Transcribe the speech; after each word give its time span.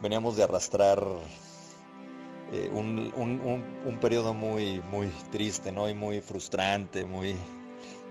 veníamos 0.00 0.36
de 0.36 0.42
arrastrar 0.42 1.02
eh, 2.52 2.70
un, 2.72 3.12
un, 3.16 3.64
un, 3.84 3.96
periodo 3.98 4.34
muy, 4.34 4.80
muy 4.90 5.08
triste, 5.32 5.72
¿no? 5.72 5.88
Y 5.88 5.94
muy 5.94 6.20
frustrante, 6.20 7.04
muy 7.04 7.34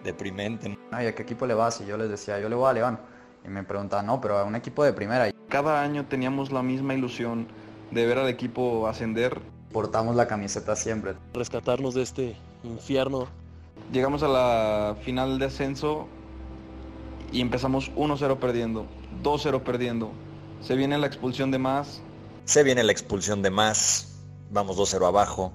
deprimente. 0.04 0.78
Ay, 0.92 1.08
¿a 1.08 1.16
qué 1.16 1.24
equipo 1.24 1.46
le 1.46 1.54
vas? 1.54 1.82
Y 1.82 1.86
yo 1.86 1.98
les 1.98 2.10
decía, 2.10 2.40
yo 2.40 2.50
le 2.50 2.56
voy 2.56 2.70
a 2.70 2.74
León. 2.74 3.00
Y 3.46 3.50
me 3.50 3.64
preguntaban, 3.64 4.08
no, 4.08 4.20
pero 4.20 4.38
a 4.38 4.44
un 4.44 4.56
equipo 4.56 4.84
de 4.84 4.94
primera. 4.94 5.32
Cada 5.50 5.82
año 5.82 6.06
teníamos 6.06 6.52
la 6.52 6.64
misma 6.64 6.94
ilusión 6.96 7.48
de 7.92 8.06
ver 8.06 8.18
al 8.18 8.28
equipo 8.28 8.88
ascender. 8.88 9.40
Portamos 9.72 10.16
la 10.16 10.28
camiseta 10.28 10.76
siempre. 10.76 11.14
Rescatarnos 11.34 11.94
de 11.94 12.02
este 12.02 12.36
infierno. 12.64 13.28
Llegamos 13.92 14.24
a 14.24 14.28
la 14.28 14.96
final 15.04 15.38
de 15.38 15.46
ascenso 15.46 16.08
y 17.32 17.42
empezamos 17.42 17.92
1-0 17.96 18.38
perdiendo, 18.38 18.86
2-0 19.24 19.62
perdiendo. 19.62 20.12
Se 20.62 20.76
viene 20.76 20.98
la 20.98 21.08
expulsión 21.08 21.52
de 21.52 21.60
más. 21.60 22.02
Se 22.46 22.64
viene 22.64 22.84
la 22.84 22.92
expulsión 22.92 23.42
de 23.42 23.50
más 23.50 24.16
vamos 24.50 24.78
2-0 24.78 25.08
abajo, 25.08 25.54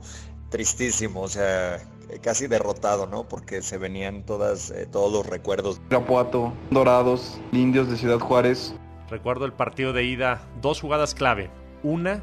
tristísimo, 0.51 1.23
o 1.23 1.29
sea, 1.29 1.81
casi 2.23 2.47
derrotado, 2.47 3.07
¿no? 3.07 3.29
Porque 3.29 3.63
se 3.63 3.79
venían 3.79 4.25
todas, 4.25 4.71
eh, 4.71 4.87
todos 4.87 5.13
los 5.13 5.27
recuerdos. 5.27 5.81
Irapuato, 5.91 6.53
Dorados, 6.71 7.41
Indios 7.53 7.91
de 7.91 7.97
Ciudad 7.97 8.19
Juárez. 8.19 8.75
Recuerdo 9.09 9.45
el 9.45 9.53
partido 9.53 9.93
de 9.93 10.05
ida, 10.05 10.43
dos 10.61 10.81
jugadas 10.81 11.15
clave. 11.15 11.51
Una, 11.83 12.23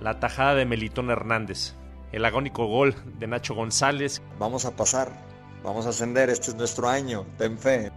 la 0.00 0.20
tajada 0.20 0.54
de 0.54 0.66
Melitón 0.66 1.10
Hernández. 1.10 1.74
El 2.12 2.24
agónico 2.24 2.66
gol 2.66 2.94
de 3.18 3.26
Nacho 3.26 3.54
González. 3.54 4.22
Vamos 4.38 4.64
a 4.64 4.76
pasar, 4.76 5.12
vamos 5.62 5.86
a 5.86 5.90
ascender, 5.90 6.30
este 6.30 6.50
es 6.50 6.56
nuestro 6.56 6.88
año, 6.88 7.26
ten 7.38 7.58
fe. 7.58 7.90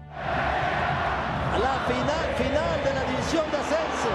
La 1.59 1.83
final, 1.87 2.35
final 2.37 2.83
de 2.83 2.93
la 2.93 3.03
división 3.11 3.45
de 3.51 3.57
ascenso. 3.57 4.09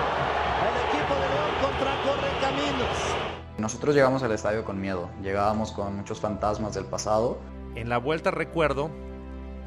El 0.65 0.77
equipo 0.89 1.15
de 1.15 1.29
León 1.29 1.55
contra 1.61 1.93
Correcaminos. 2.03 3.25
Nosotros 3.65 3.95
llegamos 3.95 4.23
al 4.23 4.31
estadio 4.33 4.63
con 4.63 4.79
miedo, 4.79 5.09
llegábamos 5.23 5.73
con 5.73 5.97
muchos 5.97 6.21
fantasmas 6.21 6.75
del 6.75 6.85
pasado. 6.85 7.39
En 7.75 7.89
la 7.89 7.97
vuelta 7.97 8.31
recuerdo 8.31 8.91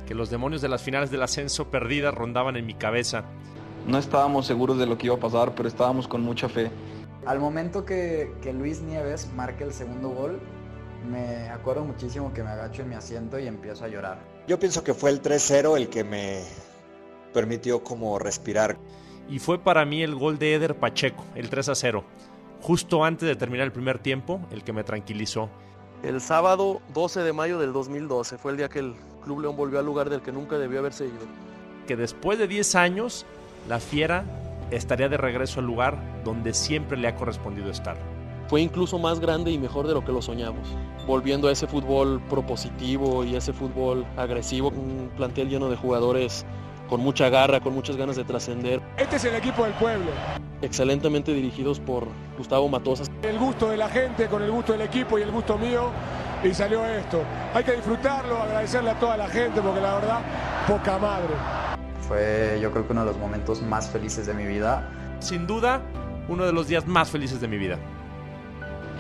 que 0.06 0.14
los 0.14 0.30
demonios 0.30 0.62
de 0.62 0.68
las 0.68 0.84
finales 0.84 1.10
del 1.10 1.24
ascenso 1.24 1.72
perdidas 1.72 2.14
rondaban 2.14 2.58
en 2.58 2.68
mi 2.68 2.76
cabeza. 2.76 3.24
No 3.88 3.98
estábamos 3.98 4.46
seguros 4.46 4.78
de 4.78 4.86
lo 4.86 5.00
que 5.00 5.08
iba 5.08 5.16
a 5.16 5.20
pasar, 5.20 5.56
pero 5.56 5.68
estábamos 5.68 6.08
con 6.08 6.22
mucha 6.22 6.48
fe. 6.48 6.70
Al 7.26 7.40
momento 7.40 7.86
que, 7.86 8.36
que 8.40 8.54
Luis 8.54 8.82
Nieves 8.82 9.32
marque 9.36 9.64
el 9.64 9.74
segundo 9.74 10.10
gol, 10.10 10.40
me 11.10 11.50
acuerdo 11.50 11.84
muchísimo 11.84 12.32
que 12.34 12.44
me 12.44 12.52
agacho 12.52 12.84
en 12.84 12.90
mi 12.90 12.96
asiento 12.96 13.40
y 13.40 13.48
empiezo 13.48 13.86
a 13.86 13.88
llorar. 13.88 14.20
Yo 14.48 14.60
pienso 14.60 14.84
que 14.84 14.94
fue 14.94 15.10
el 15.10 15.24
3-0 15.24 15.76
el 15.76 15.90
que 15.90 16.04
me 16.04 16.44
permitió 17.34 17.84
como 17.84 18.20
respirar. 18.20 18.78
Y 19.28 19.40
fue 19.40 19.58
para 19.58 19.86
mí 19.86 20.04
el 20.04 20.14
gol 20.14 20.38
de 20.38 20.54
Eder 20.54 20.76
Pacheco, 20.76 21.26
el 21.34 21.50
3-0 21.50 22.04
justo 22.68 23.06
antes 23.06 23.26
de 23.26 23.38
terminar 23.38 23.66
el 23.66 23.72
primer 23.72 23.98
tiempo, 23.98 24.42
el 24.52 24.62
que 24.62 24.74
me 24.74 24.84
tranquilizó. 24.84 25.48
El 26.04 26.20
sábado 26.20 26.82
12 26.94 27.22
de 27.22 27.32
mayo 27.32 27.60
del 27.60 27.72
2012 27.72 28.38
fue 28.38 28.52
el 28.52 28.58
día 28.58 28.68
que 28.68 28.80
el 28.80 28.94
Club 29.24 29.40
León 29.40 29.56
volvió 29.56 29.80
al 29.80 29.86
lugar 29.86 30.10
del 30.10 30.22
que 30.22 30.34
nunca 30.34 30.58
debió 30.58 30.80
haberse 30.80 31.06
ido. 31.06 31.16
Que 31.88 31.96
después 31.96 32.38
de 32.38 32.46
10 32.46 32.76
años, 32.76 33.26
la 33.70 33.80
Fiera 33.80 34.26
estaría 34.70 35.08
de 35.08 35.16
regreso 35.16 35.62
al 35.62 35.66
lugar 35.66 35.98
donde 36.26 36.54
siempre 36.54 36.98
le 36.98 37.08
ha 37.08 37.16
correspondido 37.16 37.72
estar. 37.72 37.96
Fue 38.50 38.60
incluso 38.60 39.00
más 39.00 39.22
grande 39.22 39.50
y 39.50 39.58
mejor 39.58 39.88
de 39.88 39.94
lo 39.94 40.04
que 40.04 40.12
lo 40.12 40.22
soñamos, 40.22 40.68
volviendo 41.08 41.48
a 41.48 41.54
ese 41.54 41.68
fútbol 41.68 42.22
propositivo 42.30 43.24
y 43.24 43.38
ese 43.38 43.54
fútbol 43.54 44.06
agresivo, 44.18 44.72
un 44.72 45.10
plantel 45.16 45.48
lleno 45.48 45.70
de 45.70 45.78
jugadores 45.78 46.46
con 46.88 47.02
mucha 47.02 47.30
garra, 47.30 47.60
con 47.60 47.74
muchas 47.74 47.98
ganas 47.98 48.16
de 48.16 48.24
trascender. 48.24 48.82
Este 48.98 49.18
es 49.18 49.26
el 49.26 49.36
equipo 49.36 49.64
del 49.64 49.74
pueblo. 49.74 50.12
Excelentemente 50.62 51.34
dirigidos 51.34 51.80
por 51.80 52.08
Gustavo 52.38 52.68
Matosas. 52.68 53.12
El 53.22 53.38
gusto 53.38 53.70
de 53.70 53.78
la 53.78 53.90
gente 53.90 54.28
con 54.28 54.42
el 54.42 54.52
gusto 54.52 54.74
del 54.74 54.82
equipo 54.82 55.20
y 55.20 55.22
el 55.22 55.32
gusto 55.32 55.58
mío 55.58 55.92
y 56.44 56.54
salió 56.54 56.86
esto. 56.86 57.22
Hay 57.54 57.64
que 57.64 57.74
disfrutarlo, 57.74 58.38
agradecerle 58.38 58.92
a 58.92 59.00
toda 59.00 59.18
la 59.18 59.28
gente 59.28 59.62
porque 59.62 59.82
la 59.82 59.96
verdad, 59.96 60.22
poca 60.68 60.98
madre. 60.98 61.34
Fue 62.08 62.60
yo 62.62 62.72
creo 62.72 62.86
que 62.86 62.94
uno 62.94 63.02
de 63.02 63.08
los 63.08 63.18
momentos 63.18 63.62
más 63.62 63.90
felices 63.90 64.26
de 64.26 64.34
mi 64.34 64.46
vida. 64.46 64.90
Sin 65.20 65.46
duda, 65.48 65.82
uno 66.28 66.46
de 66.46 66.54
los 66.54 66.68
días 66.68 66.88
más 66.88 67.10
felices 67.10 67.42
de 67.42 67.48
mi 67.48 67.58
vida. 67.58 67.78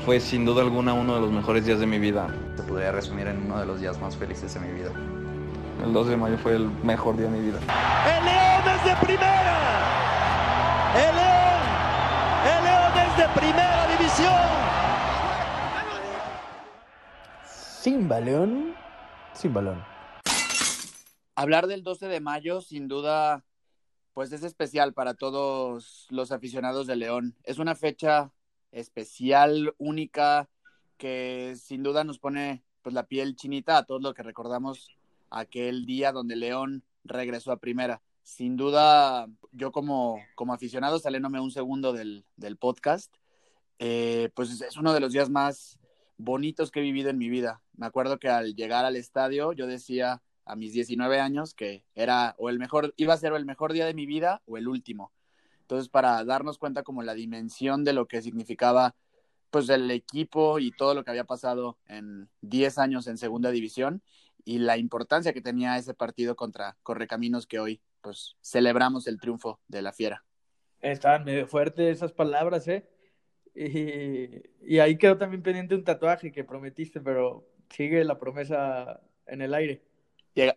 Fue 0.05 0.19
sin 0.19 0.45
duda 0.45 0.61
alguna 0.61 0.93
uno 0.93 1.15
de 1.15 1.21
los 1.21 1.31
mejores 1.31 1.65
días 1.65 1.79
de 1.79 1.85
mi 1.85 1.99
vida. 1.99 2.27
Se 2.55 2.63
podría 2.63 2.91
resumir 2.91 3.27
en 3.27 3.45
uno 3.45 3.59
de 3.59 3.65
los 3.65 3.79
días 3.79 3.99
más 3.99 4.15
felices 4.15 4.53
de 4.53 4.59
mi 4.59 4.71
vida. 4.73 4.91
El 5.83 5.93
2 5.93 6.07
de 6.07 6.17
mayo 6.17 6.37
fue 6.39 6.55
el 6.55 6.69
mejor 6.83 7.15
día 7.17 7.27
de 7.27 7.37
mi 7.37 7.45
vida. 7.45 7.59
¡El 7.59 8.25
León 8.25 8.77
es 8.77 8.83
de 8.83 9.05
primera! 9.05 9.57
¡El 10.95 11.15
León! 11.15 11.61
¡El 12.57 12.63
León 12.63 12.93
es 12.97 13.17
de 13.17 13.39
primera 13.39 13.87
división! 13.87 14.47
Sin 17.45 18.09
balón, 18.09 18.75
sin 19.33 19.53
balón. 19.53 19.83
Hablar 21.35 21.67
del 21.67 21.83
12 21.83 22.07
de 22.07 22.19
mayo, 22.21 22.61
sin 22.61 22.87
duda, 22.87 23.45
pues 24.13 24.31
es 24.31 24.43
especial 24.43 24.93
para 24.93 25.13
todos 25.13 26.07
los 26.09 26.31
aficionados 26.31 26.87
de 26.87 26.95
León. 26.95 27.35
Es 27.43 27.59
una 27.59 27.75
fecha 27.75 28.31
especial, 28.71 29.75
única, 29.77 30.49
que 30.97 31.55
sin 31.55 31.83
duda 31.83 32.03
nos 32.03 32.17
pone 32.17 32.63
pues 32.81 32.95
la 32.95 33.05
piel 33.05 33.35
chinita 33.35 33.77
a 33.77 33.85
todos 33.85 34.01
los 34.01 34.15
que 34.15 34.23
recordamos 34.23 34.96
aquel 35.29 35.85
día 35.85 36.11
donde 36.11 36.35
León 36.35 36.83
regresó 37.03 37.51
a 37.51 37.59
primera. 37.59 38.01
Sin 38.23 38.57
duda, 38.57 39.27
yo 39.51 39.71
como, 39.71 40.19
como 40.35 40.53
aficionado, 40.53 40.99
saliéndome 40.99 41.39
un 41.39 41.51
segundo 41.51 41.93
del, 41.93 42.25
del 42.35 42.57
podcast, 42.57 43.15
eh, 43.79 44.29
pues 44.35 44.61
es 44.61 44.77
uno 44.77 44.93
de 44.93 44.99
los 44.99 45.13
días 45.13 45.29
más 45.29 45.79
bonitos 46.17 46.71
que 46.71 46.79
he 46.79 46.83
vivido 46.83 47.09
en 47.09 47.17
mi 47.17 47.29
vida. 47.29 47.61
Me 47.75 47.85
acuerdo 47.85 48.19
que 48.19 48.29
al 48.29 48.55
llegar 48.55 48.85
al 48.85 48.95
estadio 48.95 49.53
yo 49.53 49.67
decía 49.67 50.21
a 50.45 50.55
mis 50.55 50.73
19 50.73 51.19
años 51.19 51.53
que 51.53 51.85
era 51.93 52.35
o 52.37 52.49
el 52.49 52.59
mejor, 52.59 52.93
iba 52.97 53.13
a 53.13 53.17
ser 53.17 53.33
el 53.33 53.45
mejor 53.45 53.73
día 53.73 53.85
de 53.85 53.93
mi 53.93 54.05
vida 54.05 54.41
o 54.45 54.57
el 54.57 54.67
último. 54.67 55.11
Entonces, 55.61 55.89
para 55.89 56.23
darnos 56.23 56.57
cuenta 56.57 56.83
como 56.83 57.03
la 57.03 57.13
dimensión 57.13 57.83
de 57.83 57.93
lo 57.93 58.07
que 58.07 58.21
significaba 58.21 58.95
pues 59.51 59.69
el 59.69 59.89
equipo 59.91 60.59
y 60.59 60.71
todo 60.71 60.93
lo 60.93 61.03
que 61.03 61.11
había 61.11 61.23
pasado 61.23 61.77
en 61.87 62.29
10 62.41 62.77
años 62.77 63.07
en 63.07 63.17
segunda 63.17 63.51
división 63.51 64.01
y 64.47 64.59
la 64.59 64.77
importancia 64.77 65.33
que 65.33 65.41
tenía 65.41 65.77
ese 65.77 65.93
partido 65.93 66.37
contra 66.37 66.77
Correcaminos 66.81 67.45
que 67.45 67.59
hoy 67.59 67.81
pues 67.99 68.37
celebramos 68.41 69.05
el 69.07 69.19
triunfo 69.19 69.59
de 69.67 69.81
la 69.81 69.91
Fiera. 69.91 70.23
Estaban 70.79 71.25
medio 71.25 71.45
fuertes 71.47 71.97
esas 71.97 72.13
palabras, 72.13 72.65
¿eh? 72.69 72.87
Y, 73.53 74.79
ahí 74.79 74.97
quedó 74.97 75.17
también 75.17 75.43
pendiente 75.43 75.75
un 75.75 75.83
tatuaje 75.83 76.31
que 76.31 76.45
prometiste, 76.45 77.01
pero 77.01 77.45
sigue 77.69 78.05
la 78.05 78.17
promesa 78.17 79.01
en 79.25 79.41
el 79.41 79.53
aire. 79.53 79.83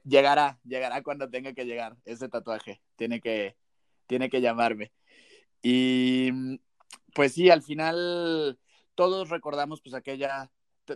Llegará, 0.05 0.61
llegará 0.65 1.03
cuando 1.03 1.29
tenga 1.29 1.53
que 1.53 1.65
llegar 1.65 1.97
ese 2.05 2.29
tatuaje. 2.29 2.81
Tiene 2.95 3.21
que, 3.21 3.57
tiene 4.07 4.31
que 4.31 4.41
llamarme. 4.41 4.93
Y 5.63 6.61
pues 7.13 7.33
sí, 7.33 7.51
al 7.51 7.63
final 7.63 8.57
todos 8.95 9.31
recordamos 9.31 9.81
pues 9.83 9.95
aquella, 9.95 10.49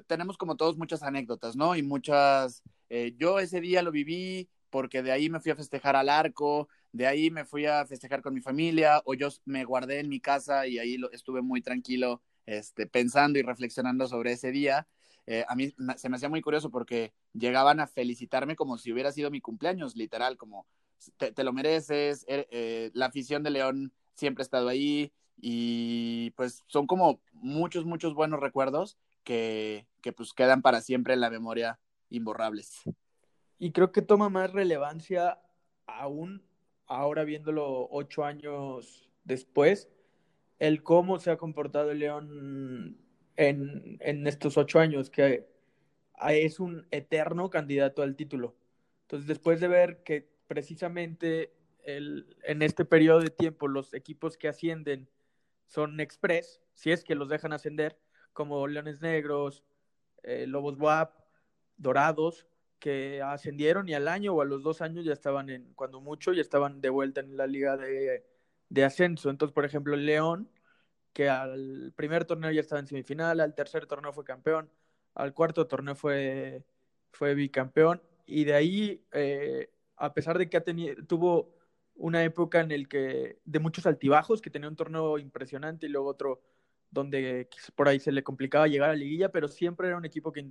tenemos 0.07 0.39
como 0.39 0.57
todos 0.57 0.77
muchas 0.77 1.03
anécdotas, 1.03 1.57
¿no? 1.57 1.75
Y 1.75 1.83
muchas 1.83 2.63
eh, 2.97 3.13
yo 3.19 3.41
ese 3.41 3.61
día 3.61 3.83
lo 3.83 3.91
viví 3.91 4.49
porque 4.71 5.03
de 5.03 5.11
ahí 5.11 5.29
me 5.29 5.41
fui 5.41 5.51
a 5.51 5.57
festejar 5.57 5.97
al 5.97 6.09
arco, 6.09 6.69
de 6.93 7.09
ahí 7.09 7.29
me 7.29 7.45
fui 7.45 7.67
a 7.67 7.85
festejar 7.87 8.23
con 8.23 8.33
mi 8.33 8.41
familia, 8.41 9.03
o 9.05 9.15
yo 9.15 9.31
me 9.47 9.65
guardé 9.65 9.99
en 9.99 10.09
mi 10.09 10.21
casa 10.21 10.69
y 10.69 10.79
ahí 10.79 10.97
lo, 10.97 11.11
estuve 11.11 11.43
muy 11.43 11.61
tranquilo 11.61 12.23
este, 12.47 12.87
pensando 12.87 13.37
y 13.37 13.43
reflexionando 13.43 14.07
sobre 14.07 14.31
ese 14.31 14.53
día. 14.53 14.87
Eh, 15.27 15.45
a 15.49 15.57
mí 15.57 15.75
se 15.97 16.09
me 16.09 16.15
hacía 16.15 16.29
muy 16.29 16.41
curioso 16.41 16.71
porque 16.71 17.13
llegaban 17.33 17.81
a 17.81 17.89
felicitarme 17.89 18.55
como 18.55 18.79
si 18.79 18.93
hubiera 18.93 19.11
sido 19.11 19.29
mi 19.29 19.41
cumpleaños, 19.41 19.97
literal, 19.97 20.37
como 20.37 20.65
te, 21.17 21.43
lo 21.43 21.53
mereces, 21.53 22.25
er, 22.29 22.47
eh, 22.53 22.93
la 22.95 23.07
afición 23.07 23.43
de 23.43 23.51
León 23.51 23.93
siempre 24.15 24.43
ha 24.43 24.47
estado 24.47 24.69
ahí 24.69 25.13
y 25.37 26.31
pues 26.37 26.63
son 26.69 26.87
como 26.87 27.21
muchos, 27.33 27.87
muchos 27.87 28.15
buenos 28.15 28.39
recuerdos 28.39 28.99
que, 29.25 29.89
que 30.01 30.13
pues 30.13 30.33
quedan 30.33 30.63
para 30.63 30.81
siempre 30.81 31.15
en 31.15 31.21
la 31.21 31.31
memoria 31.31 31.81
imborrables. 32.15 32.83
Y 33.59 33.73
creo 33.73 33.93
que 33.93 34.03
toma 34.03 34.29
más 34.29 34.53
relevancia 34.53 35.41
aún 35.87 36.43
ahora 36.87 37.25
viéndolo 37.25 37.89
ocho 37.91 38.25
años 38.25 39.09
después, 39.25 39.89
el 40.59 40.83
cómo 40.83 41.19
se 41.19 41.31
ha 41.31 41.37
comportado 41.37 41.91
el 41.91 41.99
León 41.99 42.99
en, 43.37 43.97
en 44.01 44.27
estos 44.27 44.57
ocho 44.57 44.81
años, 44.81 45.11
que 45.11 45.47
es 46.29 46.61
un 46.61 46.87
eterno 46.91 47.51
candidato 47.51 48.03
al 48.03 48.17
título. 48.17 48.55
Entonces, 49.03 49.27
después 49.27 49.61
de 49.61 49.69
ver 49.69 50.03
que 50.03 50.29
precisamente 50.47 51.53
el, 51.85 52.37
en 52.45 52.63
este 52.63 52.85
periodo 52.85 53.21
de 53.21 53.31
tiempo 53.31 53.69
los 53.69 53.93
equipos 53.95 54.37
que 54.37 54.49
ascienden 54.49 55.09
son 55.67 56.01
express, 56.01 56.61
si 56.73 56.93
es 56.93 57.05
que 57.05 57.15
los 57.15 57.29
dejan 57.29 57.53
ascender, 57.53 57.99
como 58.33 58.67
Leones 58.67 59.01
Negros, 59.01 59.65
eh, 60.23 60.47
Lobos 60.47 60.79
WAP, 60.79 61.15
Dorados, 61.77 62.47
que 62.79 63.23
ascendieron 63.23 63.89
y 63.89 63.95
al 63.95 64.09
año 64.09 64.35
o 64.35 64.43
a 64.43 64.45
los 64.45 64.63
dos 64.63 64.83
años 64.83 65.05
ya 65.05 65.13
estaban 65.13 65.49
en, 65.51 65.73
cuando 65.75 66.01
mucho, 66.01 66.33
ya 66.33 66.43
estaban 66.43 66.81
de 66.81 66.91
vuelta 66.91 67.21
en 67.21 67.37
la 67.37 67.47
liga 67.47 67.77
de, 67.77 68.25
ascenso. 68.85 69.31
Entonces, 69.31 69.55
por 69.55 69.65
ejemplo, 69.65 69.97
León 69.97 70.51
que 71.15 71.29
al 71.31 71.93
primer 71.97 72.25
torneo 72.27 72.51
ya 72.51 72.61
estaba 72.61 72.81
en 72.81 72.89
semifinal, 72.89 73.41
al 73.41 73.55
tercer 73.55 73.87
torneo 73.87 74.13
fue 74.13 74.25
campeón, 74.25 74.71
al 75.15 75.33
cuarto 75.35 75.67
torneo 75.67 75.95
fue, 75.95 76.65
fue 77.13 77.35
bicampeón, 77.35 78.03
y 78.27 78.45
de 78.45 78.55
ahí, 78.55 79.07
eh, 79.13 79.71
a 79.97 80.13
pesar 80.13 80.39
de 80.39 80.49
que 80.51 80.57
ha 80.57 80.65
tenido, 80.65 80.97
tuvo 81.07 81.55
una 81.95 82.25
época 82.25 82.61
en 82.61 82.73
el 82.73 82.89
que, 82.89 83.39
de 83.45 83.61
muchos 83.61 83.87
altibajos, 83.87 84.43
que 84.43 84.51
tenía 84.51 84.69
un 84.69 84.77
torneo 84.77 85.19
impresionante 85.19 85.87
y 85.87 85.91
luego 85.91 86.09
otro 86.09 86.43
donde 86.91 87.49
por 87.75 87.89
ahí 87.89 88.01
se 88.01 88.13
le 88.13 88.23
complicaba 88.23 88.69
llegar 88.69 88.91
a 88.91 88.93
la 88.93 88.99
liguilla, 88.99 89.31
pero 89.31 89.49
siempre 89.49 89.89
era 89.89 89.97
un 89.97 90.05
equipo 90.05 90.33
que, 90.33 90.51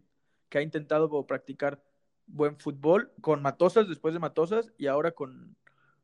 que 0.50 0.58
ha 0.58 0.62
intentado 0.62 1.26
practicar 1.26 1.84
buen 2.26 2.58
fútbol 2.58 3.12
con 3.22 3.42
Matosas 3.42 3.88
después 3.88 4.14
de 4.14 4.20
Matosas 4.20 4.72
y 4.78 4.88
ahora 4.88 5.12
con, 5.12 5.56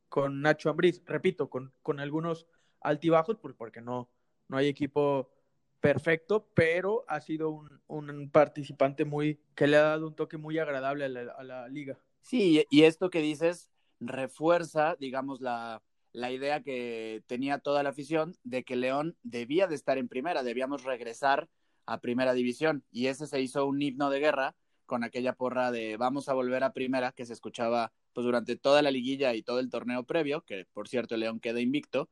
con 0.09 0.41
Nacho 0.41 0.69
Ambriz, 0.69 1.01
repito, 1.05 1.49
con, 1.49 1.73
con 1.81 1.99
algunos 1.99 2.47
altibajos, 2.81 3.37
pues 3.37 3.55
porque 3.55 3.81
no, 3.81 4.09
no 4.47 4.57
hay 4.57 4.67
equipo 4.67 5.31
perfecto, 5.79 6.49
pero 6.53 7.05
ha 7.07 7.21
sido 7.21 7.51
un, 7.51 7.81
un, 7.87 8.29
participante 8.29 9.05
muy 9.05 9.39
que 9.55 9.67
le 9.67 9.77
ha 9.77 9.83
dado 9.83 10.07
un 10.07 10.15
toque 10.15 10.37
muy 10.37 10.57
agradable 10.59 11.05
a 11.05 11.09
la, 11.09 11.31
a 11.31 11.43
la, 11.43 11.67
liga. 11.69 11.97
Sí, 12.21 12.65
y 12.69 12.83
esto 12.83 13.09
que 13.09 13.21
dices 13.21 13.71
refuerza, 13.99 14.95
digamos, 14.99 15.41
la, 15.41 15.81
la 16.11 16.31
idea 16.31 16.61
que 16.61 17.23
tenía 17.27 17.59
toda 17.59 17.83
la 17.83 17.89
afición 17.89 18.35
de 18.43 18.63
que 18.63 18.75
León 18.75 19.17
debía 19.23 19.67
de 19.67 19.75
estar 19.75 19.97
en 19.97 20.07
primera, 20.07 20.43
debíamos 20.43 20.83
regresar 20.83 21.49
a 21.89 21.99
primera 21.99 22.33
división, 22.33 22.83
y 22.91 23.07
ese 23.07 23.25
se 23.27 23.41
hizo 23.41 23.65
un 23.65 23.81
himno 23.81 24.09
de 24.09 24.19
guerra 24.19 24.55
con 24.85 25.03
aquella 25.03 25.33
porra 25.33 25.71
de 25.71 25.97
vamos 25.97 26.29
a 26.29 26.33
volver 26.33 26.63
a 26.63 26.73
primera 26.73 27.11
que 27.11 27.25
se 27.25 27.33
escuchaba 27.33 27.93
pues 28.13 28.25
durante 28.25 28.55
toda 28.55 28.81
la 28.81 28.91
liguilla 28.91 29.33
y 29.33 29.43
todo 29.43 29.59
el 29.59 29.69
torneo 29.69 30.03
previo, 30.03 30.41
que 30.41 30.65
por 30.73 30.87
cierto 30.87 31.17
León 31.17 31.39
queda 31.39 31.61
invicto. 31.61 32.09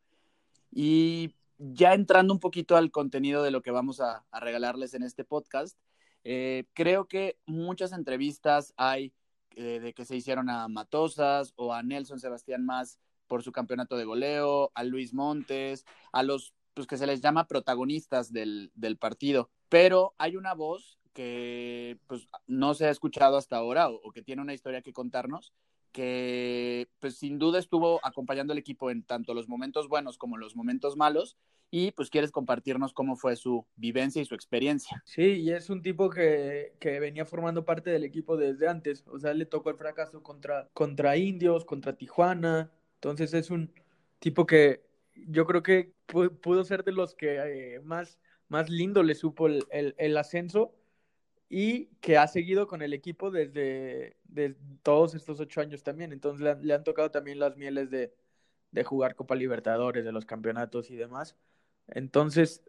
Y 0.71 1.35
ya 1.57 1.93
entrando 1.93 2.33
un 2.33 2.39
poquito 2.39 2.75
al 2.75 2.91
contenido 2.91 3.43
de 3.43 3.51
lo 3.51 3.61
que 3.61 3.71
vamos 3.71 3.99
a, 3.99 4.25
regalarles 4.31 4.93
en 4.93 5.03
este 5.03 5.23
podcast, 5.23 5.77
eh, 6.23 6.65
creo 6.73 7.07
que 7.07 7.37
muchas 7.45 7.93
entrevistas 7.93 8.73
hay 8.77 9.13
eh, 9.55 9.79
de 9.79 9.93
que 9.93 10.05
se 10.05 10.15
hicieron 10.15 10.49
a 10.49 10.67
Matosas 10.67 11.53
o 11.55 11.73
a 11.73 11.83
Nelson 11.83 12.19
Sebastián 12.19 12.65
Más 12.65 12.99
por 13.27 13.43
su 13.43 13.51
campeonato 13.51 13.97
de 13.97 14.05
goleo, 14.05 14.71
a 14.75 14.83
Luis 14.83 15.13
Montes, 15.13 15.85
a 16.11 16.23
los 16.23 16.53
pues, 16.73 16.87
que 16.87 16.97
se 16.97 17.07
les 17.07 17.21
llama 17.21 17.47
protagonistas 17.47 18.31
del 18.31 18.97
partido. 18.99 19.49
Pero 19.69 20.13
hay 20.17 20.35
una 20.35 20.53
voz 20.53 20.97
que 21.13 21.97
pues 22.07 22.27
no 22.45 22.73
se 22.73 22.85
ha 22.85 22.91
escuchado 22.91 23.37
hasta 23.37 23.57
ahora 23.57 23.89
o, 23.89 24.11
que 24.11 24.21
tiene 24.21 24.41
una 24.41 24.53
historia 24.53 24.81
que 24.81 24.93
contarnos, 24.93 25.51
que 25.91 26.89
pues 26.99 27.17
sin 27.17 27.39
duda 27.39 27.57
estuvo 27.57 27.99
acompañando 28.05 28.53
al 28.53 28.59
equipo 28.59 28.91
en 28.91 29.03
tanto 29.03 29.33
los 29.33 29.47
momentos 29.47 29.87
buenos 29.87 30.17
como 30.17 30.37
los 30.37 30.55
momentos 30.55 30.95
malos 30.95 31.35
y 31.71 31.91
pues 31.91 32.09
quieres 32.09 32.31
compartirnos 32.31 32.93
cómo 32.93 33.15
fue 33.15 33.35
su 33.35 33.65
vivencia 33.75 34.21
y 34.21 34.25
su 34.25 34.35
experiencia. 34.35 35.01
Sí, 35.05 35.41
y 35.41 35.51
es 35.51 35.69
un 35.69 35.81
tipo 35.81 36.09
que, 36.09 36.75
que 36.79 36.99
venía 36.99 37.25
formando 37.25 37.65
parte 37.65 37.89
del 37.89 38.03
equipo 38.03 38.37
desde 38.37 38.67
antes, 38.67 39.03
o 39.07 39.19
sea, 39.19 39.33
le 39.33 39.45
tocó 39.45 39.71
el 39.71 39.77
fracaso 39.77 40.21
contra, 40.21 40.69
contra 40.73 41.17
Indios, 41.17 41.65
contra 41.65 41.97
Tijuana, 41.97 42.71
entonces 42.95 43.33
es 43.33 43.49
un 43.49 43.73
tipo 44.19 44.45
que 44.45 44.85
yo 45.15 45.45
creo 45.45 45.63
que 45.63 45.93
pudo 46.05 46.63
ser 46.63 46.83
de 46.83 46.91
los 46.91 47.15
que 47.15 47.75
eh, 47.75 47.79
más, 47.81 48.19
más 48.49 48.69
lindo 48.69 49.03
le 49.03 49.15
supo 49.15 49.47
el, 49.47 50.17
ascenso 50.17 50.73
y 51.49 51.87
que 52.01 52.17
ha 52.17 52.27
seguido 52.27 52.67
con 52.67 52.81
el 52.81 52.93
equipo 52.93 53.31
desde, 53.31 54.17
todos 54.83 55.15
estos 55.15 55.39
ocho 55.39 55.61
años 55.61 55.83
también. 55.83 56.13
Entonces 56.13 56.57
le 56.61 56.73
han, 56.73 56.83
tocado 56.83 57.11
también 57.11 57.39
las 57.39 57.57
mieles 57.57 57.89
de, 57.89 58.13
jugar 58.85 59.15
Copa 59.15 59.35
Libertadores, 59.35 60.05
de 60.05 60.11
los 60.11 60.25
campeonatos 60.25 60.91
y 60.91 60.95
demás. 60.95 61.35
Entonces, 61.87 62.63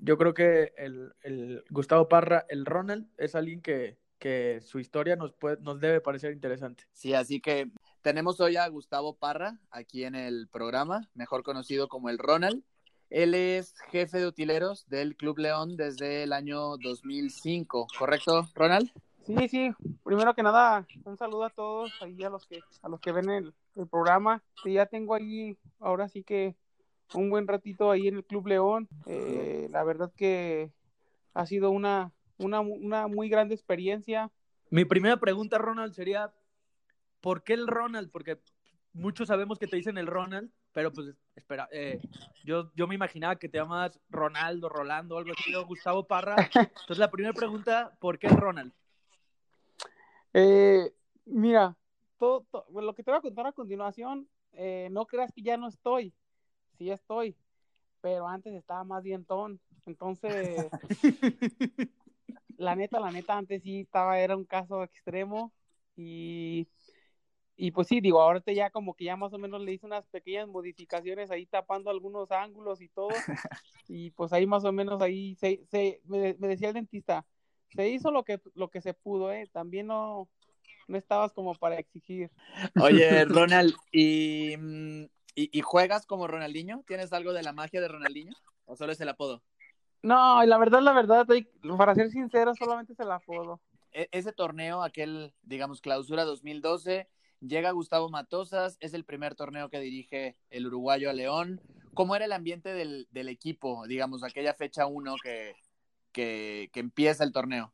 yo 0.00 0.18
creo 0.18 0.34
que 0.34 0.72
el, 0.76 1.64
Gustavo 1.70 2.08
Parra, 2.08 2.44
el 2.48 2.66
Ronald, 2.66 3.06
es 3.16 3.34
alguien 3.34 3.62
que, 3.62 4.00
su 4.60 4.78
historia 4.78 5.16
nos, 5.16 5.34
nos 5.60 5.80
debe 5.80 6.00
parecer 6.00 6.32
interesante. 6.32 6.84
Sí, 6.92 7.12
así 7.12 7.40
que 7.40 7.72
tenemos 8.02 8.40
hoy 8.40 8.56
a 8.56 8.68
Gustavo 8.68 9.16
Parra 9.16 9.58
aquí 9.70 10.04
en 10.04 10.14
el 10.14 10.46
programa, 10.48 11.08
mejor 11.14 11.42
conocido 11.42 11.88
como 11.88 12.08
el 12.08 12.18
Ronald. 12.18 12.62
Él 13.12 13.34
es 13.34 13.74
jefe 13.90 14.18
de 14.18 14.26
utileros 14.26 14.88
del 14.88 15.16
Club 15.16 15.38
León 15.38 15.76
desde 15.76 16.22
el 16.22 16.32
año 16.32 16.78
2005, 16.78 17.86
¿correcto, 17.98 18.48
Ronald? 18.54 18.90
Sí, 19.26 19.48
sí. 19.48 19.70
Primero 20.02 20.34
que 20.34 20.42
nada, 20.42 20.86
un 21.04 21.18
saludo 21.18 21.44
a 21.44 21.50
todos 21.50 21.92
ahí 22.00 22.24
a 22.24 22.30
los 22.30 22.46
que 22.46 22.60
a 22.80 22.88
los 22.88 23.00
que 23.00 23.12
ven 23.12 23.28
el, 23.28 23.54
el 23.76 23.86
programa. 23.86 24.42
Sí, 24.64 24.72
ya 24.72 24.86
tengo 24.86 25.14
ahí, 25.14 25.58
ahora 25.78 26.08
sí 26.08 26.24
que 26.24 26.56
un 27.12 27.28
buen 27.28 27.46
ratito 27.46 27.90
ahí 27.90 28.08
en 28.08 28.16
el 28.16 28.24
Club 28.24 28.46
León. 28.46 28.88
Eh, 29.04 29.68
la 29.70 29.84
verdad 29.84 30.10
que 30.16 30.72
ha 31.34 31.44
sido 31.44 31.70
una, 31.70 32.12
una, 32.38 32.60
una 32.60 33.08
muy 33.08 33.28
grande 33.28 33.54
experiencia. 33.54 34.30
Mi 34.70 34.86
primera 34.86 35.18
pregunta, 35.18 35.58
Ronald, 35.58 35.92
sería 35.92 36.32
¿por 37.20 37.44
qué 37.44 37.52
el 37.52 37.66
Ronald? 37.66 38.10
Porque 38.10 38.40
muchos 38.94 39.28
sabemos 39.28 39.58
que 39.58 39.66
te 39.66 39.76
dicen 39.76 39.98
el 39.98 40.06
Ronald, 40.06 40.50
pero 40.72 40.92
pues 40.92 41.14
espera, 41.36 41.68
eh, 41.70 42.00
yo, 42.44 42.70
yo 42.74 42.86
me 42.86 42.94
imaginaba 42.94 43.36
que 43.36 43.48
te 43.48 43.58
llamas 43.58 43.98
Ronaldo, 44.08 44.68
Rolando, 44.68 45.18
algo 45.18 45.32
así, 45.32 45.54
o 45.54 45.66
Gustavo 45.66 46.06
Parra. 46.06 46.36
Entonces 46.54 46.98
la 46.98 47.10
primera 47.10 47.34
pregunta, 47.34 47.96
¿por 48.00 48.18
qué 48.18 48.28
Ronald? 48.28 48.72
Eh, 50.32 50.92
mira, 51.26 51.76
todo, 52.18 52.46
todo, 52.50 52.64
lo 52.80 52.94
que 52.94 53.02
te 53.02 53.10
voy 53.10 53.18
a 53.18 53.22
contar 53.22 53.46
a 53.46 53.52
continuación, 53.52 54.28
eh, 54.52 54.88
no 54.90 55.06
creas 55.06 55.32
que 55.32 55.42
ya 55.42 55.56
no 55.56 55.68
estoy, 55.68 56.14
sí 56.78 56.90
estoy, 56.90 57.36
pero 58.00 58.26
antes 58.26 58.54
estaba 58.54 58.84
más 58.84 59.02
dientón, 59.02 59.60
entonces, 59.84 60.70
la 62.56 62.74
neta, 62.76 62.98
la 62.98 63.10
neta, 63.10 63.36
antes 63.36 63.62
sí 63.62 63.80
estaba, 63.80 64.18
era 64.20 64.36
un 64.36 64.44
caso 64.44 64.82
extremo 64.84 65.52
y 65.96 66.66
y 67.56 67.70
pues 67.70 67.88
sí, 67.88 68.00
digo, 68.00 68.20
ahorita 68.20 68.52
ya 68.52 68.70
como 68.70 68.94
que 68.94 69.04
ya 69.04 69.16
más 69.16 69.32
o 69.32 69.38
menos 69.38 69.60
le 69.60 69.72
hice 69.72 69.86
unas 69.86 70.06
pequeñas 70.06 70.48
modificaciones 70.48 71.30
ahí 71.30 71.46
tapando 71.46 71.90
algunos 71.90 72.30
ángulos 72.30 72.80
y 72.80 72.88
todo. 72.88 73.10
y 73.88 74.10
pues 74.12 74.32
ahí 74.32 74.46
más 74.46 74.64
o 74.64 74.72
menos 74.72 75.00
ahí 75.02 75.34
se, 75.36 75.64
se 75.70 76.00
me, 76.04 76.34
me, 76.38 76.48
decía 76.48 76.68
el 76.68 76.74
dentista, 76.74 77.24
se 77.68 77.88
hizo 77.88 78.10
lo 78.10 78.24
que 78.24 78.40
lo 78.54 78.68
que 78.68 78.80
se 78.80 78.94
pudo, 78.94 79.32
eh, 79.32 79.48
también 79.52 79.86
no 79.86 80.28
no 80.88 80.98
estabas 80.98 81.32
como 81.32 81.54
para 81.54 81.78
exigir. 81.78 82.30
Oye, 82.80 83.24
Ronald, 83.24 83.74
¿y, 83.92 84.54
y, 84.54 85.08
y 85.34 85.60
juegas 85.60 86.06
como 86.06 86.26
Ronaldinho? 86.26 86.82
¿Tienes 86.86 87.12
algo 87.12 87.32
de 87.32 87.42
la 87.42 87.52
magia 87.52 87.80
de 87.80 87.88
Ronaldinho? 87.88 88.34
¿O 88.64 88.76
solo 88.76 88.92
es 88.92 89.00
el 89.00 89.08
apodo? 89.08 89.42
No, 90.02 90.44
la 90.44 90.58
verdad, 90.58 90.80
la 90.80 90.92
verdad, 90.92 91.26
para 91.76 91.94
ser 91.94 92.10
sincero, 92.10 92.54
solamente 92.54 92.92
es 92.92 93.00
el 93.00 93.10
apodo. 93.10 93.60
E 93.92 94.08
ese 94.10 94.32
torneo, 94.32 94.82
aquel, 94.82 95.32
digamos, 95.42 95.80
clausura 95.80 96.24
2012, 96.24 97.08
Llega 97.46 97.72
Gustavo 97.72 98.08
Matosas, 98.08 98.76
es 98.78 98.94
el 98.94 99.04
primer 99.04 99.34
torneo 99.34 99.68
que 99.68 99.80
dirige 99.80 100.36
el 100.50 100.68
uruguayo 100.68 101.10
a 101.10 101.12
León. 101.12 101.60
¿Cómo 101.92 102.14
era 102.14 102.24
el 102.24 102.32
ambiente 102.32 102.72
del, 102.72 103.08
del 103.10 103.28
equipo, 103.28 103.84
digamos, 103.88 104.22
aquella 104.22 104.54
fecha 104.54 104.86
1 104.86 105.16
que, 105.20 105.56
que, 106.12 106.70
que, 106.72 106.78
empieza 106.78 107.24
el 107.24 107.32
torneo? 107.32 107.72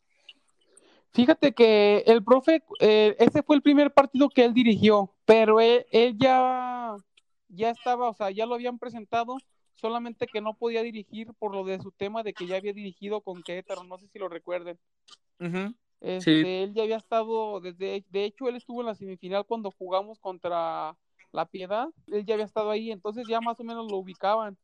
Fíjate 1.12 1.52
que 1.52 2.02
el 2.06 2.24
profe, 2.24 2.62
eh, 2.80 3.14
ese 3.18 3.42
fue 3.42 3.56
el 3.56 3.62
primer 3.62 3.92
partido 3.92 4.30
que 4.30 4.46
él 4.46 4.54
dirigió, 4.54 5.14
pero 5.26 5.60
él, 5.60 5.84
él, 5.90 6.16
ya, 6.18 6.96
ya 7.48 7.70
estaba, 7.70 8.08
o 8.08 8.14
sea, 8.14 8.30
ya 8.30 8.46
lo 8.46 8.54
habían 8.54 8.78
presentado, 8.78 9.36
solamente 9.74 10.26
que 10.26 10.40
no 10.40 10.54
podía 10.54 10.82
dirigir 10.82 11.34
por 11.34 11.54
lo 11.54 11.64
de 11.64 11.78
su 11.78 11.92
tema 11.92 12.22
de 12.22 12.32
que 12.32 12.46
ya 12.46 12.56
había 12.56 12.72
dirigido 12.72 13.20
con 13.20 13.42
Querétaro, 13.42 13.84
no 13.84 13.98
sé 13.98 14.08
si 14.08 14.18
lo 14.18 14.28
recuerden. 14.28 14.78
Uh 15.40 15.44
-huh. 15.44 15.74
Este. 16.00 16.62
Él 16.62 16.74
ya 16.74 16.84
había 16.84 16.96
estado, 16.96 17.60
desde, 17.60 18.04
de 18.10 18.24
hecho, 18.24 18.48
él 18.48 18.56
estuvo 18.56 18.80
en 18.80 18.86
la 18.86 18.94
semifinal 18.94 19.44
cuando 19.46 19.70
jugamos 19.70 20.18
contra 20.18 20.96
La 21.32 21.46
Piedad, 21.46 21.88
él 22.06 22.24
ya 22.24 22.34
había 22.34 22.46
estado 22.46 22.70
ahí, 22.70 22.90
entonces 22.90 23.26
ya 23.28 23.40
más 23.40 23.58
o 23.58 23.64
menos 23.64 23.90
lo 23.90 23.98
ubicaban. 23.98 24.56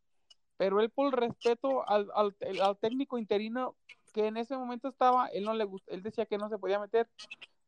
Pero 0.56 0.80
él, 0.80 0.90
por 0.90 1.18
respeto 1.18 1.88
al, 1.88 2.08
al, 2.14 2.36
al 2.60 2.78
técnico 2.78 3.18
interino 3.18 3.74
que 4.12 4.28
en 4.28 4.36
ese 4.36 4.56
momento 4.56 4.86
estaba, 4.86 5.26
él 5.28 5.44
no 5.44 5.54
le 5.54 5.64
gustó, 5.64 5.90
él 5.90 6.02
decía 6.02 6.26
que 6.26 6.38
no 6.38 6.48
se 6.48 6.58
podía 6.58 6.78
meter. 6.78 7.08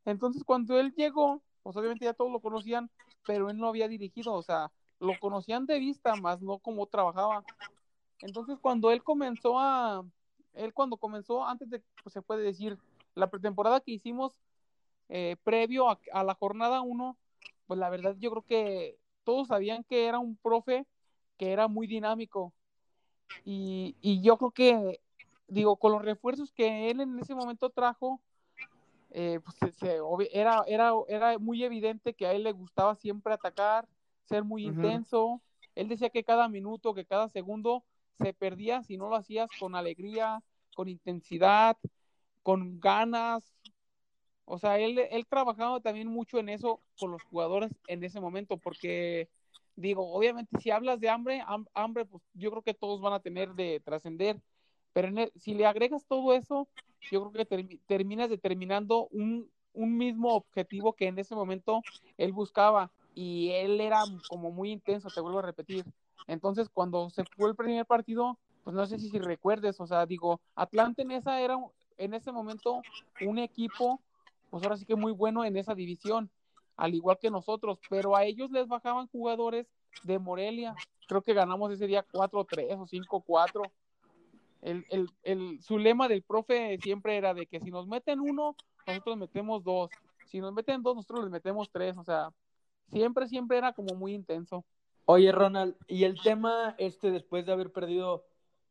Entonces, 0.05 0.45
cuando 0.45 0.79
él 0.79 0.95
llegó, 0.95 1.43
pues 1.65 1.77
obviamente 1.77 2.05
ya 2.05 2.15
todos 2.15 2.31
lo 2.31 2.39
conocían, 2.41 2.89
pero 3.27 3.51
él 3.51 3.59
no 3.59 3.69
había 3.69 3.89
dirigido, 3.89 4.33
o 4.33 4.43
sea, 4.43 4.71
lo 5.01 5.19
conocían 5.19 5.67
de 5.67 5.81
vista, 5.81 6.15
más 6.15 6.41
no 6.41 6.59
como 6.59 6.87
trabajaba. 6.87 7.45
Entonces, 8.21 8.57
cuando 8.61 8.93
él 8.93 9.03
comenzó 9.03 9.59
a, 9.59 10.05
él 10.55 10.73
cuando 10.73 10.97
comenzó, 10.97 11.45
antes 11.45 11.69
de, 11.69 11.83
pues 12.05 12.13
se 12.13 12.23
puede 12.23 12.45
decir, 12.45 12.79
la 13.17 13.29
pretemporada 13.29 13.81
que 13.81 13.93
hicimos 13.93 14.39
eh, 15.09 15.37
previo 15.43 15.91
a, 15.91 15.99
a, 16.13 16.23
la 16.23 16.35
jornada 16.35 16.83
1, 16.83 17.17
pues 17.67 17.81
la 17.81 17.91
verdad 17.91 18.15
yo 18.19 18.31
creo 18.31 18.43
que 18.43 18.99
todos 19.25 19.49
sabían 19.49 19.83
que 19.85 20.07
era 20.07 20.19
un 20.21 20.37
profe 20.37 20.87
que 21.37 21.53
era 21.53 21.67
muy 21.67 21.87
dinámico. 21.87 22.53
Y, 23.45 23.97
y 24.01 24.21
yo 24.21 24.37
creo 24.37 24.51
que, 24.53 25.01
digo, 25.49 25.77
con 25.77 25.93
los 25.93 26.03
refuerzos 26.03 26.53
que 26.53 26.91
él 26.91 27.01
en 27.01 27.19
ese 27.19 27.35
momento 27.35 27.71
trajo, 27.71 28.21
eh, 29.11 29.41
pues 29.43 29.75
se, 29.77 29.99
era, 30.33 30.65
era, 30.67 30.93
era 31.09 31.39
muy 31.39 31.65
evidente 31.65 32.15
que 32.15 32.27
a 32.27 32.33
él 32.33 32.45
le 32.45 32.53
gustaba 32.53 32.95
siempre 32.95 33.33
atacar, 33.33 33.89
ser 34.25 34.45
muy 34.45 34.67
uh 34.67 34.71
-huh. 34.71 34.75
intenso. 34.75 35.41
Él 35.75 35.89
decía 35.89 36.11
que 36.11 36.25
cada 36.25 36.49
minuto, 36.49 36.95
que 36.95 37.05
cada 37.05 37.29
segundo 37.29 37.85
se 38.19 38.33
perdía 38.33 38.83
si 38.83 38.97
no 38.97 39.09
lo 39.09 39.17
hacías 39.17 39.51
con 39.59 39.75
alegría, 39.75 40.43
con 40.75 40.89
intensidad, 40.89 41.77
con 42.47 42.79
ganas. 42.79 43.43
O 44.45 44.57
sea, 44.57 44.79
él, 44.79 45.01
él 45.11 45.27
trabajaba 45.27 45.81
también 45.81 46.07
mucho 46.07 46.39
en 46.39 46.49
eso 46.49 46.81
con 46.97 47.11
los 47.11 47.21
jugadores 47.25 47.73
en 47.89 48.05
ese 48.05 48.21
momento, 48.21 48.57
porque 48.57 49.29
digo, 49.75 50.15
obviamente 50.15 50.57
si 50.61 50.71
hablas 50.71 51.01
de 51.01 51.09
hambre, 51.09 51.43
hambre, 51.75 52.05
pues 52.05 52.23
yo 52.35 52.53
creo 52.53 52.63
que 52.63 52.73
todos 52.73 53.01
van 53.01 53.15
a 53.15 53.19
tener 53.19 53.55
de 53.55 53.81
trascender, 53.81 54.41
pero 54.93 55.09
si 55.35 55.55
le 55.55 55.67
agregas 55.67 56.07
todo 56.07 56.35
eso, 56.35 56.69
yo 57.11 57.33
creo 57.33 57.45
que 57.45 57.81
terminas 57.89 58.31
determinando 58.31 59.09
un, 59.09 59.51
un 59.73 59.97
mismo 59.99 60.33
objetivo 60.37 60.93
que 60.93 61.09
en 61.09 61.19
ese 61.19 61.35
momento 61.35 61.83
él 62.17 62.31
buscaba 62.31 62.93
y 63.13 63.51
él 63.55 63.81
era 63.81 64.05
como 64.29 64.53
muy 64.53 64.71
intenso, 64.71 65.11
te 65.11 65.21
vuelvo 65.21 65.41
a 65.41 65.43
repetir. 65.43 65.85
Entonces, 66.29 66.69
cuando 66.69 67.11
se 67.11 67.25
fue 67.25 67.51
el 67.51 67.57
primer 67.57 67.87
partido, 67.87 68.39
pues 68.63 68.77
no 68.77 68.87
sé 68.87 69.01
si, 69.01 69.11
si 69.11 69.19
recuerdes, 69.19 69.81
o 69.81 69.87
sea, 69.89 70.07
digo, 70.07 70.41
Atlante 70.55 71.03
en 71.03 71.11
esa 71.11 71.41
era 71.41 71.57
en 71.99 72.15
ese 72.15 72.33
momento 72.33 72.83
un 73.21 73.39
equipo, 73.39 74.01
pues 74.51 74.63
ahora 74.63 74.77
sí 74.77 74.85
que 74.85 74.97
muy 74.97 75.13
bueno 75.13 75.45
en 75.45 75.57
esa 75.57 75.75
división, 75.75 76.31
al 76.77 76.95
igual 76.95 77.19
que 77.21 77.31
nosotros, 77.31 77.79
pero 77.89 78.17
a 78.17 78.25
ellos 78.25 78.51
les 78.51 78.69
bajaban 78.69 79.09
jugadores 79.09 79.67
de 80.05 80.19
Morelia. 80.19 80.75
Creo 81.09 81.23
que 81.23 81.35
ganamos 81.35 81.73
ese 81.73 81.87
día 81.87 82.07
4-3 82.13 82.79
o 82.79 82.87
5-4. 82.87 83.71
El, 84.63 84.85
el, 84.91 85.09
el, 85.23 85.63
su 85.63 85.79
lema 85.79 86.09
del 86.09 86.23
profe 86.23 86.79
siempre 86.83 87.17
era 87.17 87.35
de 87.35 87.47
que 87.47 87.61
si 87.61 87.71
nos 87.71 87.87
meten 87.87 88.21
uno, 88.21 88.57
nosotros 88.87 89.17
metemos 89.17 89.63
dos. 89.65 89.91
Si 90.27 90.41
nos 90.41 90.53
meten 90.53 90.83
dos, 90.83 90.97
nosotros 90.97 91.25
les 91.25 91.33
metemos 91.33 91.71
tres. 91.71 91.97
O 91.97 92.05
sea, 92.05 92.31
siempre, 92.91 93.29
siempre 93.29 93.59
era 93.59 93.73
como 93.73 93.95
muy 93.95 94.15
intenso. 94.15 94.65
Oye, 95.05 95.31
Ronald, 95.31 95.77
y 95.87 96.05
el 96.05 96.21
tema 96.21 96.75
este, 96.79 97.13
después 97.13 97.47
de 97.47 97.53
haber 97.53 97.71
perdido 97.71 98.27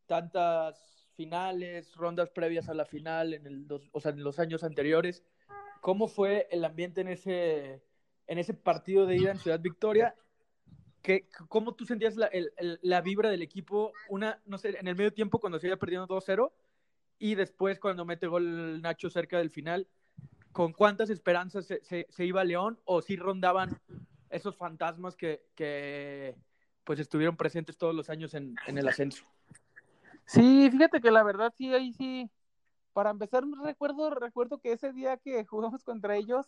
tantas 0.05 0.94
finales, 1.15 1.95
rondas 1.95 2.29
previas 2.29 2.69
a 2.69 2.73
la 2.73 2.85
final, 2.85 3.33
en, 3.33 3.45
el 3.45 3.67
o 3.91 3.99
sea, 3.99 4.11
en 4.11 4.23
los 4.23 4.39
años 4.39 4.63
anteriores, 4.63 5.23
¿cómo 5.81 6.07
fue 6.07 6.47
el 6.51 6.63
ambiente 6.65 7.01
en 7.01 7.07
ese, 7.07 8.53
partido 8.53 9.05
de 9.05 9.17
ida 9.17 9.31
en 9.31 9.39
Ciudad 9.39 9.59
Victoria? 9.59 10.15
¿Qué, 11.01 11.27
¿Cómo 11.49 11.75
tú 11.75 11.85
sentías 11.85 12.15
la, 12.15 12.29
la 12.81 13.01
vibra 13.01 13.29
del 13.29 13.41
equipo, 13.41 13.93
una, 14.09 14.41
no 14.45 14.57
sé, 14.57 14.77
en 14.79 14.87
el 14.87 14.95
medio 14.95 15.13
tiempo 15.13 15.39
cuando 15.39 15.59
se 15.59 15.67
iba 15.67 15.77
perdiendo 15.77 16.07
2-0 16.07 16.51
y 17.19 17.35
después 17.35 17.79
cuando 17.79 18.05
mete 18.05 18.27
gol 18.27 18.81
Nacho 18.81 19.09
cerca 19.09 19.37
del 19.37 19.51
final? 19.51 19.87
¿Con 20.51 20.71
cuántas 20.71 21.09
esperanzas 21.09 21.65
se, 21.65 22.07
se, 22.09 22.25
iba 22.25 22.43
León 22.43 22.79
o 22.85 23.01
si 23.01 23.17
rondaban 23.17 23.77
esos 24.29 24.55
fantasmas 24.55 25.15
que, 25.15 26.35
pues 26.83 26.99
estuvieron 26.99 27.35
presentes 27.35 27.77
todos 27.77 27.95
los 27.95 28.09
años 28.09 28.33
en, 28.33 28.55
el 28.67 28.87
ascenso. 28.87 29.25
Sí, 30.25 30.69
fíjate 30.71 31.01
que 31.01 31.11
la 31.11 31.23
verdad 31.23 31.53
sí, 31.57 31.73
ahí 31.73 31.93
sí. 31.93 32.29
Para 32.93 33.09
empezar, 33.09 33.43
recuerdo, 33.63 34.09
recuerdo 34.11 34.59
que 34.59 34.71
ese 34.71 34.93
día 34.93 35.17
que 35.17 35.45
jugamos 35.45 35.83
contra 35.83 36.15
ellos, 36.15 36.47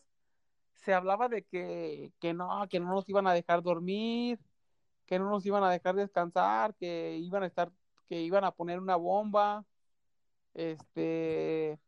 se 0.75 0.93
hablaba 0.93 1.27
de 1.27 1.43
que, 1.43 2.11
que 2.19 2.33
no, 2.33 2.67
que 2.69 2.79
no 2.79 2.89
nos 2.93 3.07
iban 3.09 3.27
a 3.27 3.33
dejar 3.33 3.61
dormir, 3.61 4.39
que 5.05 5.19
no 5.19 5.29
nos 5.29 5.45
iban 5.45 5.63
a 5.63 5.69
dejar 5.69 5.95
descansar, 5.95 6.75
que 6.75 7.17
iban 7.17 7.43
a 7.43 7.47
estar, 7.47 7.71
que 8.07 8.21
iban 8.21 8.43
a 8.43 8.51
poner 8.51 8.79
una 8.79 8.95
bomba, 8.95 9.65
este, 10.53 11.79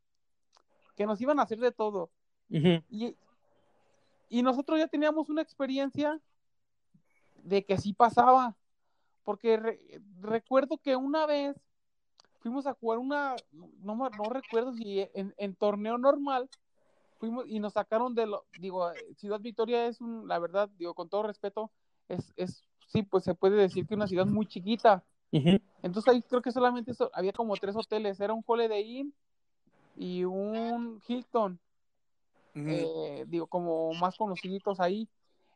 que 0.96 1.06
nos 1.06 1.22
iban 1.22 1.40
a 1.40 1.44
hacer 1.44 1.60
de 1.60 1.72
todo. 1.72 2.12
Y 2.50 3.16
y 4.30 4.44
nosotros 4.44 4.78
ya 4.78 4.88
teníamos 4.88 5.30
una 5.30 5.42
experiencia 5.42 6.22
de 7.44 7.66
que 7.66 7.78
sí 7.80 7.94
pasaba, 7.94 8.56
porque 9.24 9.80
recuerdo 10.22 10.78
que 10.78 10.96
una 10.96 11.26
vez 11.26 11.58
fuimos 12.40 12.66
a 12.66 12.74
jugar 12.74 13.00
una, 13.00 13.36
no, 13.82 13.96
no 13.96 14.24
recuerdo 14.30 14.74
si 14.74 15.08
en, 15.14 15.56
torneo 15.56 15.98
normal, 15.98 16.50
fuimos 17.20 17.46
y 17.48 17.60
nos 17.60 17.74
sacaron 17.74 18.16
de 18.16 18.26
lo, 18.26 18.46
digo, 18.60 18.90
Ciudad 19.18 19.40
Victoria 19.40 19.86
es 19.88 20.02
un, 20.02 20.28
la 20.28 20.40
verdad, 20.40 20.70
digo, 20.78 20.94
con 20.94 21.10
todo 21.10 21.24
respeto, 21.24 21.72
es, 22.08 22.34
es 22.38 22.64
sí, 22.88 23.04
pues 23.04 23.24
se 23.24 23.36
puede 23.36 23.56
decir 23.56 23.86
que 23.86 23.96
una 23.96 24.08
ciudad 24.08 24.26
muy 24.26 24.46
chiquita. 24.46 25.04
Entonces 25.32 26.08
ahí 26.08 26.22
creo 26.24 26.42
que 26.42 26.52
solamente 26.52 26.92
había 27.14 27.34
como 27.34 27.56
tres 27.56 27.76
hoteles, 27.76 28.20
era 28.20 28.34
un 28.34 28.44
Holiday 28.46 29.00
Inn 29.00 29.14
y 29.96 30.24
un 30.24 31.02
Hilton. 31.08 31.60
Eh, 32.56 33.26
digo, 33.28 33.48
como 33.48 33.94
más 33.94 34.18
conociditos 34.18 34.80
ahí. 34.80 35.08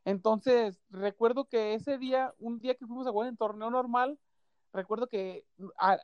Entonces, 0.06 0.80
recuerdo 0.90 1.46
que 1.46 1.74
ese 1.74 1.98
día, 1.98 2.34
un 2.40 2.60
día 2.60 2.76
que 2.76 2.86
fuimos 2.86 3.08
a 3.08 3.12
jugar 3.12 3.30
en 3.30 3.36
torneo 3.36 3.70
normal, 3.70 4.18
recuerdo 4.74 5.08
que 5.08 5.46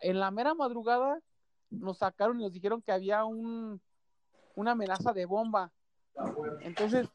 en 0.01 0.19
la 0.19 0.31
mera 0.31 0.53
madrugada 0.53 1.19
nos 1.69 1.99
sacaron 1.99 2.39
y 2.39 2.43
nos 2.43 2.53
dijeron 2.53 2.81
que 2.81 2.91
había 2.91 3.25
un, 3.25 3.81
una 4.55 4.71
amenaza 4.71 5.13
de 5.13 5.25
bomba. 5.25 5.71
Entonces, 6.61 7.07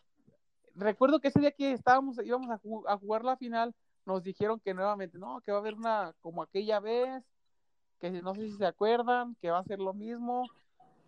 recuerdo 0.75 1.21
que 1.21 1.29
ese 1.29 1.41
día 1.41 1.53
que 1.53 1.73
estábamos, 1.73 2.19
íbamos 2.25 2.51
a, 2.51 2.61
a, 2.89 2.99
jugar 2.99 3.25
la 3.25 3.37
final, 3.37 3.75
nos 4.07 4.23
dijeron 4.23 4.61
que 4.61 4.75
nuevamente, 4.75 5.19
no, 5.19 5.41
que 5.41 5.53
va 5.53 5.59
a 5.59 5.61
haber 5.61 5.75
una, 5.75 6.15
como 6.21 6.43
aquella 6.43 6.81
vez, 6.81 7.25
que 8.01 8.11
no 8.11 8.35
sé 8.35 8.49
si 8.49 8.57
se 8.57 8.67
acuerdan, 8.67 9.37
que 9.41 9.51
va 9.51 9.59
a 9.59 9.65
ser 9.65 9.79
lo 9.79 9.95
mismo, 9.95 10.47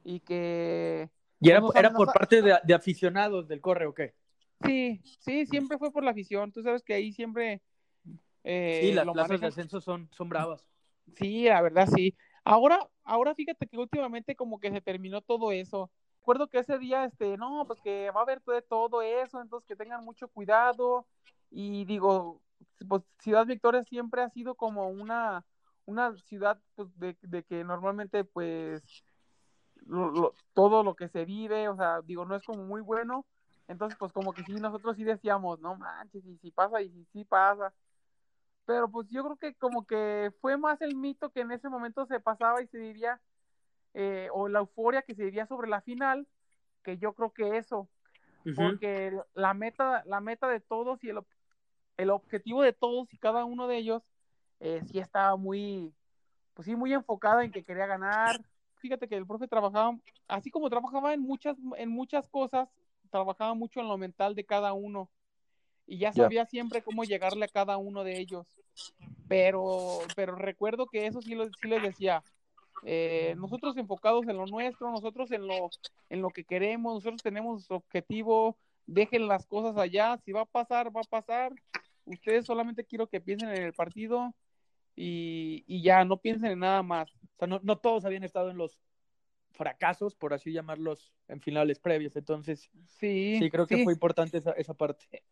y 0.05 0.21
que 0.21 1.11
¿Y 1.41 1.51
era, 1.51 1.61
era 1.75 1.93
por 1.93 2.13
parte 2.13 2.41
de, 2.43 2.75
aficionados 2.75 3.47
del 3.49 3.61
correo 3.61 3.91
o 3.91 3.95
qué? 3.95 4.15
Sí, 4.65 5.01
sí, 5.21 5.47
siempre 5.47 5.79
fue 5.79 5.93
por 5.93 6.03
la 6.03 6.13
afición. 6.13 6.51
Tú 6.53 6.63
sabes 6.63 6.83
que 6.83 6.95
ahí 6.95 7.13
siempre. 7.13 7.61
Eh, 8.49 8.79
sí, 8.81 8.93
las 8.93 9.09
plazas 9.09 9.41
de 9.41 9.49
ascenso 9.49 9.81
son, 9.81 10.09
son 10.13 10.29
bravas. 10.29 10.65
Sí, 11.17 11.45
la 11.45 11.61
verdad, 11.63 11.89
sí. 11.93 12.17
Ahora, 12.45 12.79
ahora 13.03 13.35
fíjate 13.35 13.67
que 13.67 13.77
últimamente 13.77 14.37
como 14.37 14.61
que 14.61 14.71
se 14.71 14.81
terminó 14.81 15.21
todo 15.21 15.51
eso. 15.51 15.91
Recuerdo 16.21 16.49
que 16.49 16.61
ese 16.61 16.79
día, 16.79 17.05
este, 17.05 17.37
no, 17.37 17.65
pues 17.67 17.81
que 17.81 18.11
va 18.13 18.21
a 18.21 18.23
haber 18.23 18.41
todo, 18.41 18.63
todo 18.63 19.03
eso, 19.03 19.41
entonces 19.41 19.67
que 19.67 19.75
tengan 19.75 20.05
mucho 20.05 20.29
cuidado. 20.29 21.07
Y 21.51 21.85
digo, 21.87 22.41
pues 22.89 23.03
Ciudad 23.19 23.47
Victoria 23.47 23.83
siempre 23.83 24.23
ha 24.23 24.31
sido 24.31 24.55
como 24.55 24.89
una, 24.91 25.45
una 25.85 26.17
ciudad 26.19 26.61
pues, 26.77 26.89
de, 26.99 27.17
de 27.23 27.43
que 27.43 27.65
normalmente 27.65 28.25
pues 28.25 28.83
todo 30.55 30.83
lo 30.85 30.95
que 30.95 31.09
se 31.09 31.25
vive, 31.25 31.69
o 31.69 31.77
sea, 31.77 32.01
digo, 32.03 32.25
no 32.25 32.37
es 32.37 32.45
como 32.45 32.65
muy 32.65 32.81
bueno. 32.81 33.27
Entonces, 33.69 33.99
pues 33.99 34.13
como 34.13 34.33
que 34.33 34.45
sí, 34.45 34.53
nosotros 34.55 34.97
sí 34.97 35.03
decíamos, 35.03 35.59
no 35.59 35.75
manches, 35.75 36.25
y 36.25 36.37
si 36.39 36.53
pasa, 36.53 36.81
y 36.81 36.91
si 36.91 37.05
sí 37.13 37.25
pasa. 37.25 37.73
Pero 38.67 38.91
pues 38.91 39.09
yo 39.09 39.25
creo 39.25 39.37
que 39.37 39.55
como 39.55 39.87
que 39.87 40.33
fue 40.41 40.59
más 40.59 40.83
el 40.83 40.97
mito 40.97 41.31
que 41.31 41.41
en 41.41 41.53
ese 41.53 41.69
momento 41.69 42.05
se 42.07 42.21
pasaba 42.21 42.63
y 42.63 42.67
se 42.67 42.79
diría, 42.79 43.21
eh, 43.95 44.29
o 44.33 44.49
la 44.49 44.59
euforia 44.59 45.03
que 45.03 45.15
se 45.15 45.25
diría 45.25 45.47
sobre 45.47 45.71
la 45.71 45.81
final, 45.81 46.27
que 46.83 46.99
yo 46.99 47.15
creo 47.15 47.33
que 47.33 47.57
eso. 47.57 47.89
Porque 48.55 49.19
la 49.35 49.55
meta, 49.55 50.03
la 50.07 50.21
meta 50.21 50.49
de 50.49 50.61
todos 50.61 51.03
y 51.03 51.11
el, 51.11 51.21
el 51.97 52.11
objetivo 52.11 52.63
de 52.63 52.73
todos 52.73 53.13
y 53.13 53.19
cada 53.19 53.45
uno 53.45 53.67
de 53.67 53.79
ellos 53.79 54.03
eh, 54.61 54.83
sí 54.91 54.99
estaba 54.99 55.37
muy, 55.37 55.95
pues 56.55 56.67
sí, 56.67 56.77
muy 56.77 56.93
enfocada 56.93 57.45
en 57.45 57.53
que 57.53 57.65
quería 57.65 57.87
ganar, 57.87 58.41
fíjate 58.77 59.09
que 59.09 59.17
el 59.17 59.27
profe 59.27 59.49
trabajaba, 59.49 59.99
así 60.29 60.51
como 60.51 60.71
trabajaba 60.71 61.13
en 61.13 61.21
muchas, 61.21 61.57
en 61.77 61.91
muchas 61.91 62.29
cosas, 62.29 62.69
trabajaba 63.11 63.55
mucho 63.55 63.81
en 63.81 63.89
lo 63.89 63.99
mental 63.99 64.35
de 64.35 64.45
cada 64.45 64.73
uno. 64.73 65.11
Y 65.87 65.99
ya 65.99 66.13
sabía 66.13 66.47
siempre 66.47 66.83
cómo 66.83 67.05
llegarle 67.05 67.45
a 67.45 67.49
cada 67.49 67.77
uno 67.77 68.03
de 68.03 68.19
ellos. 68.19 68.47
Pero, 69.29 69.99
pero 70.15 70.35
recuerdo 70.35 70.87
que 70.87 71.07
eso 71.07 71.23
sí, 71.23 71.35
lo, 71.35 71.47
sí 71.47 71.69
les 71.69 71.83
decía. 71.83 72.23
Eh, 72.85 73.35
nosotros 73.39 73.77
enfocados 73.77 74.27
en 74.29 74.37
lo 74.37 74.47
nuestro, 74.47 74.91
nosotros 74.91 75.31
en 75.33 75.47
lo, 75.47 75.71
en 76.11 76.23
lo 76.23 76.31
que 76.31 76.45
queremos, 76.45 76.95
nosotros 76.95 77.23
tenemos 77.23 77.71
objetivo, 77.71 78.57
dejen 78.87 79.27
las 79.29 79.47
cosas 79.47 79.77
allá, 79.77 80.19
si 80.25 80.33
va 80.33 80.43
a 80.43 80.47
pasar, 80.47 80.95
va 80.95 81.01
a 81.01 81.05
pasar. 81.05 81.53
Ustedes 82.05 82.45
solamente 82.45 82.85
quiero 82.85 83.09
que 83.09 83.21
piensen 83.21 83.49
en 83.51 83.63
el 83.63 83.73
partido 83.73 84.35
y, 84.95 85.65
y 85.67 85.83
ya, 85.83 86.05
no 86.05 86.19
piensen 86.19 86.53
en 86.53 86.59
nada 86.61 86.83
más. 86.83 87.11
O 87.11 87.39
sea, 87.39 87.49
no, 87.49 87.79
todos 87.79 88.05
habían 88.05 88.25
estado 88.25 88.51
en 88.51 88.57
los 88.57 88.79
fracasos, 89.53 90.15
por 90.15 90.35
así 90.35 90.53
llamarlos, 90.53 91.13
en 91.29 91.41
finales 91.41 91.79
previos. 91.79 92.15
Entonces, 92.17 92.71
sí, 92.87 93.37
sí 93.39 93.51
creo 93.51 93.67
que 93.67 93.85
fue 93.85 93.93
importante 93.93 94.39
esa, 94.39 94.53
esa 94.53 94.75
parte. 94.75 95.23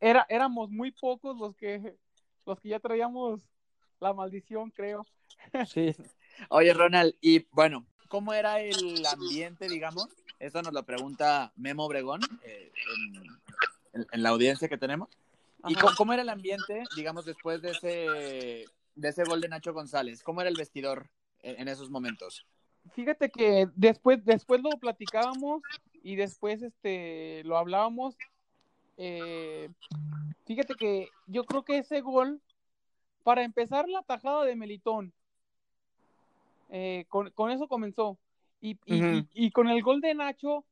Era, 0.00 0.26
éramos 0.28 0.70
muy 0.70 0.92
pocos 0.92 1.36
los 1.36 1.56
que, 1.56 1.96
los 2.46 2.60
que 2.60 2.68
ya 2.68 2.80
traíamos 2.80 3.42
la 4.00 4.12
maldición, 4.12 4.70
creo. 4.70 5.06
Sí. 5.66 5.94
Oye, 6.50 6.72
Ronald, 6.72 7.14
y 7.20 7.46
bueno, 7.50 7.86
¿cómo 8.08 8.32
era 8.32 8.60
el 8.60 9.04
ambiente, 9.06 9.68
digamos? 9.68 10.08
Eso 10.38 10.62
nos 10.62 10.72
lo 10.72 10.84
pregunta 10.84 11.52
Memo 11.56 11.86
Obregón 11.86 12.20
eh, 12.44 12.72
en, 13.92 14.22
la 14.22 14.28
audiencia 14.28 14.68
que 14.68 14.78
tenemos. 14.78 15.08
¿Y 15.66 15.74
cómo, 15.74 15.94
cómo, 15.96 16.12
era 16.12 16.22
el 16.22 16.28
ambiente, 16.28 16.84
digamos, 16.94 17.24
después 17.24 17.60
de 17.60 17.72
ese, 17.72 18.66
de 18.94 19.08
ese 19.08 19.24
gol 19.24 19.40
de 19.40 19.48
Nacho 19.48 19.72
González? 19.72 20.22
¿Cómo 20.22 20.40
era 20.40 20.48
el 20.48 20.56
vestidor? 20.56 21.10
en, 21.42 21.68
esos 21.68 21.90
momentos? 21.90 22.46
Fíjate 22.92 23.30
que 23.30 23.68
después, 23.74 24.24
después 24.24 24.62
lo 24.62 24.70
platicábamos 24.70 25.62
y 26.02 26.16
después 26.16 26.62
este 26.62 27.42
lo 27.44 27.58
hablábamos. 27.58 28.16
Eh, 28.98 29.70
fíjate 30.44 30.74
que 30.74 31.08
yo 31.26 31.44
creo 31.44 31.62
que 31.64 31.78
ese 31.78 32.00
gol, 32.00 32.42
para 33.22 33.42
empezar 33.44 33.88
la 33.88 34.02
tajada 34.02 34.44
de 34.44 34.56
Melitón 34.56 35.12
Eh, 36.70 37.06
con, 37.08 37.30
con 37.30 37.50
eso 37.50 37.66
comenzó. 37.66 38.18
Y, 38.60 38.72
y, 38.84 39.02
y- 39.16 39.28
y 39.46 39.50
con 39.52 39.68
el 39.68 39.82
gol 39.82 40.00
de 40.02 40.14
Nacho, 40.14 40.64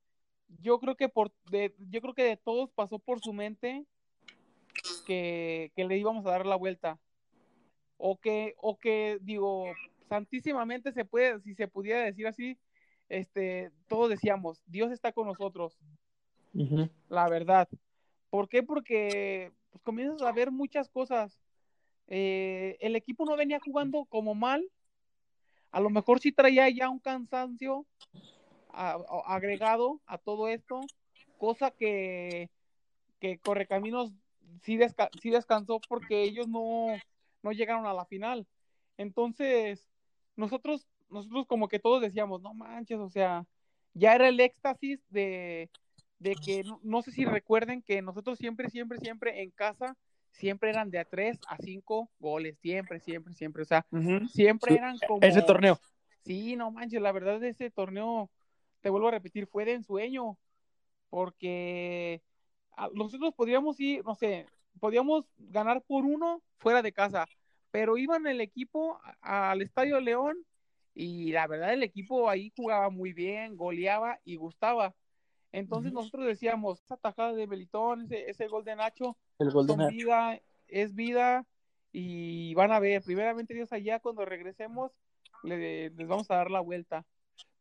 yo 0.61 0.78
creo 0.78 0.95
que 0.95 1.09
por 1.09 1.33
de, 1.50 1.75
yo 1.90 2.00
creo 2.02 2.12
que 2.14 2.23
de 2.25 2.37
todos 2.37 2.71
pasó 2.73 2.99
por 2.99 3.21
su 3.21 3.33
mente 3.33 3.87
que, 5.06 5.73
que 5.75 5.85
le 5.85 5.97
íbamos 5.97 6.26
a 6.26 6.30
dar 6.33 6.45
la 6.47 6.56
vuelta. 6.56 6.99
O 7.97 8.18
que, 8.18 8.54
o 8.59 8.76
que, 8.78 9.18
digo, 9.23 9.73
santísimamente 10.09 10.92
se 10.92 11.04
puede, 11.06 11.40
si 11.40 11.54
se 11.54 11.66
pudiera 11.66 12.00
decir 12.02 12.26
así, 12.26 12.59
este, 13.09 13.71
todos 13.88 14.11
decíamos, 14.11 14.62
Dios 14.66 14.92
está 14.92 15.12
con 15.12 15.26
nosotros, 15.28 15.78
la 17.09 17.28
verdad. 17.28 17.68
¿Por 18.30 18.49
qué? 18.49 18.62
Porque 18.62 19.52
pues, 19.71 19.83
comienzas 19.83 20.23
a 20.23 20.33
ver 20.33 20.50
muchas 20.50 20.88
cosas. 20.88 21.40
Eh, 22.09 22.76
el 22.80 22.97
equipo 22.97 23.25
no 23.25 23.37
venía 23.37 23.61
jugando 23.61 24.04
como 24.06 24.35
mal. 24.35 24.68
A 25.71 25.80
lo 25.80 25.90
mejor 25.90 26.21
sí 26.21 26.33
traía 26.33 26.68
ya 26.71 26.88
un 26.88 26.99
cansancio 26.99 27.87
agregado 29.26 30.00
a 30.06 30.18
todo 30.18 30.49
esto, 30.49 30.83
cosa 31.38 31.71
que, 31.71 32.50
que 33.21 33.38
Correcaminos 33.38 34.12
sí, 34.62 34.78
sí 35.23 35.30
descansó 35.30 35.80
porque 35.88 36.23
ellos 36.23 36.47
no, 36.47 36.88
no 37.42 37.52
llegaron 37.52 37.87
a 37.87 37.95
la 37.95 38.04
final. 38.04 38.47
Entonces, 38.99 39.88
nosotros, 40.37 40.87
nosotros 41.11 41.47
como 41.47 41.68
que 41.68 41.78
todos 41.78 42.00
decíamos, 42.00 42.42
no 42.42 42.54
manches, 42.54 42.99
o 42.99 43.09
sea, 43.09 43.47
ya 43.95 44.14
era 44.14 44.28
el 44.28 44.40
éxtasis 44.40 45.00
de, 45.11 45.71
de 46.18 46.35
que, 46.35 46.64
no, 46.64 46.80
no 46.82 47.02
sé 47.02 47.12
si 47.12 47.25
recuerden 47.25 47.82
que 47.82 48.00
nosotros 48.02 48.38
siempre, 48.38 48.70
siempre, 48.70 48.99
siempre 48.99 49.42
en 49.42 49.50
casa, 49.50 49.96
siempre 50.30 50.70
eran 50.70 50.90
de 50.90 50.99
a 50.99 51.04
3 51.04 51.38
a 51.49 51.56
5 51.58 52.11
goles, 52.18 52.58
siempre, 52.58 53.00
siempre, 53.00 53.35
siempre, 53.35 53.62
o 53.62 53.66
sea, 53.66 53.87
siempre 54.30 54.75
eran 54.75 54.96
como... 55.06 55.20
Ese 55.23 55.42
torneo. 55.42 55.78
Sí, 56.25 56.56
no 56.56 56.70
manches, 56.70 57.00
la 57.00 57.12
verdad 57.12 57.42
ese 57.44 57.70
torneo, 57.70 58.30
te 58.80 58.90
vuelvo 58.90 59.08
a 59.08 59.12
repetir, 59.12 59.46
fue 59.46 59.64
de 59.64 59.75
ensueño, 59.75 60.38
porque 61.08 62.20
nosotros 62.92 63.32
podríamos 63.35 63.78
ir, 63.80 64.04
no 64.04 64.14
sé, 64.14 64.46
podíamos 64.80 65.25
ganar 65.37 65.82
por 65.82 66.04
uno 66.04 66.42
fuera 66.58 66.82
de 66.82 66.92
casa, 66.92 67.26
pero 67.70 67.96
iban 67.96 68.26
el 68.26 68.40
equipo 68.40 69.00
al 69.20 69.62
Estadio 69.62 70.00
León 70.00 70.37
y 70.94 71.32
la 71.32 71.46
verdad 71.46 71.73
el 71.73 71.82
equipo 71.82 72.28
ahí 72.28 72.52
jugaba 72.56 72.90
muy 72.90 73.12
bien, 73.12 73.56
goleaba 73.56 74.18
y 74.25 74.37
gustaba. 74.37 74.94
Entonces 75.56 75.90
nosotros 75.92 76.26
decíamos, 76.26 76.82
esa 76.82 76.98
tajada 76.98 77.32
de 77.32 77.46
Belitón, 77.46 78.02
ese, 78.02 78.28
ese 78.30 78.46
gol 78.46 78.62
de 78.64 78.76
Nacho, 78.76 79.16
El 79.38 79.50
gol 79.50 79.66
de 79.66 79.72
son 79.72 79.78
Nacho. 79.78 79.94
vida, 79.96 80.40
es 80.68 80.94
vida 80.94 81.46
y 81.92 82.52
van 82.54 82.72
a 82.72 82.78
ver, 82.78 83.02
primeramente 83.02 83.54
Dios 83.54 83.72
allá 83.72 83.98
cuando 84.00 84.26
regresemos 84.26 84.92
le- 85.42 85.88
les 85.90 86.06
vamos 86.08 86.30
a 86.30 86.36
dar 86.36 86.50
la 86.50 86.60
vuelta. 86.60 87.06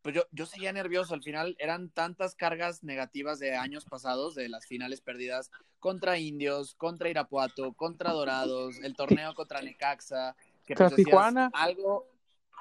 Pues 0.02 0.14
yo, 0.14 0.24
yo 0.32 0.46
seguía 0.46 0.74
nervioso. 0.74 1.14
Al 1.14 1.24
final 1.24 1.56
eran 1.58 1.90
tantas 1.90 2.36
cargas 2.36 2.84
negativas 2.84 3.40
de 3.40 3.56
años 3.56 3.86
pasados, 3.86 4.36
de 4.36 4.50
las 4.50 4.66
finales 4.68 5.00
perdidas 5.02 5.50
contra 5.80 6.20
Indios, 6.20 6.76
contra 6.76 7.10
Irapuato, 7.10 7.74
contra 7.74 8.12
Dorados, 8.12 8.78
el 8.84 8.94
torneo 8.96 9.34
contra 9.36 9.62
Necaxa, 9.62 10.36
que 10.66 10.76
pues 10.76 10.90
decías, 10.90 11.06
Tijuana. 11.06 11.50
algo 11.54 12.08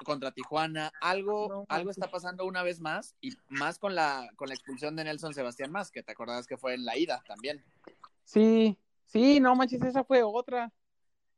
contra 0.03 0.31
Tijuana, 0.31 0.91
algo, 1.01 1.47
No 1.49 1.65
algo 1.69 1.91
está 1.91 2.09
pasando 2.11 2.45
una 2.45 2.63
vez 2.63 2.79
más, 2.79 3.15
y 3.21 3.35
más 3.49 3.79
con 3.79 3.95
la, 3.95 4.29
con 4.35 4.49
la 4.49 4.55
expulsión 4.55 4.95
de 4.95 5.03
Nelson 5.03 5.33
Sebastián 5.33 5.71
Más, 5.71 5.91
que 5.91 6.03
te 6.03 6.11
acordabas 6.11 6.47
que 6.47 6.57
fue 6.57 6.73
en 6.73 6.85
la 6.85 6.97
ida 6.97 7.23
también. 7.27 7.63
Sí, 8.23 8.77
sí, 9.05 9.39
no 9.39 9.55
manches, 9.55 9.81
esa 9.83 10.03
fue 10.03 10.23
otra. 10.23 10.71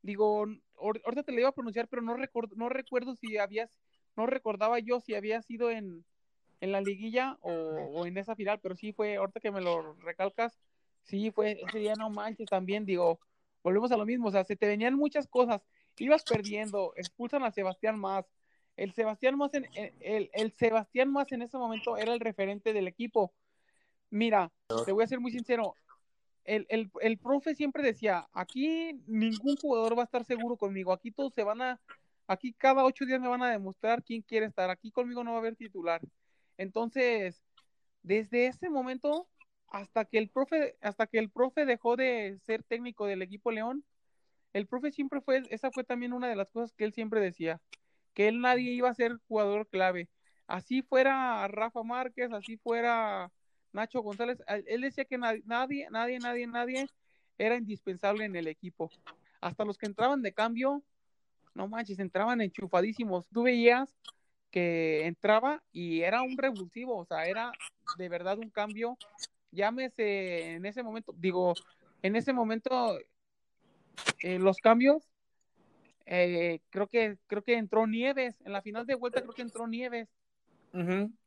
Digo, 0.01 0.45
ahor- 0.77 1.01
ahorita 1.05 1.23
te 1.23 1.31
la 1.31 1.39
iba 1.41 1.49
a 1.49 1.53
pronunciar, 1.55 1.87
pero 1.87 2.01
no 2.01 2.15
recuerdo, 2.15 2.55
no 2.55 2.69
recuerdo 2.69 3.15
si 3.15 3.37
habías, 3.37 3.69
no 4.15 4.25
recordaba 4.25 4.79
yo 4.79 4.99
si 4.99 5.15
había 5.15 5.41
sido 5.41 5.69
en, 5.69 6.05
en 6.61 6.71
la 6.71 6.81
liguilla 6.81 7.37
o, 7.41 7.51
o 7.51 8.05
en 8.05 8.17
esa 8.17 8.35
final, 8.35 8.59
pero 8.61 8.75
sí 8.75 8.93
fue, 8.93 9.17
ahorita 9.17 9.39
que 9.39 9.51
me 9.51 9.61
lo 9.61 9.93
recalcas, 9.95 10.57
sí 11.03 11.31
fue 11.31 11.59
ese 11.61 11.79
día, 11.79 11.95
no 11.95 12.09
manches, 12.09 12.47
también 12.49 12.85
digo, 12.85 13.19
volvemos 13.63 13.91
a 13.91 13.97
lo 13.97 14.05
mismo, 14.05 14.29
o 14.29 14.31
sea, 14.31 14.43
se 14.43 14.55
te 14.55 14.67
venían 14.67 14.95
muchas 14.95 15.27
cosas, 15.27 15.61
ibas 15.97 16.23
perdiendo, 16.23 16.93
expulsan 16.95 17.43
a 17.43 17.51
Sebastián 17.51 17.99
Más, 17.99 18.25
el 18.77 18.93
Sebastián 18.93 19.37
Más 19.37 19.53
en, 19.53 19.65
el, 19.75 19.93
el- 19.99 20.29
el 20.33 20.51
Sebastián 20.53 21.13
en 21.31 21.41
ese 21.41 21.57
momento 21.57 21.97
era 21.97 22.13
el 22.13 22.19
referente 22.19 22.71
del 22.73 22.87
equipo. 22.87 23.33
Mira, 24.09 24.51
te 24.85 24.91
voy 24.93 25.03
a 25.03 25.07
ser 25.07 25.19
muy 25.19 25.31
sincero, 25.31 25.75
el, 26.45 26.65
el, 26.69 26.89
el 27.01 27.17
profe 27.17 27.55
siempre 27.55 27.83
decía, 27.83 28.25
aquí 28.31 28.93
ningún 29.05 29.57
jugador 29.57 29.97
va 29.97 30.03
a 30.03 30.05
estar 30.05 30.23
seguro 30.23 30.55
conmigo, 30.55 30.93
aquí 30.93 31.11
todos 31.11 31.33
se 31.33 31.43
van 31.43 31.61
a, 31.61 31.81
aquí 32.25 32.53
cada 32.53 32.85
ocho 32.85 33.05
días 33.05 33.19
me 33.19 33.27
van 33.27 33.43
a 33.43 33.51
demostrar 33.51 34.01
quién 34.01 34.21
quiere 34.21 34.45
estar, 34.45 34.69
aquí 34.69 34.91
conmigo 34.91 35.23
no 35.25 35.31
va 35.31 35.37
a 35.37 35.39
haber 35.41 35.57
titular. 35.57 35.99
Entonces, 36.57 37.43
desde 38.01 38.47
ese 38.47 38.69
momento 38.69 39.27
hasta 39.69 40.05
que 40.05 40.17
el 40.17 40.29
profe, 40.29 40.77
hasta 40.81 41.07
que 41.07 41.19
el 41.19 41.29
profe 41.29 41.65
dejó 41.65 41.97
de 41.97 42.39
ser 42.45 42.63
técnico 42.63 43.05
del 43.05 43.21
equipo 43.21 43.51
León, 43.51 43.83
el 44.53 44.65
profe 44.67 44.91
siempre 44.91 45.19
fue, 45.19 45.43
esa 45.49 45.71
fue 45.71 45.83
también 45.83 46.13
una 46.13 46.29
de 46.29 46.37
las 46.37 46.49
cosas 46.49 46.71
que 46.73 46.85
él 46.85 46.93
siempre 46.93 47.19
decía, 47.19 47.59
que 48.17 48.27
él 48.27 48.41
nadie 48.41 48.71
iba 48.71 48.89
a 48.89 48.95
ser 48.95 49.15
jugador 49.27 49.67
clave. 49.67 50.09
Así 50.47 50.81
fuera 50.81 51.47
Rafa 51.47 51.83
Márquez, 51.83 52.33
así 52.33 52.57
fuera 52.57 53.31
Nacho 53.73 54.01
González, 54.01 54.39
él 54.65 54.81
decía 54.81 55.05
que 55.05 55.19
na- 55.19 55.37
nadie, 55.45 55.87
nadie, 55.91 56.19
nadie, 56.19 56.47
nadie 56.47 56.87
era 57.37 57.57
indispensable 57.57 58.25
en 58.25 58.35
el 58.35 58.47
equipo. 58.47 58.91
Hasta 59.39 59.65
los 59.65 59.77
que 59.77 59.85
entraban 59.85 60.23
de 60.23 60.33
cambio, 60.33 60.81
no 61.53 61.67
manches, 61.67 61.99
entraban 61.99 62.41
enchufadísimos. 62.41 63.27
Tú 63.27 63.43
veías 63.43 63.95
que 64.49 65.05
entraba 65.05 65.61
y 65.71 66.01
era 66.01 66.23
un 66.23 66.39
revulsivo, 66.39 66.97
o 66.97 67.05
sea, 67.05 67.27
era 67.27 67.51
de 67.99 68.09
verdad 68.09 68.39
un 68.39 68.49
cambio. 68.49 68.97
Llámese 69.51 70.55
en 70.55 70.65
ese 70.65 70.81
momento, 70.81 71.13
digo, 71.15 71.53
en 72.01 72.15
ese 72.15 72.33
momento 72.33 72.97
eh, 74.23 74.39
los 74.39 74.57
cambios, 74.57 75.07
eh, 76.09 76.61
creo 76.69 76.87
que 76.87 77.17
creo 77.27 77.43
que 77.43 77.55
entró 77.57 77.85
Nieves 77.85 78.41
en 78.45 78.53
la 78.53 78.61
final 78.61 78.85
de 78.85 78.95
vuelta, 78.95 79.21
creo 79.21 79.33
que 79.33 79.41
entró 79.43 79.67
Nieves 79.67 80.09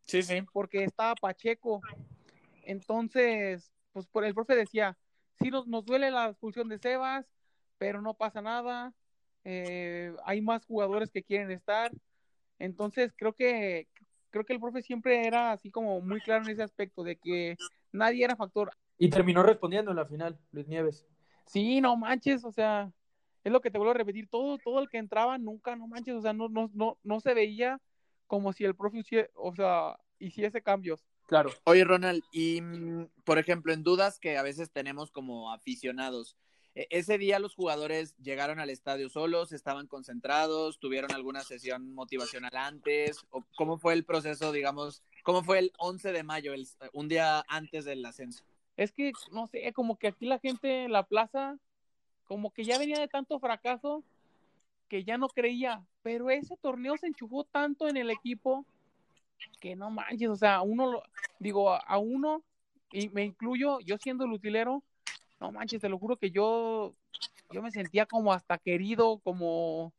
Sí, 0.03 0.23
sí. 0.23 0.43
porque 0.53 0.85
estaba 0.85 1.15
Pacheco. 1.15 1.81
Entonces, 2.63 3.71
pues 3.93 4.07
por 4.07 4.25
el 4.25 4.35
profe 4.35 4.55
decía, 4.55 4.97
sí 5.41 5.51
nos, 5.51 5.67
nos 5.67 5.85
duele 5.85 6.11
la 6.11 6.29
expulsión 6.29 6.69
de 6.69 6.79
Sebas, 6.79 7.27
pero 7.79 8.01
no 8.03 8.15
pasa 8.15 8.41
nada. 8.43 8.93
eh, 9.45 10.15
hay 10.25 10.41
más 10.43 10.67
jugadores 10.67 11.11
que 11.11 11.23
quieren 11.23 11.51
estar. 11.51 11.91
Entonces, 12.59 13.13
creo 13.17 13.33
que 13.33 13.89
creo 14.31 14.45
que 14.45 14.53
el 14.53 14.61
profe 14.61 14.83
siempre 14.83 15.27
era 15.27 15.51
así 15.53 15.71
como 15.71 16.01
muy 16.01 16.21
claro 16.21 16.45
en 16.45 16.51
ese 16.51 16.63
aspecto 16.63 17.03
de 17.03 17.17
que 17.17 17.57
nadie 17.91 18.25
era 18.25 18.37
factor. 18.37 18.71
Y 18.99 19.09
terminó 19.09 19.43
respondiendo 19.43 19.91
en 19.91 19.97
la 19.97 20.05
final, 20.07 20.39
Luis 20.53 20.69
Nieves. 20.69 21.07
Sí, 21.47 21.81
no 21.81 21.97
manches, 21.97 22.45
o 22.45 22.53
sea, 22.53 22.93
es 23.45 23.53
lo 23.53 23.61
que 23.61 23.71
te 23.71 23.79
vuelvo 23.79 23.93
a 23.93 23.95
repetir, 23.95 24.29
todo 24.29 24.59
todo 24.59 24.81
el 24.81 24.89
que 24.89 24.99
entraba 24.99 25.39
nunca, 25.39 25.77
no 25.77 25.87
manches, 25.87 26.15
o 26.15 26.23
sea, 26.23 26.33
no 26.33 26.49
no 26.49 26.71
no 26.75 26.99
no 27.03 27.21
se 27.21 27.35
veía 27.35 27.81
como 28.27 28.53
si 28.53 28.65
el 28.65 28.77
profe 28.77 29.03
o 29.35 29.55
sea, 29.55 29.99
hiciese 30.19 30.63
cambios. 30.63 31.05
Claro. 31.27 31.51
Oye, 31.65 31.85
Ronald, 31.85 32.23
y 32.33 32.61
mm, 32.61 33.07
por 33.25 33.39
ejemplo, 33.39 33.73
en 33.73 33.83
dudas 33.83 34.19
que 34.19 34.37
a 34.37 34.43
veces 34.43 34.71
tenemos 34.71 35.11
como 35.11 35.53
aficionados, 35.53 36.37
e- 36.75 36.87
ese 36.91 37.19
día 37.19 37.39
los 37.39 37.55
jugadores 37.55 38.17
llegaron 38.19 38.61
al 38.61 38.71
estadio 38.71 39.09
solos, 39.09 39.53
estaban 39.53 39.87
concentrados, 39.87 40.79
tuvieron 40.79 41.13
alguna 41.13 41.43
sesión 41.43 41.93
motivacional 41.95 42.55
antes, 42.57 43.19
o 43.31 43.45
cómo 43.57 43.79
fue 43.79 43.95
el 43.95 44.05
proceso, 44.05 44.53
digamos, 44.53 45.03
cómo 45.23 45.43
fue 45.43 45.59
el 45.59 45.73
11 45.79 46.13
de 46.13 46.23
mayo, 46.23 46.53
el- 46.53 46.67
un 46.93 47.09
día 47.09 47.45
antes 47.49 47.85
del 47.85 48.05
ascenso. 48.05 48.45
Es 48.77 48.93
que, 48.93 49.13
no 49.33 49.47
sé, 49.47 49.73
como 49.73 49.99
que 49.99 50.09
aquí 50.09 50.27
la 50.27 50.39
gente 50.39 50.85
en 50.85 50.93
la 50.93 51.05
plaza, 51.05 51.59
como 52.31 52.53
que 52.53 52.63
ya 52.63 52.79
venía 52.79 53.01
de 53.01 53.09
tanto 53.09 53.41
fracaso 53.41 54.05
que 54.89 55.03
ya 55.03 55.19
no 55.19 55.29
creía, 55.29 55.83
pero 56.03 56.31
ese 56.31 56.57
torneo 56.59 56.97
se 56.97 57.09
enchufó 57.09 57.43
tanto 57.43 57.89
en 57.89 57.97
el 57.97 58.09
equipo 58.09 58.65
que 59.59 59.75
no 59.75 59.91
manches, 59.91 60.29
o 60.29 60.37
sea, 60.37 60.55
a 60.55 60.63
uno, 60.63 60.93
lo- 60.93 61.03
digo, 61.41 61.71
a, 61.75 61.99
uno, 61.99 62.45
y 62.93 63.09
me 63.09 63.25
incluyo, 63.25 63.81
yo 63.81 63.99
siendo 63.99 64.27
el 64.27 64.31
utilero, 64.33 64.85
no 65.41 65.51
manches, 65.51 65.81
te 65.81 65.89
lo 65.89 65.99
juro 65.99 66.19
que 66.19 66.31
yo, 66.31 66.95
yo 67.51 67.63
me 67.63 67.73
sentía 67.73 68.07
como 68.07 68.33
hasta 68.33 68.59
querido, 68.59 69.19
como, 69.25 69.93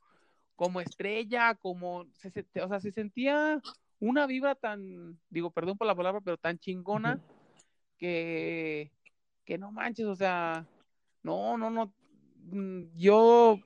como 0.55 0.79
estrella, 0.79 1.55
como, 1.55 2.05
se, 2.13 2.45
o 2.63 2.67
sea, 2.69 2.79
se 2.79 2.93
sentía 2.93 3.61
una 3.99 4.25
vibra 4.25 4.55
tan, 4.55 5.19
digo, 5.29 5.51
perdón 5.51 5.77
por 5.77 5.85
la 5.85 5.95
palabra, 5.95 6.21
pero 6.21 6.37
tan 6.37 6.57
chingona 6.59 7.19
que, 7.97 8.89
que 9.43 9.57
no 9.57 9.73
manches, 9.73 10.05
o 10.05 10.15
sea, 10.15 10.65
no, 11.23 11.57
no, 11.57 11.69
no, 11.69 11.93
yo, 12.95 13.59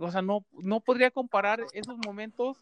o 0.00 0.10
sea, 0.10 0.22
no, 0.22 0.44
no 0.52 0.80
podría 0.80 1.10
comparar 1.10 1.60
esos 1.72 1.96
momentos 1.98 2.58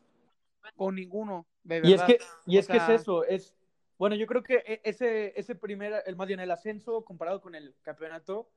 con 0.76 0.94
ninguno, 0.94 1.46
de 1.64 1.82
Y 1.84 1.92
es 1.92 2.02
que, 2.02 2.18
y 2.46 2.56
O 2.56 2.60
es 2.60 2.68
que 2.68 2.76
es 2.76 2.88
eso, 2.88 3.24
es, 3.24 3.54
bueno, 3.98 4.16
yo 4.16 4.26
creo 4.26 4.42
que 4.42 4.62
e- 4.66 4.80
ese, 4.84 5.38
ese 5.38 5.54
primer, 5.54 6.02
el 6.06 6.16
más 6.16 6.26
bien 6.26 6.40
el 6.40 6.50
ascenso 6.50 7.04
comparado 7.04 7.40
con 7.40 7.54
el 7.54 7.74
campeonato, 7.82 8.50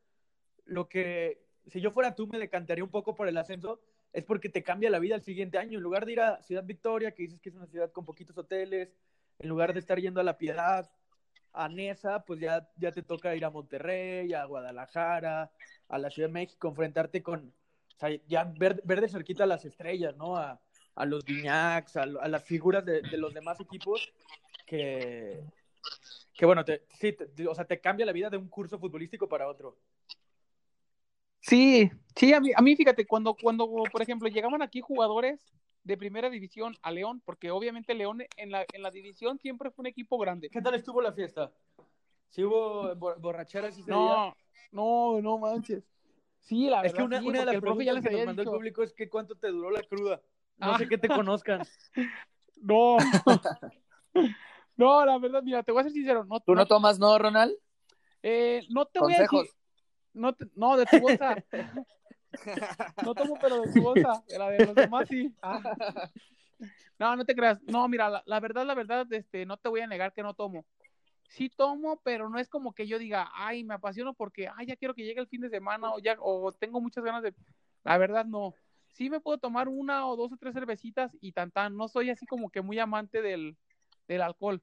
lo 0.65 0.87
que, 0.87 1.45
si 1.67 1.81
yo 1.81 1.91
fuera 1.91 2.15
tú 2.15 2.27
me 2.27 2.39
decantaría 2.39 2.83
un 2.83 2.89
poco 2.91 3.15
por 3.15 3.27
el 3.27 3.37
ascenso, 3.37 3.81
es 4.13 4.23
porque 4.23 4.49
te 4.49 4.63
cambia 4.63 4.89
la 4.89 4.99
vida 4.99 5.15
el 5.15 5.23
siguiente 5.23 5.57
año. 5.57 5.77
En 5.77 5.83
lugar 5.83 6.05
de 6.05 6.11
ir 6.13 6.21
a 6.21 6.41
Ciudad 6.43 6.63
Victoria, 6.63 7.13
que 7.13 7.23
dices 7.23 7.41
que 7.41 7.49
es 7.49 7.55
una 7.55 7.65
ciudad 7.67 7.91
con 7.91 8.05
poquitos 8.05 8.37
hoteles, 8.37 8.95
en 9.39 9.49
lugar 9.49 9.73
de 9.73 9.79
estar 9.79 9.99
yendo 9.99 10.21
a 10.21 10.23
La 10.23 10.37
Piedad, 10.37 10.89
a 11.53 11.69
Nesa, 11.69 12.23
pues 12.25 12.39
ya, 12.39 12.67
ya 12.77 12.91
te 12.91 13.03
toca 13.03 13.35
ir 13.35 13.45
a 13.45 13.49
Monterrey, 13.49 14.33
a 14.33 14.45
Guadalajara, 14.45 15.51
a 15.87 15.97
la 15.97 16.09
Ciudad 16.09 16.29
de 16.29 16.33
México, 16.33 16.67
enfrentarte 16.67 17.21
con, 17.21 17.53
o 17.95 17.99
sea, 17.99 18.09
ya 18.27 18.43
ver, 18.43 18.81
ver 18.83 19.01
de 19.01 19.09
cerquita 19.09 19.45
las 19.45 19.65
estrellas, 19.65 20.15
¿no? 20.17 20.35
A, 20.35 20.59
a 20.95 21.05
los 21.05 21.23
Viñacs, 21.25 21.97
a, 21.97 22.03
a, 22.03 22.27
las 22.27 22.43
figuras 22.43 22.85
de, 22.85 23.01
de, 23.01 23.17
los 23.17 23.33
demás 23.33 23.59
equipos 23.59 24.11
que, 24.65 25.43
que 26.33 26.45
bueno, 26.45 26.63
te, 26.65 26.83
sí, 26.99 27.13
te, 27.13 27.47
o 27.47 27.55
sea, 27.55 27.65
te 27.65 27.79
cambia 27.79 28.05
la 28.05 28.11
vida 28.11 28.29
de 28.29 28.37
un 28.37 28.47
curso 28.47 28.79
futbolístico 28.79 29.27
para 29.27 29.47
otro. 29.47 29.77
Sí, 31.39 31.91
sí, 32.15 32.33
a 32.33 32.39
mí, 32.39 32.51
a 32.55 32.61
mí 32.61 32.75
fíjate, 32.75 33.05
cuando, 33.05 33.35
cuando, 33.35 33.67
por 33.91 34.01
ejemplo, 34.01 34.29
llegaban 34.29 34.61
aquí 34.61 34.81
jugadores 34.81 35.41
de 35.83 35.97
primera 35.97 36.29
división 36.29 36.75
a 36.81 36.91
León, 36.91 37.21
porque 37.25 37.51
obviamente 37.51 37.93
León 37.93 38.23
en 38.37 38.51
la, 38.51 38.65
en 38.73 38.81
la 38.81 38.91
división 38.91 39.37
siempre 39.39 39.69
fue 39.71 39.83
un 39.83 39.87
equipo 39.87 40.17
grande. 40.17 40.49
¿Qué 40.49 40.61
tal 40.61 40.75
estuvo 40.75 41.01
la 41.01 41.11
fiesta? 41.13 41.51
¿Sí 42.29 42.43
hubo 42.43 42.95
borracheras 42.95 43.77
ese 43.77 43.89
no, 43.91 44.03
día? 44.03 44.35
No, 44.71 45.21
no 45.21 45.37
manches. 45.37 45.83
Sí, 46.39 46.69
la 46.69 46.81
verdad. 46.81 46.85
Es 46.85 46.93
que 46.93 47.03
una, 47.03 47.19
sí, 47.21 47.27
una 47.27 47.39
de 47.39 47.45
las 47.45 47.55
el 47.55 47.61
profe 47.61 47.77
preguntas 47.77 47.85
ya 47.85 47.93
les 47.93 48.03
que 48.03 48.09
nos 48.09 48.13
había 48.15 48.25
mandó 48.25 48.41
el 48.41 48.45
dicho. 48.45 48.55
público 48.57 48.83
es 48.83 48.93
que 48.93 49.09
cuánto 49.09 49.35
te 49.35 49.47
duró 49.47 49.69
la 49.71 49.83
cruda. 49.83 50.21
No 50.57 50.73
Ah. 50.73 50.77
sé 50.77 50.87
qué 50.87 50.97
te 50.97 51.07
conozcan. 51.09 51.61
No. 52.61 52.97
no, 54.77 55.05
la 55.05 55.17
verdad, 55.19 55.43
mira, 55.43 55.63
te 55.63 55.71
voy 55.71 55.81
a 55.81 55.83
ser 55.83 55.91
sincero. 55.91 56.25
No, 56.25 56.39
¿Tú 56.39 56.55
no 56.55 56.65
tomas, 56.65 56.99
no, 56.99 57.17
Ronald? 57.17 57.53
eh, 58.21 58.61
no 58.69 58.85
te 58.85 58.99
voy 58.99 59.13
a 59.13 59.17
Consejos. 59.17 59.41
decir. 59.43 59.57
No, 60.13 60.33
te- 60.33 60.45
no, 60.55 60.77
de 60.77 60.85
tu 60.85 60.99
bolsa. 60.99 61.43
No 63.05 63.13
tomo, 63.15 63.37
pero 63.39 63.61
de 63.61 63.71
tu 63.71 63.81
bolsa. 63.81 64.23
De 64.27 64.37
la 64.37 64.49
de 64.49 64.65
los 64.65 64.75
demás 64.75 65.07
sí. 65.07 65.33
Ah. 65.41 66.09
No, 66.99 67.15
no 67.15 67.25
te 67.25 67.35
creas. 67.35 67.61
No, 67.63 67.87
mira, 67.87 68.09
la, 68.09 68.23
la 68.25 68.39
verdad, 68.39 68.65
la 68.65 68.75
verdad, 68.75 69.11
este, 69.11 69.45
no 69.45 69.57
te 69.57 69.69
voy 69.69 69.81
a 69.81 69.87
negar 69.87 70.13
que 70.13 70.23
no 70.23 70.33
tomo. 70.33 70.65
Sí 71.27 71.49
tomo, 71.49 71.99
pero 72.03 72.29
no 72.29 72.37
es 72.39 72.47
como 72.47 72.73
que 72.73 72.87
yo 72.87 72.99
diga, 72.99 73.29
ay, 73.33 73.63
me 73.63 73.73
apasiono 73.73 74.13
porque, 74.13 74.47
ay, 74.55 74.67
ya 74.67 74.75
quiero 74.75 74.93
que 74.93 75.03
llegue 75.03 75.19
el 75.19 75.27
fin 75.27 75.41
de 75.41 75.49
semana 75.49 75.91
o 75.91 75.99
ya, 75.99 76.15
o 76.19 76.51
tengo 76.51 76.79
muchas 76.79 77.03
ganas 77.03 77.23
de. 77.23 77.33
La 77.83 77.97
verdad, 77.97 78.25
no. 78.25 78.53
Sí 78.87 79.09
me 79.09 79.19
puedo 79.19 79.39
tomar 79.39 79.67
una 79.67 80.07
o 80.07 80.15
dos 80.15 80.31
o 80.31 80.37
tres 80.37 80.53
cervecitas 80.53 81.17
y 81.19 81.31
tan 81.31 81.51
tan. 81.51 81.75
No 81.75 81.87
soy 81.87 82.11
así 82.11 82.25
como 82.27 82.49
que 82.51 82.61
muy 82.61 82.77
amante 82.79 83.21
del, 83.21 83.57
del 84.07 84.21
alcohol. 84.21 84.61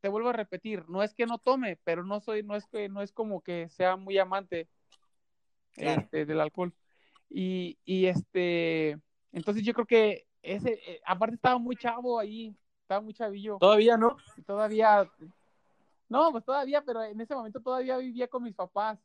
Te 0.00 0.08
vuelvo 0.08 0.28
a 0.28 0.34
repetir, 0.34 0.88
no 0.88 1.02
es 1.02 1.14
que 1.14 1.26
no 1.26 1.38
tome, 1.38 1.78
pero 1.82 2.04
no 2.04 2.20
soy, 2.20 2.42
no 2.42 2.54
es 2.54 2.66
que, 2.66 2.88
no 2.88 3.02
es 3.02 3.10
como 3.10 3.42
que 3.42 3.68
sea 3.70 3.96
muy 3.96 4.18
amante 4.18 4.68
Claro. 5.72 6.02
este, 6.02 6.24
del 6.24 6.40
alcohol. 6.40 6.72
Y, 7.30 7.78
y 7.84 8.06
este, 8.06 8.98
entonces 9.32 9.62
yo 9.64 9.72
creo 9.74 9.86
que 9.86 10.26
ese, 10.42 10.80
eh, 10.86 11.00
aparte 11.06 11.34
estaba 11.36 11.58
muy 11.58 11.76
chavo 11.76 12.18
ahí, 12.18 12.54
estaba 12.82 13.00
muy 13.00 13.14
chavillo. 13.14 13.56
Todavía 13.58 13.96
no. 13.96 14.16
Todavía, 14.46 15.10
no, 16.08 16.30
pues 16.30 16.44
todavía, 16.44 16.82
pero 16.82 17.02
en 17.02 17.20
ese 17.20 17.34
momento 17.34 17.60
todavía 17.60 17.96
vivía 17.96 18.28
con 18.28 18.42
mis 18.42 18.54
papás. 18.54 18.98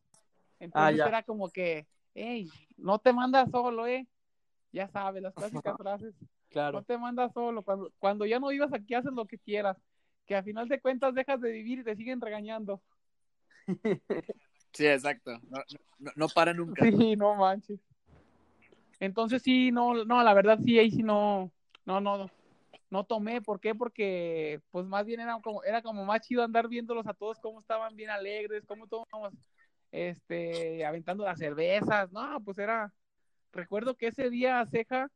Entonces 0.60 0.98
ya. 0.98 1.06
era 1.08 1.24
como 1.24 1.50
que, 1.50 1.88
hey, 2.14 2.50
no 2.78 3.00
te 3.00 3.14
mandas 3.14 3.50
solo, 3.50 3.88
eh. 3.88 4.08
Ya 4.72 4.88
sabes, 4.90 5.24
las 5.24 5.34
clásicas 5.34 5.76
frases. 5.78 6.14
No 6.22 6.28
Claro. 6.50 6.82
te 6.84 6.98
mandas 6.98 7.32
solo. 7.34 7.62
Cuando, 7.62 7.92
cuando 8.00 8.26
ya 8.26 8.40
no 8.40 8.48
vivas 8.50 8.74
aquí, 8.74 8.94
haces 8.96 9.14
lo 9.14 9.26
que 9.26 9.38
quieras. 9.38 9.78
Que 10.26 10.36
a 10.36 10.44
final 10.44 10.68
de 10.68 10.80
cuentas 10.82 11.14
dejas 11.14 11.40
de 11.42 11.52
vivir 11.52 11.80
y 11.80 11.84
te 11.84 11.96
siguen 11.96 12.22
regañando. 12.22 12.82
Sí, 14.72 14.86
exacto. 14.86 15.32
No, 15.50 15.58
no, 15.98 16.12
no 16.16 16.28
para 16.30 16.54
nunca. 16.54 16.84
Sí, 17.10 17.16
no 17.16 17.34
manches. 17.36 17.80
Entonces 19.00 19.42
sí, 19.42 19.72
no, 19.72 20.06
no, 20.06 20.24
la 20.24 20.34
verdad 20.34 20.60
sí, 20.64 20.78
ahí 20.78 20.92
sí 20.92 21.04
no, 21.04 21.52
no, 21.86 22.02
no, 22.02 22.30
no, 22.90 23.04
tomé. 23.06 23.42
¿Por 23.42 23.60
qué? 23.60 23.74
Porque 23.74 24.62
pues 24.72 24.86
más 24.86 25.06
bien 25.06 25.22
era 25.22 25.40
como, 25.42 25.64
era 25.64 25.82
como 25.82 26.06
más 26.06 26.22
chido 26.22 26.44
andar 26.44 26.68
viéndolos 26.68 27.08
a 27.08 27.14
todos 27.14 27.40
cómo 27.40 27.60
estaban 27.60 27.96
bien 27.96 28.10
alegres, 28.10 28.66
cómo 28.66 28.88
todos 28.88 29.08
este, 29.92 30.86
aventando 30.86 31.24
las 31.24 31.40
cervezas. 31.40 32.12
No, 32.12 32.42
pues 32.44 32.58
era, 32.58 32.94
recuerdo 33.54 33.96
que 33.96 34.08
ese 34.08 34.30
día 34.30 34.66
Ceja 34.66 35.10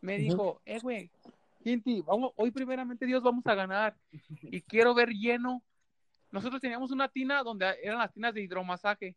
me 0.00 0.18
dijo, 0.18 0.60
eh, 0.66 0.78
güey, 0.80 1.10
Quinti, 1.62 2.02
vamos, 2.02 2.32
hoy 2.36 2.50
primeramente 2.50 3.06
Dios 3.06 3.22
vamos 3.22 3.46
a 3.46 3.54
ganar 3.54 3.94
y 4.42 4.60
quiero 4.62 4.94
ver 4.94 5.10
lleno. 5.10 5.62
Nosotros 6.30 6.60
teníamos 6.60 6.90
una 6.90 7.08
tina 7.08 7.42
donde 7.42 7.66
eran 7.82 7.98
las 7.98 8.12
tinas 8.12 8.34
de 8.34 8.42
hidromasaje 8.42 9.14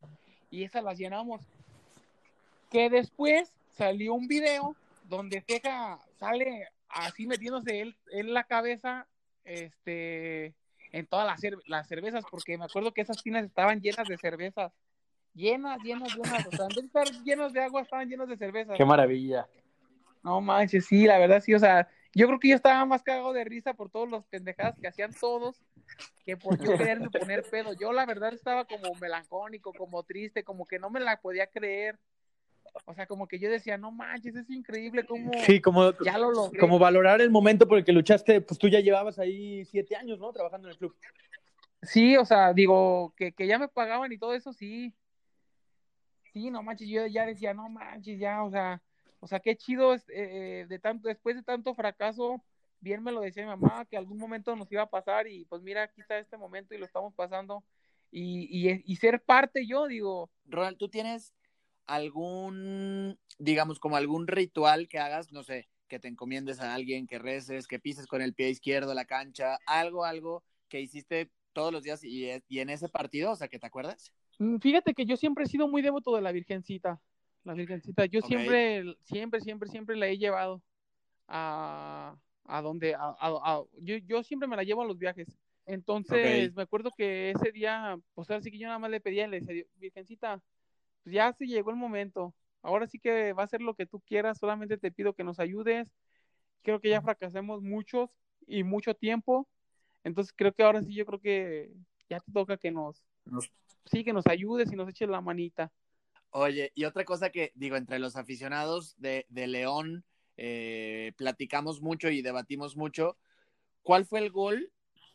y 0.51 0.63
esas 0.63 0.84
las 0.84 0.97
llenamos. 0.97 1.41
Que 2.69 2.89
después 2.89 3.51
salió 3.76 4.14
un 4.14 4.28
video 4.28 4.76
donde 5.04 5.42
Ceja 5.42 6.00
sale 6.20 6.68
así 6.90 7.28
metiéndose 7.28 7.82
él 7.82 7.98
en 8.12 8.34
la 8.34 8.44
cabeza 8.46 9.08
este 9.44 10.56
en 10.92 11.06
todas 11.08 11.28
las, 11.28 11.42
cer- 11.44 11.62
las 11.68 11.88
cervezas, 11.88 12.24
porque 12.32 12.58
me 12.58 12.66
acuerdo 12.66 12.94
que 12.94 13.02
esas 13.02 13.22
tinas 13.22 13.44
estaban 13.44 13.82
llenas 13.82 14.08
de 14.08 14.18
cervezas. 14.18 14.72
Llenas, 15.34 15.78
llenas, 15.84 16.16
llenas. 16.16 16.48
O 16.48 16.52
sea, 16.52 16.66
en 16.68 16.70
vez 16.70 16.84
de 16.84 16.88
estar 16.88 17.24
llenos 17.26 17.52
de 17.52 17.62
agua, 17.62 17.82
estaban 17.82 18.08
llenos 18.08 18.30
de 18.30 18.38
cervezas. 18.38 18.78
Qué 18.78 18.86
maravilla. 18.86 19.46
No 20.24 20.40
manches, 20.40 20.86
sí, 20.86 21.06
la 21.06 21.18
verdad 21.20 21.42
sí, 21.42 21.54
o 21.54 21.60
sea, 21.60 21.88
yo 22.14 22.28
creo 22.28 22.40
que 22.40 22.48
yo 22.48 22.56
estaba 22.56 22.86
más 22.86 23.04
cagado 23.04 23.34
de 23.34 23.44
risa 23.44 23.74
por 23.74 23.90
todos 23.90 24.10
los 24.10 24.26
pendejadas 24.28 24.76
que 24.80 24.88
hacían 24.88 25.14
todos 25.20 25.62
que 26.26 26.38
por 26.38 26.58
yo 26.58 26.78
quererme 26.78 27.10
poner 27.12 27.44
pedo. 27.50 27.74
Yo 27.74 27.92
la 27.92 28.06
verdad 28.06 28.34
estaba 28.34 28.66
como 28.66 28.96
melancólico, 28.96 29.74
como 29.74 30.02
triste, 30.04 30.44
como 30.44 30.66
que 30.66 30.80
no 30.80 30.90
me 30.90 31.00
la 31.00 31.20
podía 31.22 31.46
creer. 31.48 32.00
O 32.84 32.94
sea, 32.94 33.08
como 33.08 33.28
que 33.28 33.40
yo 33.40 33.50
decía, 33.50 33.78
no 33.78 33.92
manches, 33.92 34.36
es 34.36 34.50
increíble 34.50 35.06
cómo 35.06 35.32
Sí, 35.46 35.62
como, 35.62 35.94
ya 36.04 36.18
lo 36.18 36.32
logré. 36.32 36.60
como 36.60 36.78
valorar 36.78 37.22
el 37.22 37.30
momento 37.30 37.68
por 37.68 37.78
el 37.78 37.86
que 37.86 37.94
luchaste, 37.94 38.42
pues 38.42 38.60
tú 38.60 38.68
ya 38.68 38.82
llevabas 38.82 39.18
ahí 39.18 39.64
siete 39.66 39.96
años, 39.96 40.20
¿no? 40.20 40.34
Trabajando 40.34 40.68
en 40.68 40.74
el 40.74 40.78
club. 40.78 40.96
Sí, 41.82 42.18
o 42.18 42.26
sea, 42.26 42.54
digo, 42.54 43.14
que, 43.16 43.32
que 43.32 43.48
ya 43.48 43.58
me 43.60 43.68
pagaban 43.68 44.12
y 44.12 44.18
todo 44.18 44.34
eso, 44.34 44.52
sí. 44.52 44.94
Sí, 46.34 46.52
no 46.52 46.64
manches, 46.64 46.90
yo 46.90 47.06
ya 47.08 47.26
decía, 47.26 47.54
no 47.54 47.70
manches, 47.70 48.20
ya, 48.20 48.44
o 48.44 48.52
sea, 48.52 48.82
o 49.22 49.28
sea, 49.28 49.40
qué 49.40 49.56
chido 49.56 49.94
es, 49.94 50.04
eh, 50.10 50.66
de 50.68 50.80
tanto, 50.80 51.08
después 51.08 51.36
de 51.36 51.44
tanto 51.44 51.74
fracaso, 51.76 52.44
bien 52.82 53.02
me 53.02 53.12
lo 53.12 53.22
decía 53.22 53.44
mi 53.44 53.50
mamá, 53.50 53.86
que 53.86 53.98
algún 53.98 54.18
momento 54.18 54.56
nos 54.56 54.72
iba 54.72 54.82
a 54.84 54.90
pasar 54.90 55.28
y 55.28 55.46
pues 55.46 55.62
mira, 55.62 55.84
aquí 55.84 56.02
está 56.02 56.18
este 56.18 56.38
momento 56.38 56.76
y 56.76 56.78
lo 56.78 56.86
estamos 56.86 57.14
pasando. 57.14 57.64
Y, 58.12 58.48
y, 58.52 58.84
y 58.86 58.96
ser 58.98 59.22
parte 59.22 59.66
yo, 59.66 59.88
digo, 59.88 60.30
Ronald, 60.46 60.78
¿tú 60.78 60.90
tienes 60.90 61.34
algún, 61.88 63.17
digamos, 63.39 63.80
como 63.80 63.98
algún 63.98 64.28
ritual 64.28 64.88
que 64.88 65.00
hagas, 65.00 65.32
no 65.32 65.43
sé, 65.43 65.67
que 65.88 66.00
te 66.00 66.08
encomiendes 66.08 66.60
a 66.60 66.74
alguien, 66.74 67.08
que 67.08 67.19
reces, 67.19 67.67
que 67.67 67.80
pises 67.80 68.08
con 68.08 68.21
el 68.21 68.34
pie 68.34 68.50
izquierdo 68.50 68.93
la 68.93 69.06
cancha, 69.06 69.60
algo, 69.65 70.06
algo 70.06 70.43
que 70.67 70.82
hiciste 70.82 71.30
todos 71.54 71.71
los 71.71 71.84
días 71.84 72.04
y, 72.04 72.30
y 72.48 72.60
en 72.60 72.69
ese 72.69 72.89
partido, 72.89 73.32
o 73.32 73.36
sea, 73.36 73.48
que 73.48 73.60
te 73.60 73.67
acuerdas? 73.67 74.12
Mm, 74.39 74.58
Fíjate 74.60 74.93
que 74.93 75.06
yo 75.06 75.15
siempre 75.17 75.45
he 75.45 75.48
sido 75.48 75.67
muy 75.67 75.82
devoto 75.82 76.15
de 76.15 76.21
la 76.21 76.32
Virgencita. 76.32 77.00
La 77.43 77.54
Virgencita, 77.54 78.06
yo 78.06 78.21
siempre, 78.21 78.84
siempre, 79.04 79.39
siempre, 79.41 79.69
siempre 79.69 79.95
la 79.95 80.08
he 80.08 80.17
llevado 80.17 80.63
a, 81.28 82.15
a 82.45 82.62
donde, 82.62 82.95
a, 82.95 83.15
a- 83.19 83.63
yo, 83.82 83.98
yo 83.98 84.24
siempre 84.24 84.48
me 84.48 84.56
la 84.56 84.63
llevo 84.63 84.82
a 84.82 84.86
los 84.86 84.98
viajes. 84.98 85.28
Entonces, 85.67 86.54
me 86.56 86.63
acuerdo 86.63 86.91
que 86.95 87.32
ese 87.32 87.52
día, 87.52 87.98
pues 88.13 88.30
ahora 88.30 88.41
sí 88.41 88.52
que 88.52 88.58
yo 88.60 88.67
nada 88.67 88.80
más 88.80 88.91
le 88.91 89.02
pedía, 89.02 89.28
le 89.28 89.41
decía, 89.41 89.63
Virgencita, 89.78 90.41
pues 91.06 91.13
ya 91.13 91.32
se 91.34 91.46
llegó 91.46 91.70
el 91.70 91.76
momento. 91.78 92.34
Ahora 92.63 92.88
sí 92.88 92.98
que 92.98 93.32
va 93.34 93.44
a 93.44 93.48
ser 93.48 93.62
lo 93.62 93.76
que 93.76 93.86
tú 93.86 94.00
quieras, 94.02 94.39
solamente 94.39 94.80
te 94.80 94.91
pido 94.91 95.13
que 95.13 95.24
nos 95.24 95.39
ayudes. 95.39 95.88
Creo 96.63 96.82
que 96.82 96.89
ya 96.89 97.00
fracasemos 97.00 97.62
muchos 97.62 98.10
y 98.48 98.63
mucho 98.63 98.96
tiempo. 98.96 99.48
Entonces, 100.04 100.34
creo 100.36 100.52
que 100.52 100.63
ahora 100.63 100.82
sí, 100.82 100.96
yo 100.96 101.06
creo 101.06 101.22
que 101.22 101.72
ya 102.10 102.20
te 102.20 102.32
toca 102.32 102.58
que 102.58 102.72
nos, 102.72 103.06
Nos- 103.26 103.52
sí, 103.86 104.04
que 104.04 104.13
nos 104.13 104.26
ayudes 104.26 104.72
y 104.72 104.76
nos 104.76 104.89
eches 104.89 105.08
la 105.08 105.22
manita. 105.22 105.72
Oye, 106.32 106.72
y 106.74 106.86
otra 106.86 107.06
cosa 107.06 107.30
que 107.30 107.52
digo, 107.54 107.76
entre 107.76 108.00
los 108.00 108.15
aficionados 108.15 108.96
de, 109.00 109.28
de 109.30 109.46
León, 109.46 110.04
eh, 110.38 111.13
platicamos 111.18 111.84
mucho 111.84 112.10
y 112.10 112.24
debatimos 112.24 112.76
mucho. 112.76 113.15
¿Cuál 113.84 114.06
fue 114.06 114.22
el 114.22 114.32
gol 114.32 114.72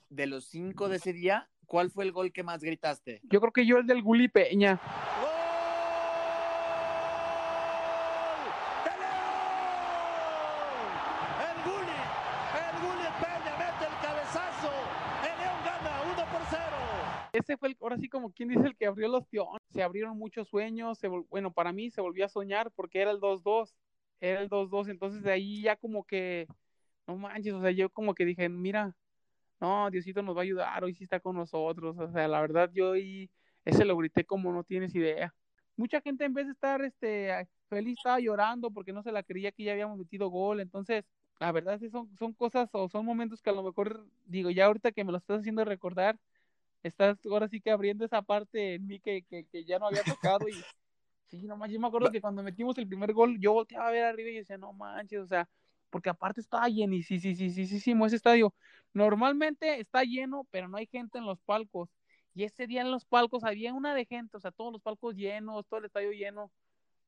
de 0.09 0.29
los 0.29 0.45
cinco 0.45 0.89
de 0.89 0.99
ese 0.99 1.13
día? 1.13 1.51
¿Cuál 1.67 1.91
fue 1.91 2.05
el 2.05 2.13
gol 2.13 2.33
que 2.33 2.45
más 2.45 2.63
gritaste? 2.63 3.21
Yo 3.25 3.41
creo 3.41 3.53
que 3.53 3.67
yo 3.67 3.79
el 3.79 3.89
del 3.89 4.03
Guli 4.05 4.29
Peña 4.29 4.81
Gulli, 11.65 11.99
el 12.67 12.77
Gulli 12.83 13.09
Peña 13.21 13.53
mete 13.59 13.85
el 13.87 13.97
cabezazo. 14.03 14.71
El 15.23 15.39
León 15.41 15.59
gana 15.65 16.03
1 16.03 16.25
por 16.33 16.43
0. 16.51 17.30
Ese 17.41 17.57
fue 17.57 17.69
el, 17.69 17.77
ahora 17.81 17.99
sí 17.99 18.09
como 18.09 18.33
quien 18.33 18.51
dice 18.51 18.67
el 18.67 18.77
que 18.77 18.87
abrió 18.87 19.09
los 19.09 19.27
tiones. 19.29 19.61
Se 19.71 19.83
abrieron 19.83 20.17
muchos 20.19 20.49
sueños, 20.49 20.99
se 20.99 21.09
bueno, 21.09 21.53
para 21.53 21.73
mí 21.73 21.91
se 21.91 22.01
volvió 22.01 22.25
a 22.27 22.29
soñar 22.29 22.71
porque 22.73 23.01
era 23.01 23.11
el 23.11 23.21
2-2, 23.21 23.75
era 24.21 24.41
el 24.41 24.49
2-2, 24.49 24.89
entonces 24.89 25.23
de 25.23 25.33
ahí 25.33 25.63
ya 25.63 25.77
como 25.77 26.05
que, 26.05 26.47
no 27.07 27.17
manches, 27.17 27.55
o 27.55 27.61
sea, 27.61 27.71
yo 27.71 27.91
como 27.91 28.15
que 28.15 28.25
dije, 28.25 28.49
mira, 28.49 28.95
no, 29.61 29.91
Diosito 29.91 30.23
nos 30.23 30.37
va 30.37 30.41
a 30.41 30.45
ayudar, 30.45 30.85
hoy 30.85 30.95
sí 30.95 31.05
está 31.05 31.21
con 31.21 31.37
nosotros, 31.37 31.97
o 31.99 32.13
sea, 32.13 32.29
la 32.29 32.41
verdad 32.41 32.71
yo 32.73 32.93
ahí, 32.93 33.31
ese 33.65 33.85
lo 33.85 33.97
grité 33.97 34.25
como 34.25 34.53
no 34.53 34.65
tienes 34.65 34.95
idea. 34.95 35.35
Mucha 35.77 36.01
gente 36.01 36.25
en 36.25 36.35
vez 36.35 36.47
de 36.47 36.53
estar 36.53 36.83
este, 36.83 37.49
feliz 37.69 37.99
estaba 37.99 38.21
llorando 38.21 38.71
porque 38.71 38.93
no 38.93 39.03
se 39.03 39.13
la 39.13 39.23
creía 39.23 39.53
que 39.53 39.65
ya 39.65 39.73
habíamos 39.73 39.97
metido 39.99 40.29
gol. 40.29 40.61
Entonces, 40.61 41.05
la 41.39 41.53
verdad 41.53 41.75
es 41.75 41.81
que 41.81 41.91
son, 41.91 42.15
son 42.19 42.35
cosas 42.35 42.69
o 42.73 42.89
son 42.91 43.07
momentos 43.07 43.41
que 43.41 43.49
a 43.51 43.55
lo 43.55 43.63
mejor, 43.63 44.07
digo, 44.27 44.51
ya 44.51 44.67
ahorita 44.67 44.93
que 44.93 45.05
me 45.05 45.13
lo 45.13 45.19
estás 45.19 45.41
haciendo 45.41 45.65
recordar, 45.65 46.19
estás 46.83 47.19
ahora 47.27 47.49
sí 47.49 47.61
que 47.61 47.71
abriendo 47.71 48.05
esa 48.05 48.23
parte 48.23 48.75
en 48.75 48.87
mí 48.87 49.01
que, 49.01 49.23
que, 49.23 49.45
que 49.47 49.65
ya 49.65 49.79
no 49.79 49.87
había 49.87 50.03
tocado 50.03 50.49
y 50.49 50.55
sí, 51.31 51.47
nomás 51.47 51.71
yo 51.71 51.79
me 51.81 51.87
acuerdo 51.87 52.11
que 52.11 52.21
cuando 52.21 52.43
metimos 52.43 52.77
el 52.79 52.89
primer 52.89 53.13
gol, 53.13 53.39
yo 53.39 53.53
volteaba 53.53 53.89
a 53.89 53.93
ver 53.93 54.05
arriba 54.05 54.31
y 54.31 54.35
decía, 54.37 54.59
no 54.59 54.73
manches, 54.73 55.21
o 55.21 55.27
sea, 55.27 55.49
porque 55.91 56.11
aparte 56.11 56.41
estaba 56.41 56.69
lleno 56.69 56.95
y 56.95 57.03
sí, 57.03 57.21
sí, 57.21 57.35
sí, 57.35 57.51
sí, 57.51 57.67
sí, 57.67 57.81
sí, 57.81 57.93
ese 58.05 58.17
estadio. 58.17 58.55
Normalmente 58.93 59.81
está 59.81 60.03
lleno, 60.03 60.47
pero 60.51 60.69
no 60.69 60.77
hay 60.77 60.87
gente 60.87 61.19
en 61.19 61.27
los 61.27 61.41
palcos. 61.41 61.89
Y 62.35 62.45
ese 62.45 62.67
día 62.67 62.83
en 62.83 62.91
los 62.91 63.05
palcos 63.05 63.45
había 63.45 63.75
una 63.75 63.95
de 63.95 64.05
gente, 64.07 64.37
o 64.37 64.41
sea, 64.41 64.53
todos 64.53 64.73
los 64.73 64.83
palcos 64.83 65.15
llenos, 65.15 65.67
todo 65.67 65.81
el 65.81 65.87
estadio 65.87 66.13
lleno. 66.13 66.51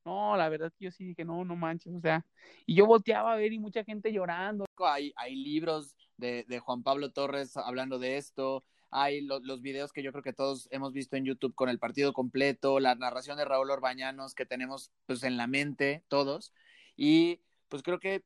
No, 0.05 0.35
la 0.35 0.49
verdad 0.49 0.71
que 0.77 0.85
yo 0.85 0.91
sí 0.91 1.05
dije, 1.05 1.23
no, 1.23 1.45
no 1.45 1.55
manches, 1.55 1.93
o 1.93 2.01
sea, 2.01 2.25
y 2.65 2.75
yo 2.75 2.85
volteaba 2.85 3.33
a 3.33 3.37
ver 3.37 3.53
y 3.53 3.59
mucha 3.59 3.85
gente 3.85 4.11
llorando. 4.11 4.65
Hay, 4.79 5.13
hay 5.15 5.33
libros 5.35 5.95
de, 6.17 6.43
de 6.47 6.59
Juan 6.59 6.83
Pablo 6.83 7.11
Torres 7.11 7.55
hablando 7.55 7.99
de 7.99 8.17
esto, 8.17 8.65
hay 8.93 9.21
lo, 9.21 9.39
los 9.39 9.61
videos 9.61 9.91
que 9.91 10.03
yo 10.03 10.11
creo 10.11 10.23
que 10.23 10.33
todos 10.33 10.67
hemos 10.71 10.93
visto 10.93 11.15
en 11.15 11.25
YouTube 11.25 11.55
con 11.55 11.69
el 11.69 11.79
partido 11.79 12.13
completo, 12.13 12.79
la 12.79 12.95
narración 12.95 13.37
de 13.37 13.45
Raúl 13.45 13.71
Orbañanos 13.71 14.35
que 14.35 14.45
tenemos 14.45 14.91
pues 15.05 15.23
en 15.23 15.37
la 15.37 15.47
mente 15.47 16.03
todos, 16.07 16.53
y 16.95 17.41
pues 17.69 17.83
creo 17.83 17.99
que 17.99 18.23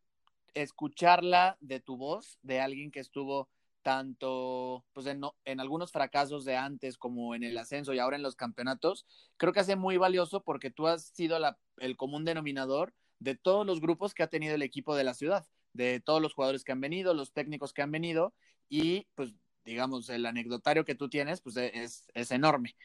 escucharla 0.54 1.58
de 1.62 1.80
tu 1.80 1.98
voz, 1.98 2.40
de 2.42 2.60
alguien 2.60 2.92
que 2.92 3.00
estuvo 3.00 3.50
tanto 3.82 4.84
pues 4.92 5.06
en, 5.08 5.22
en, 5.46 5.60
algunos 5.62 5.94
fracasos 5.94 6.44
de 6.44 6.58
antes 6.58 6.98
como 6.98 7.36
en 7.36 7.44
el 7.44 7.58
ascenso 7.58 7.94
y 7.94 8.00
ahora 8.00 8.18
en 8.18 8.24
los 8.24 8.36
campeonatos, 8.36 9.06
creo 9.38 9.54
que 9.54 9.62
hace 9.62 9.78
muy 9.78 9.96
valioso 9.96 10.44
porque 10.44 10.72
tú 10.72 10.88
has 10.88 11.06
sido 11.14 11.40
la, 11.40 11.58
el 11.78 11.96
común 11.96 12.26
denominador 12.26 12.94
de 13.20 13.36
todos 13.36 13.66
los 13.66 13.80
grupos 13.80 14.14
que 14.14 14.24
ha 14.24 14.28
tenido 14.28 14.56
el 14.56 14.62
equipo 14.62 14.96
de 14.96 15.06
la 15.06 15.14
ciudad, 15.14 15.48
de 15.72 16.02
todos 16.02 16.22
los 16.22 16.34
jugadores 16.34 16.66
que 16.66 16.74
han 16.74 16.82
venido, 16.82 17.14
los 17.14 17.32
técnicos 17.32 17.72
que 17.72 17.82
han 17.82 17.92
venido 17.92 18.34
y 18.68 19.08
pues 19.16 19.34
digamos 19.68 20.10
el 20.10 20.26
anecdotario 20.26 20.86
que 20.86 20.96
tú 20.96 21.10
tienes 21.10 21.42
pues 21.42 21.58
es, 21.58 22.08
es 22.14 22.32
enorme. 22.32 22.76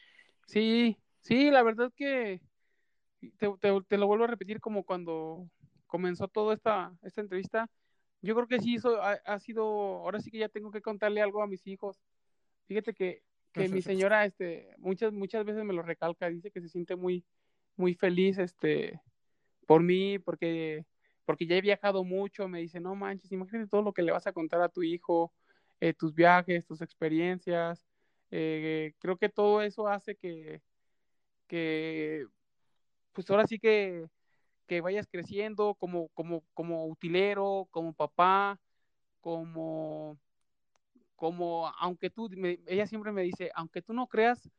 Sí, 0.45 0.97
sí, 1.21 1.49
la 1.49 1.63
verdad 1.63 1.91
que 1.95 2.41
te, 3.37 3.49
te, 3.59 3.81
te 3.87 3.97
lo 3.97 4.05
vuelvo 4.05 4.25
a 4.25 4.27
repetir 4.27 4.59
como 4.59 4.83
cuando 4.83 5.49
comenzó 5.87 6.27
toda 6.27 6.53
esta, 6.53 6.93
esta 7.03 7.21
entrevista, 7.21 7.69
yo 8.21 8.35
creo 8.35 8.47
que 8.47 8.59
sí, 8.59 8.75
eso 8.75 9.01
ha, 9.01 9.13
ha, 9.25 9.39
sido, 9.39 9.63
ahora 9.63 10.19
sí 10.19 10.29
que 10.29 10.39
ya 10.39 10.49
tengo 10.49 10.71
que 10.71 10.81
contarle 10.81 11.21
algo 11.21 11.41
a 11.41 11.47
mis 11.47 11.65
hijos. 11.67 12.01
Fíjate 12.67 12.93
que, 12.93 13.23
que 13.53 13.69
mi 13.69 13.81
señora, 13.81 14.25
este, 14.25 14.75
muchas, 14.77 15.13
muchas 15.13 15.45
veces 15.45 15.63
me 15.63 15.73
lo 15.73 15.83
recalca, 15.83 16.29
dice 16.29 16.51
que 16.51 16.61
se 16.61 16.69
siente 16.69 16.95
muy, 16.95 17.25
muy 17.77 17.95
feliz, 17.95 18.37
este, 18.37 19.01
por 19.67 19.83
mí, 19.83 20.19
porque, 20.19 20.85
porque 21.25 21.45
ya 21.45 21.55
he 21.55 21.61
viajado 21.61 22.03
mucho, 22.03 22.47
me 22.47 22.59
dice, 22.59 22.79
no 22.79 22.95
manches, 22.95 23.31
imagínate 23.31 23.69
todo 23.69 23.83
lo 23.83 23.93
que 23.93 24.01
le 24.01 24.11
vas 24.11 24.27
a 24.27 24.33
contar 24.33 24.61
a 24.61 24.69
tu 24.69 24.83
hijo, 24.83 25.33
eh, 25.83 25.93
tus 25.93 26.13
viajes, 26.15 26.65
tus 26.65 26.81
experiencias, 26.81 27.85
eh, 28.31 28.93
creo 28.99 29.17
que 29.17 29.29
todo 29.29 29.61
eso 29.61 29.87
hace 29.87 30.15
que, 30.15 30.61
que, 31.47 32.25
pues 33.13 33.29
ahora 33.29 33.47
sí 33.47 33.59
que 33.59 34.07
que 34.67 34.81
vayas 34.81 35.07
creciendo 35.07 35.75
como, 35.75 36.09
como, 36.09 36.43
como 36.53 36.87
utilero, 36.87 37.67
como 37.71 37.93
papá, 37.93 38.59
como, 39.21 40.17
como, 41.15 41.67
aunque 41.79 42.09
tú, 42.09 42.29
ella 42.67 42.87
siempre 42.87 43.11
me 43.11 43.23
dice, 43.23 43.51
aunque 43.55 43.81
tú 43.81 43.93
no 43.93 44.07
creas, 44.07 44.49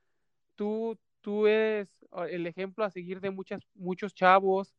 tú, 0.56 0.98
tú 1.20 1.46
eres 1.46 1.88
el 2.30 2.46
ejemplo 2.46 2.84
a 2.84 2.90
seguir 2.90 3.20
de 3.20 3.30
muchas, 3.30 3.62
muchos 3.74 4.14
chavos. 4.14 4.74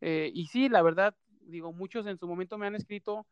Eh, 0.00 0.30
y 0.34 0.46
sí, 0.46 0.68
la 0.68 0.82
verdad, 0.82 1.14
digo, 1.42 1.72
muchos 1.72 2.06
en 2.06 2.18
su 2.18 2.26
momento 2.26 2.58
me 2.58 2.66
han 2.66 2.74
escrito 2.74 3.26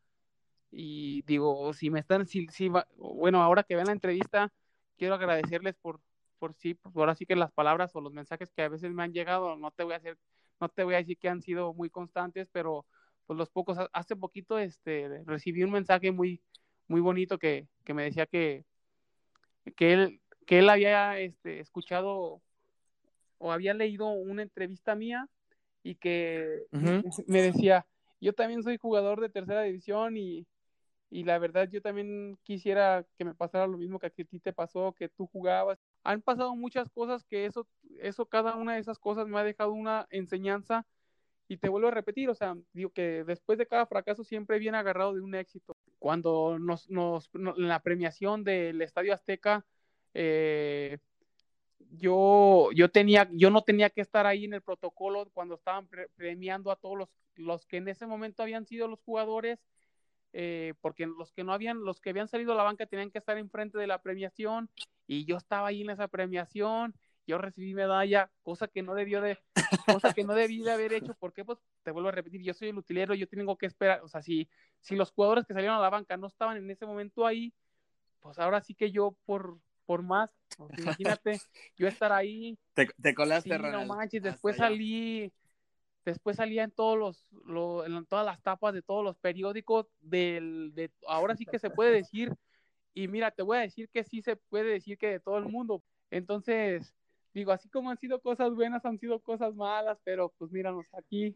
y 0.71 1.23
digo, 1.23 1.73
si 1.73 1.89
me 1.89 1.99
están, 1.99 2.25
si, 2.25 2.47
si 2.47 2.69
bueno, 2.97 3.41
ahora 3.41 3.63
que 3.63 3.75
ven 3.75 3.87
la 3.87 3.93
entrevista, 3.93 4.51
quiero 4.97 5.15
agradecerles 5.15 5.75
por, 5.75 5.99
por 6.37 6.53
sí, 6.53 6.75
por 6.75 7.09
así 7.09 7.25
que 7.25 7.35
las 7.35 7.51
palabras 7.51 7.95
o 7.95 8.01
los 8.01 8.13
mensajes 8.13 8.51
que 8.51 8.63
a 8.63 8.69
veces 8.69 8.91
me 8.91 9.03
han 9.03 9.13
llegado, 9.13 9.55
no 9.55 9.71
te 9.71 9.83
voy 9.83 9.93
a 9.93 9.97
hacer 9.97 10.17
no 10.59 10.69
te 10.69 10.83
voy 10.83 10.95
a 10.95 10.97
decir 10.97 11.17
que 11.17 11.29
han 11.29 11.41
sido 11.41 11.73
muy 11.73 11.89
constantes, 11.89 12.49
pero 12.51 12.85
pues 13.25 13.37
los 13.37 13.49
pocos, 13.49 13.77
hace 13.93 14.15
poquito 14.15 14.59
este, 14.59 15.23
recibí 15.25 15.63
un 15.63 15.71
mensaje 15.71 16.11
muy, 16.11 16.41
muy 16.87 16.99
bonito 17.01 17.37
que, 17.37 17.67
que 17.85 17.93
me 17.93 18.03
decía 18.03 18.25
que, 18.25 18.65
que, 19.75 19.93
él, 19.93 20.21
que 20.45 20.59
él 20.59 20.69
había 20.69 21.19
este, 21.19 21.59
escuchado 21.59 22.41
o 23.37 23.51
había 23.51 23.73
leído 23.73 24.09
una 24.09 24.41
entrevista 24.41 24.95
mía 24.95 25.29
y 25.81 25.95
que 25.95 26.63
uh 26.71 26.77
-huh. 26.77 27.23
me 27.27 27.41
decía, 27.41 27.85
yo 28.19 28.33
también 28.33 28.63
soy 28.63 28.77
jugador 28.77 29.21
de 29.21 29.29
tercera 29.29 29.61
división 29.61 30.17
y, 30.17 30.45
y 31.09 31.23
la 31.23 31.39
verdad 31.39 31.69
yo 31.71 31.81
también 31.81 32.37
quisiera 32.43 33.05
que 33.17 33.25
me 33.25 33.33
pasara 33.33 33.67
lo 33.67 33.77
mismo 33.77 33.99
que 33.99 34.07
a 34.07 34.09
ti 34.09 34.25
te 34.25 34.53
pasó, 34.53 34.93
que 34.93 35.09
tú 35.09 35.27
jugabas 35.27 35.79
han 36.03 36.21
pasado 36.21 36.55
muchas 36.55 36.89
cosas 36.89 37.23
que 37.25 37.45
eso, 37.45 37.67
eso, 37.99 38.25
cada 38.25 38.55
una 38.55 38.75
de 38.75 38.79
esas 38.79 38.99
cosas 38.99 39.27
me 39.27 39.39
ha 39.39 39.43
dejado 39.43 39.73
una 39.73 40.07
enseñanza 40.11 40.85
y 41.47 41.57
te 41.57 41.67
vuelvo 41.67 41.87
a 41.87 41.91
repetir, 41.91 42.29
o 42.29 42.35
sea, 42.35 42.55
digo 42.73 42.91
que 42.91 43.23
después 43.23 43.57
de 43.57 43.65
cada 43.65 43.87
fracaso 43.87 44.23
siempre 44.23 44.59
viene 44.59 44.77
agarrado 44.77 45.15
de 45.15 45.21
un 45.21 45.33
éxito. 45.33 45.75
Cuando 45.97 46.59
nos, 46.59 46.87
nos, 46.91 47.29
en 47.33 47.67
la 47.67 47.81
premiación 47.81 48.43
del 48.43 48.79
Estadio 48.83 49.15
Azteca, 49.15 49.65
eh, 50.13 50.99
yo, 51.91 52.69
yo, 52.75 52.89
tenía, 52.91 53.27
yo 53.31 53.49
no 53.49 53.63
tenía 53.63 53.89
que 53.89 54.01
estar 54.01 54.27
ahí 54.27 54.45
en 54.45 54.53
el 54.53 54.61
protocolo 54.61 55.27
cuando 55.33 55.55
estaban 55.55 55.87
pre 55.87 56.07
premiando 56.15 56.71
a 56.71 56.75
todos 56.75 56.97
los, 56.99 57.09
los 57.35 57.65
que 57.65 57.77
en 57.77 57.87
ese 57.87 58.05
momento 58.05 58.43
habían 58.43 58.67
sido 58.67 58.87
los 58.87 59.01
jugadores, 59.01 59.59
eh, 60.33 60.73
porque 60.81 61.07
los 61.07 61.31
que 61.31 61.43
no 61.43 61.53
habían, 61.53 61.83
los 61.83 61.99
que 61.99 62.11
habían 62.11 62.27
salido 62.27 62.53
a 62.53 62.55
la 62.55 62.63
banca 62.63 62.85
tenían 62.85 63.11
que 63.11 63.17
estar 63.17 63.37
enfrente 63.37 63.77
de 63.77 63.87
la 63.87 64.01
premiación 64.01 64.69
y 65.07 65.25
yo 65.25 65.37
estaba 65.37 65.67
ahí 65.67 65.81
en 65.81 65.89
esa 65.89 66.07
premiación, 66.07 66.93
yo 67.25 67.37
recibí 67.37 67.73
medalla, 67.73 68.31
cosa 68.43 68.67
que 68.67 68.83
no 68.83 68.93
debió 68.95 69.21
de, 69.21 69.37
cosa 69.85 70.13
que 70.13 70.23
no 70.23 70.33
debí 70.33 70.61
de 70.61 70.71
haber 70.71 70.93
hecho, 70.93 71.15
porque 71.19 71.45
pues 71.45 71.59
te 71.83 71.91
vuelvo 71.91 72.09
a 72.09 72.11
repetir, 72.11 72.41
yo 72.41 72.53
soy 72.53 72.69
el 72.69 72.77
utilero, 72.77 73.13
yo 73.13 73.27
tengo 73.27 73.57
que 73.57 73.65
esperar, 73.65 74.01
o 74.03 74.07
sea, 74.07 74.21
si, 74.21 74.49
si 74.81 74.95
los 74.95 75.11
jugadores 75.11 75.45
que 75.45 75.53
salieron 75.53 75.77
a 75.77 75.81
la 75.81 75.89
banca 75.89 76.17
no 76.17 76.27
estaban 76.27 76.57
en 76.57 76.69
ese 76.69 76.85
momento 76.85 77.25
ahí, 77.25 77.53
pues 78.19 78.37
ahora 78.39 78.61
sí 78.61 78.75
que 78.75 78.91
yo 78.91 79.15
por, 79.25 79.59
por 79.85 80.03
más, 80.03 80.29
pues, 80.57 80.79
imagínate, 80.79 81.39
yo 81.77 81.87
estar 81.87 82.11
ahí. 82.11 82.57
Te, 82.73 82.87
te 83.01 83.13
colaste, 83.15 83.55
sí, 83.55 83.63
No 83.71 83.85
manches, 83.85 84.21
después 84.21 84.57
salí, 84.57 85.31
después 86.05 86.37
salía 86.37 86.63
en 86.63 86.71
todos 86.71 86.97
los, 86.97 87.27
lo, 87.45 87.85
en 87.85 88.05
todas 88.05 88.25
las 88.25 88.41
tapas 88.41 88.73
de 88.73 88.81
todos 88.81 89.03
los 89.03 89.17
periódicos 89.17 89.87
del, 89.99 90.71
de, 90.73 90.91
ahora 91.07 91.35
sí 91.35 91.45
que 91.45 91.59
se 91.59 91.69
puede 91.69 91.91
decir, 92.03 92.33
y 92.93 93.07
mira, 93.07 93.31
te 93.31 93.43
voy 93.43 93.57
a 93.57 93.61
decir 93.61 93.89
que 93.89 94.03
sí 94.03 94.21
se 94.21 94.35
puede 94.35 94.71
decir 94.71 94.97
que 94.97 95.07
de 95.07 95.19
todo 95.19 95.37
el 95.37 95.45
mundo. 95.45 95.83
Entonces, 96.11 96.93
digo, 97.33 97.51
así 97.51 97.69
como 97.69 97.89
han 97.89 97.97
sido 97.97 98.21
cosas 98.21 98.53
buenas, 98.53 98.85
han 98.85 98.99
sido 98.99 99.19
cosas 99.19 99.55
malas, 99.55 99.97
pero 100.03 100.33
pues 100.37 100.51
míranos, 100.51 100.85
aquí, 100.93 101.35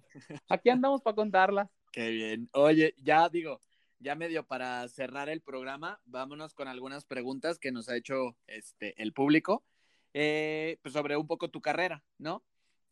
aquí 0.50 0.70
andamos 0.70 1.02
para 1.02 1.16
contarlas. 1.16 1.70
Qué 1.92 2.10
bien. 2.10 2.50
Oye, 2.54 2.96
ya 2.98 3.30
digo, 3.30 3.62
ya 4.00 4.16
medio 4.16 4.46
para 4.46 4.88
cerrar 4.90 5.30
el 5.30 5.42
programa, 5.42 6.02
vámonos 6.06 6.54
con 6.54 6.68
algunas 6.68 7.06
preguntas 7.06 7.60
que 7.60 7.72
nos 7.72 7.88
ha 7.90 7.96
hecho 7.96 8.36
este, 8.48 9.02
el 9.02 9.14
público, 9.14 9.64
eh, 10.14 10.78
pues 10.82 10.94
sobre 10.94 11.16
un 11.16 11.28
poco 11.28 11.50
tu 11.50 11.62
carrera, 11.62 12.04
¿no? 12.18 12.44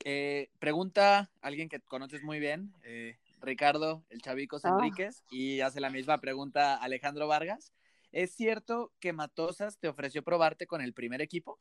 Eh, 0.03 0.49
pregunta 0.59 1.29
alguien 1.41 1.69
que 1.69 1.79
conoces 1.79 2.23
muy 2.23 2.39
bien, 2.39 2.73
eh, 2.83 3.17
Ricardo, 3.39 4.03
el 4.09 4.21
Chavicos 4.21 4.65
ah. 4.65 4.69
Enríquez, 4.69 5.23
y 5.29 5.61
hace 5.61 5.79
la 5.79 5.89
misma 5.89 6.17
pregunta 6.19 6.75
Alejandro 6.75 7.27
Vargas. 7.27 7.71
¿Es 8.11 8.33
cierto 8.33 8.91
que 8.99 9.13
Matosas 9.13 9.77
te 9.77 9.87
ofreció 9.87 10.23
probarte 10.23 10.67
con 10.67 10.81
el 10.81 10.93
primer 10.93 11.21
equipo? 11.21 11.57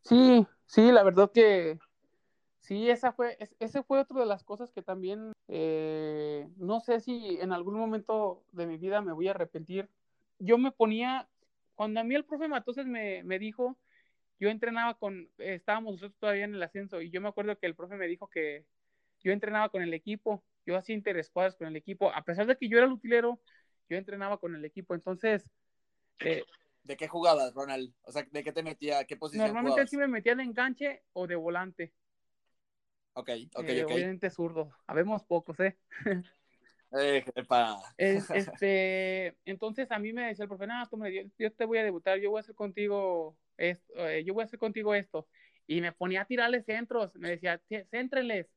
Sí, 0.00 0.46
sí, 0.66 0.90
la 0.92 1.02
verdad 1.02 1.30
que 1.32 1.78
sí, 2.60 2.88
esa 2.88 3.12
fue, 3.12 3.36
ese 3.58 3.82
fue 3.82 4.00
otra 4.00 4.20
de 4.20 4.26
las 4.26 4.44
cosas 4.44 4.72
que 4.72 4.82
también 4.82 5.32
eh, 5.48 6.48
no 6.56 6.80
sé 6.80 7.00
si 7.00 7.38
en 7.40 7.52
algún 7.52 7.74
momento 7.74 8.44
de 8.52 8.66
mi 8.66 8.78
vida 8.78 9.02
me 9.02 9.12
voy 9.12 9.28
a 9.28 9.32
arrepentir. 9.32 9.90
Yo 10.38 10.56
me 10.56 10.72
ponía, 10.72 11.28
cuando 11.74 12.00
a 12.00 12.04
mí 12.04 12.14
el 12.14 12.24
profe 12.24 12.48
Matosas 12.48 12.86
me, 12.86 13.22
me 13.24 13.38
dijo, 13.38 13.76
yo 14.40 14.48
entrenaba 14.48 14.94
con, 14.98 15.30
estábamos 15.38 15.92
nosotros 15.92 16.18
todavía 16.18 16.44
en 16.44 16.54
el 16.54 16.62
ascenso, 16.62 17.00
y 17.00 17.10
yo 17.10 17.20
me 17.20 17.28
acuerdo 17.28 17.56
que 17.58 17.66
el 17.66 17.76
profe 17.76 17.94
me 17.94 18.08
dijo 18.08 18.28
que 18.28 18.66
yo 19.20 19.30
entrenaba 19.30 19.68
con 19.68 19.82
el 19.82 19.94
equipo, 19.94 20.42
yo 20.66 20.76
hacía 20.76 20.96
interescuadras 20.96 21.54
con 21.54 21.68
el 21.68 21.76
equipo, 21.76 22.12
a 22.12 22.24
pesar 22.24 22.46
de 22.46 22.56
que 22.56 22.68
yo 22.68 22.78
era 22.78 22.86
el 22.86 22.92
utilero, 22.92 23.40
yo 23.88 23.96
entrenaba 23.96 24.38
con 24.38 24.56
el 24.56 24.64
equipo, 24.64 24.94
entonces 24.94 25.48
eh, 26.20 26.44
¿De 26.82 26.96
qué 26.96 27.08
jugabas, 27.08 27.54
Ronald? 27.54 27.92
O 28.02 28.12
sea, 28.12 28.26
¿de 28.30 28.42
qué 28.42 28.52
te 28.52 28.62
metía? 28.62 29.04
¿Qué 29.04 29.16
posición 29.16 29.46
Normalmente 29.46 29.72
jugabas? 29.72 29.90
sí 29.90 29.96
me 29.96 30.08
metía 30.08 30.34
de 30.34 30.42
enganche 30.42 31.02
o 31.12 31.26
de 31.26 31.36
volante. 31.36 31.92
Ok, 33.12 33.30
ok, 33.54 33.68
eh, 33.68 33.84
ok. 33.84 33.92
Obviamente 33.92 34.30
zurdo. 34.30 34.72
Habemos 34.86 35.24
pocos, 35.24 35.60
¿eh? 35.60 35.78
eh 36.92 37.24
es, 37.96 38.30
este, 38.30 39.36
entonces 39.44 39.90
a 39.90 39.98
mí 39.98 40.12
me 40.12 40.28
decía 40.28 40.44
el 40.44 40.48
profe, 40.48 40.66
no, 40.66 40.86
tú 40.88 40.96
me, 40.96 41.12
yo, 41.12 41.22
yo, 41.38 41.52
te 41.52 41.64
voy 41.64 41.78
a 41.78 41.84
debutar, 41.84 42.18
yo 42.18 42.30
voy 42.30 42.38
a 42.38 42.40
hacer 42.40 42.54
contigo 42.54 43.36
esto, 43.60 44.08
eh, 44.08 44.24
yo 44.24 44.34
voy 44.34 44.42
a 44.42 44.44
hacer 44.46 44.58
contigo 44.58 44.94
esto. 44.94 45.28
Y 45.66 45.80
me 45.80 45.92
ponía 45.92 46.22
a 46.22 46.24
tirarle 46.26 46.62
centros, 46.62 47.14
me 47.16 47.30
decía, 47.30 47.60
céntrenles. 47.90 48.48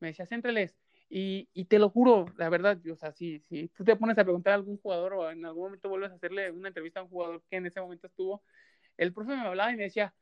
me 0.00 0.08
decía, 0.08 0.26
céntreles. 0.26 0.76
Y, 1.08 1.48
y 1.52 1.66
te 1.66 1.78
lo 1.78 1.90
juro, 1.90 2.26
la 2.36 2.48
verdad, 2.48 2.78
o 2.90 2.96
sea, 2.96 3.12
si, 3.12 3.40
si 3.40 3.68
tú 3.68 3.84
te 3.84 3.96
pones 3.96 4.18
a 4.18 4.24
preguntar 4.24 4.52
a 4.52 4.56
algún 4.56 4.78
jugador 4.78 5.14
o 5.14 5.30
en 5.30 5.44
algún 5.44 5.64
momento 5.64 5.88
vuelves 5.88 6.10
a 6.10 6.14
hacerle 6.14 6.50
una 6.50 6.68
entrevista 6.68 7.00
a 7.00 7.02
un 7.04 7.10
jugador 7.10 7.42
que 7.50 7.56
en 7.56 7.66
ese 7.66 7.80
momento 7.80 8.06
estuvo, 8.06 8.42
el 8.96 9.12
profe 9.12 9.36
me 9.36 9.42
hablaba 9.42 9.72
y 9.72 9.76
me 9.76 9.84
decía, 9.84 10.14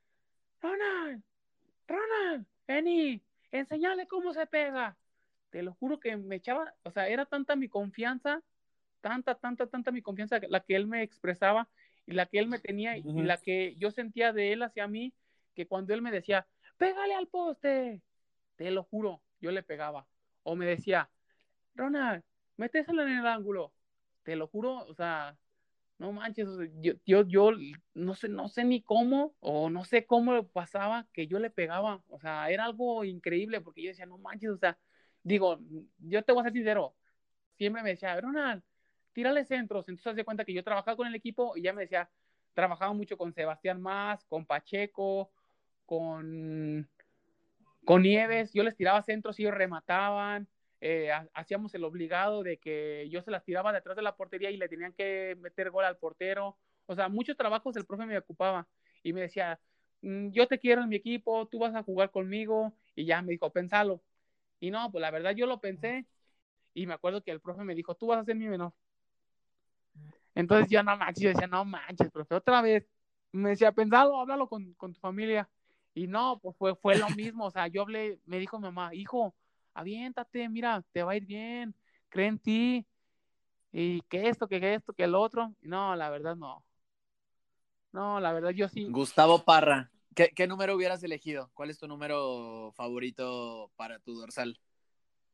Ronald, 0.60 1.22
Ronald, 1.86 2.46
vení, 2.66 3.22
enseñale 3.50 4.06
cómo 4.06 4.32
se 4.32 4.46
pega. 4.46 4.96
Te 5.50 5.62
lo 5.62 5.74
juro 5.74 6.00
que 6.00 6.16
me 6.16 6.36
echaba, 6.36 6.74
o 6.82 6.90
sea, 6.90 7.08
era 7.08 7.26
tanta 7.26 7.56
mi 7.56 7.68
confianza, 7.68 8.42
tanta, 9.00 9.34
tanta, 9.36 9.66
tanta 9.66 9.92
mi 9.92 10.02
confianza 10.02 10.40
la 10.48 10.60
que 10.60 10.76
él 10.76 10.86
me 10.86 11.02
expresaba 11.02 11.68
y 12.06 12.12
la 12.12 12.26
que 12.26 12.38
él 12.38 12.48
me 12.48 12.58
tenía 12.58 12.96
y 12.96 13.02
la 13.22 13.38
que 13.38 13.76
yo 13.76 13.90
sentía 13.90 14.32
de 14.32 14.52
él 14.52 14.62
hacia 14.62 14.88
mí, 14.88 15.14
que 15.54 15.66
cuando 15.66 15.94
él 15.94 16.02
me 16.02 16.10
decía, 16.10 16.46
pégale 16.76 17.14
al 17.14 17.28
poste, 17.28 18.02
te 18.56 18.70
lo 18.70 18.84
juro, 18.84 19.22
yo 19.40 19.50
le 19.50 19.62
pegaba. 19.62 20.06
O 20.42 20.56
me 20.56 20.66
decía, 20.66 21.10
Ronald, 21.74 22.22
métesela 22.56 23.02
en 23.04 23.18
el 23.18 23.26
ángulo, 23.26 23.72
te 24.22 24.36
lo 24.36 24.48
juro, 24.48 24.78
o 24.86 24.94
sea, 24.94 25.36
no 25.98 26.12
manches, 26.12 26.48
yo, 26.80 26.94
yo, 27.06 27.26
yo, 27.26 27.50
no 27.94 28.14
sé, 28.14 28.28
no 28.28 28.48
sé 28.48 28.64
ni 28.64 28.82
cómo, 28.82 29.34
o 29.40 29.70
no 29.70 29.84
sé 29.84 30.04
cómo 30.04 30.48
pasaba 30.48 31.06
que 31.12 31.26
yo 31.26 31.38
le 31.38 31.50
pegaba, 31.50 32.02
o 32.08 32.18
sea, 32.18 32.50
era 32.50 32.64
algo 32.64 33.04
increíble, 33.04 33.60
porque 33.60 33.82
yo 33.82 33.88
decía, 33.90 34.06
no 34.06 34.18
manches, 34.18 34.50
o 34.50 34.58
sea, 34.58 34.78
digo, 35.22 35.60
yo 35.98 36.22
te 36.24 36.32
voy 36.32 36.40
a 36.40 36.44
ser 36.44 36.52
sincero, 36.54 36.96
siempre 37.56 37.82
me 37.82 37.90
decía, 37.90 38.20
Ronald, 38.20 38.62
tírale 39.12 39.44
centros, 39.44 39.88
entonces 39.88 40.16
se 40.16 40.24
cuenta 40.24 40.44
que 40.44 40.54
yo 40.54 40.64
trabajaba 40.64 40.96
con 40.96 41.06
el 41.06 41.14
equipo 41.14 41.56
y 41.56 41.62
ya 41.62 41.72
me 41.72 41.82
decía, 41.82 42.10
trabajaba 42.54 42.92
mucho 42.92 43.16
con 43.16 43.32
Sebastián 43.32 43.80
Más, 43.80 44.24
con 44.24 44.46
Pacheco, 44.46 45.30
con, 45.86 46.88
con 47.84 48.02
Nieves, 48.02 48.52
yo 48.52 48.62
les 48.62 48.76
tiraba 48.76 49.02
centros 49.02 49.38
y 49.38 49.42
ellos 49.42 49.54
remataban, 49.54 50.48
eh, 50.80 51.10
hacíamos 51.34 51.74
el 51.74 51.84
obligado 51.84 52.42
de 52.42 52.58
que 52.58 53.08
yo 53.10 53.22
se 53.22 53.30
las 53.30 53.44
tiraba 53.44 53.72
detrás 53.72 53.96
de 53.96 54.02
la 54.02 54.16
portería 54.16 54.50
y 54.50 54.56
le 54.56 54.68
tenían 54.68 54.92
que 54.92 55.36
meter 55.40 55.70
gol 55.70 55.84
al 55.84 55.96
portero, 55.98 56.58
o 56.86 56.94
sea, 56.94 57.08
muchos 57.08 57.36
trabajos 57.36 57.76
el 57.76 57.86
profe 57.86 58.06
me 58.06 58.18
ocupaba 58.18 58.68
y 59.02 59.12
me 59.12 59.22
decía, 59.22 59.60
mm, 60.02 60.30
yo 60.30 60.46
te 60.48 60.58
quiero 60.58 60.82
en 60.82 60.88
mi 60.88 60.96
equipo, 60.96 61.46
tú 61.48 61.58
vas 61.58 61.74
a 61.74 61.82
jugar 61.82 62.10
conmigo 62.10 62.72
y 62.94 63.06
ya 63.06 63.22
me 63.22 63.32
dijo, 63.32 63.50
pensalo. 63.52 64.02
Y 64.60 64.70
no, 64.70 64.90
pues 64.92 65.02
la 65.02 65.10
verdad 65.10 65.32
yo 65.36 65.46
lo 65.46 65.60
pensé 65.60 66.06
y 66.74 66.86
me 66.86 66.94
acuerdo 66.94 67.22
que 67.22 67.30
el 67.32 67.40
profe 67.40 67.64
me 67.64 67.74
dijo, 67.74 67.94
tú 67.96 68.08
vas 68.08 68.20
a 68.20 68.24
ser 68.24 68.36
mi 68.36 68.48
menor. 68.48 68.72
Entonces 70.34 70.68
yo 70.70 70.82
no 70.82 70.96
manches, 70.96 71.22
yo 71.22 71.30
decía, 71.30 71.46
no 71.46 71.64
manches, 71.64 72.10
profe, 72.10 72.34
otra 72.34 72.62
vez. 72.62 72.86
Me 73.32 73.50
decía, 73.50 73.72
pensalo, 73.72 74.20
háblalo 74.20 74.48
con, 74.48 74.74
con 74.74 74.92
tu 74.92 75.00
familia. 75.00 75.48
Y 75.94 76.06
no, 76.06 76.38
pues 76.40 76.56
fue, 76.56 76.74
fue 76.74 76.96
lo 76.96 77.08
mismo, 77.10 77.46
o 77.46 77.50
sea, 77.50 77.66
yo 77.66 77.82
hablé, 77.82 78.18
me 78.24 78.38
dijo 78.38 78.58
mi 78.58 78.64
mamá, 78.64 78.94
hijo, 78.94 79.34
aviéntate, 79.74 80.48
mira, 80.48 80.82
te 80.92 81.02
va 81.02 81.12
a 81.12 81.16
ir 81.16 81.26
bien, 81.26 81.74
cree 82.08 82.28
en 82.28 82.38
ti, 82.38 82.86
y 83.72 84.02
que 84.02 84.28
esto, 84.28 84.46
que 84.48 84.74
esto, 84.74 84.92
que 84.92 85.04
el 85.04 85.14
otro. 85.14 85.54
No, 85.62 85.96
la 85.96 86.10
verdad 86.10 86.36
no. 86.36 86.64
No, 87.92 88.20
la 88.20 88.32
verdad 88.32 88.50
yo 88.50 88.68
sí. 88.68 88.86
Gustavo 88.88 89.44
Parra, 89.44 89.90
¿qué, 90.14 90.30
qué 90.34 90.46
número 90.46 90.76
hubieras 90.76 91.02
elegido? 91.02 91.50
¿Cuál 91.54 91.70
es 91.70 91.78
tu 91.78 91.88
número 91.88 92.72
favorito 92.74 93.70
para 93.76 93.98
tu 93.98 94.14
dorsal? 94.14 94.58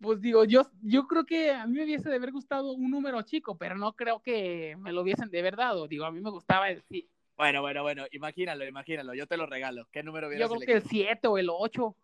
Pues 0.01 0.21
digo, 0.21 0.45
yo, 0.45 0.71
yo 0.83 1.09
creo 1.09 1.25
que 1.27 1.51
a 1.51 1.67
mí 1.67 1.75
me 1.75 1.85
hubiese 1.85 2.09
de 2.09 2.17
haber 2.17 2.31
gustado 2.31 2.73
un 2.73 2.91
número 2.91 3.21
chico, 3.23 3.57
pero 3.59 3.77
no 3.77 3.95
creo 3.95 4.21
que 4.23 4.77
me 4.79 4.93
lo 4.93 5.03
hubiesen 5.03 5.29
de 5.29 5.43
verdad 5.43 5.69
dado. 5.69 5.89
Digo, 5.89 6.05
a 6.05 6.13
mí 6.13 6.21
me 6.21 6.31
gustaba 6.31 6.71
el 6.71 6.83
sí. 6.83 7.09
Bueno, 7.37 7.63
bueno, 7.63 7.83
bueno, 7.83 8.05
imagínalo, 8.13 8.65
imagínalo, 8.65 9.15
yo 9.15 9.27
te 9.27 9.37
lo 9.37 9.47
regalo. 9.47 9.89
¿Qué 9.91 10.03
número 10.03 10.29
hubieras 10.29 10.49
Yo 10.49 10.57
creo 10.57 10.67
que 10.67 10.73
el 10.73 10.83
7 10.83 11.29
o 11.29 11.39
el 11.39 11.49
8. 11.51 11.97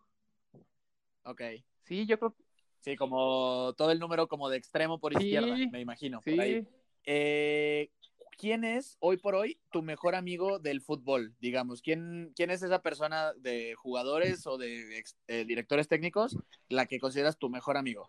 Ok. 1.23 1.41
Sí, 1.83 2.05
yo 2.05 2.19
creo 2.19 2.31
que... 2.33 2.43
Sí, 2.79 2.95
como 2.95 3.73
todo 3.77 3.91
el 3.91 3.99
número 3.99 4.27
como 4.27 4.49
de 4.49 4.57
extremo 4.57 4.99
por 4.99 5.13
Sí, 5.13 5.23
izquierda, 5.23 5.55
me 5.71 5.79
imagino. 5.81 6.21
por 6.21 6.33
Sí. 6.33 6.39
ahí. 6.39 6.67
Eh, 7.05 7.89
¿Quién 8.37 8.63
es 8.63 8.97
hoy 8.99 9.17
por 9.17 9.35
hoy 9.35 9.59
tu 9.71 9.81
mejor 9.81 10.15
amigo 10.15 10.59
del 10.59 10.81
fútbol? 10.81 11.33
Digamos, 11.39 11.81
¿quién, 11.81 12.33
quién 12.35 12.49
es 12.51 12.61
esa 12.63 12.81
persona 12.81 13.33
de 13.33 13.75
jugadores 13.75 14.45
o 14.45 14.57
de 14.57 14.97
ex- 14.97 15.15
eh, 15.27 15.45
directores 15.45 15.87
técnicos 15.87 16.37
la 16.69 16.85
que 16.85 16.99
consideras 16.99 17.37
tu 17.37 17.49
mejor 17.49 17.77
amigo? 17.77 18.05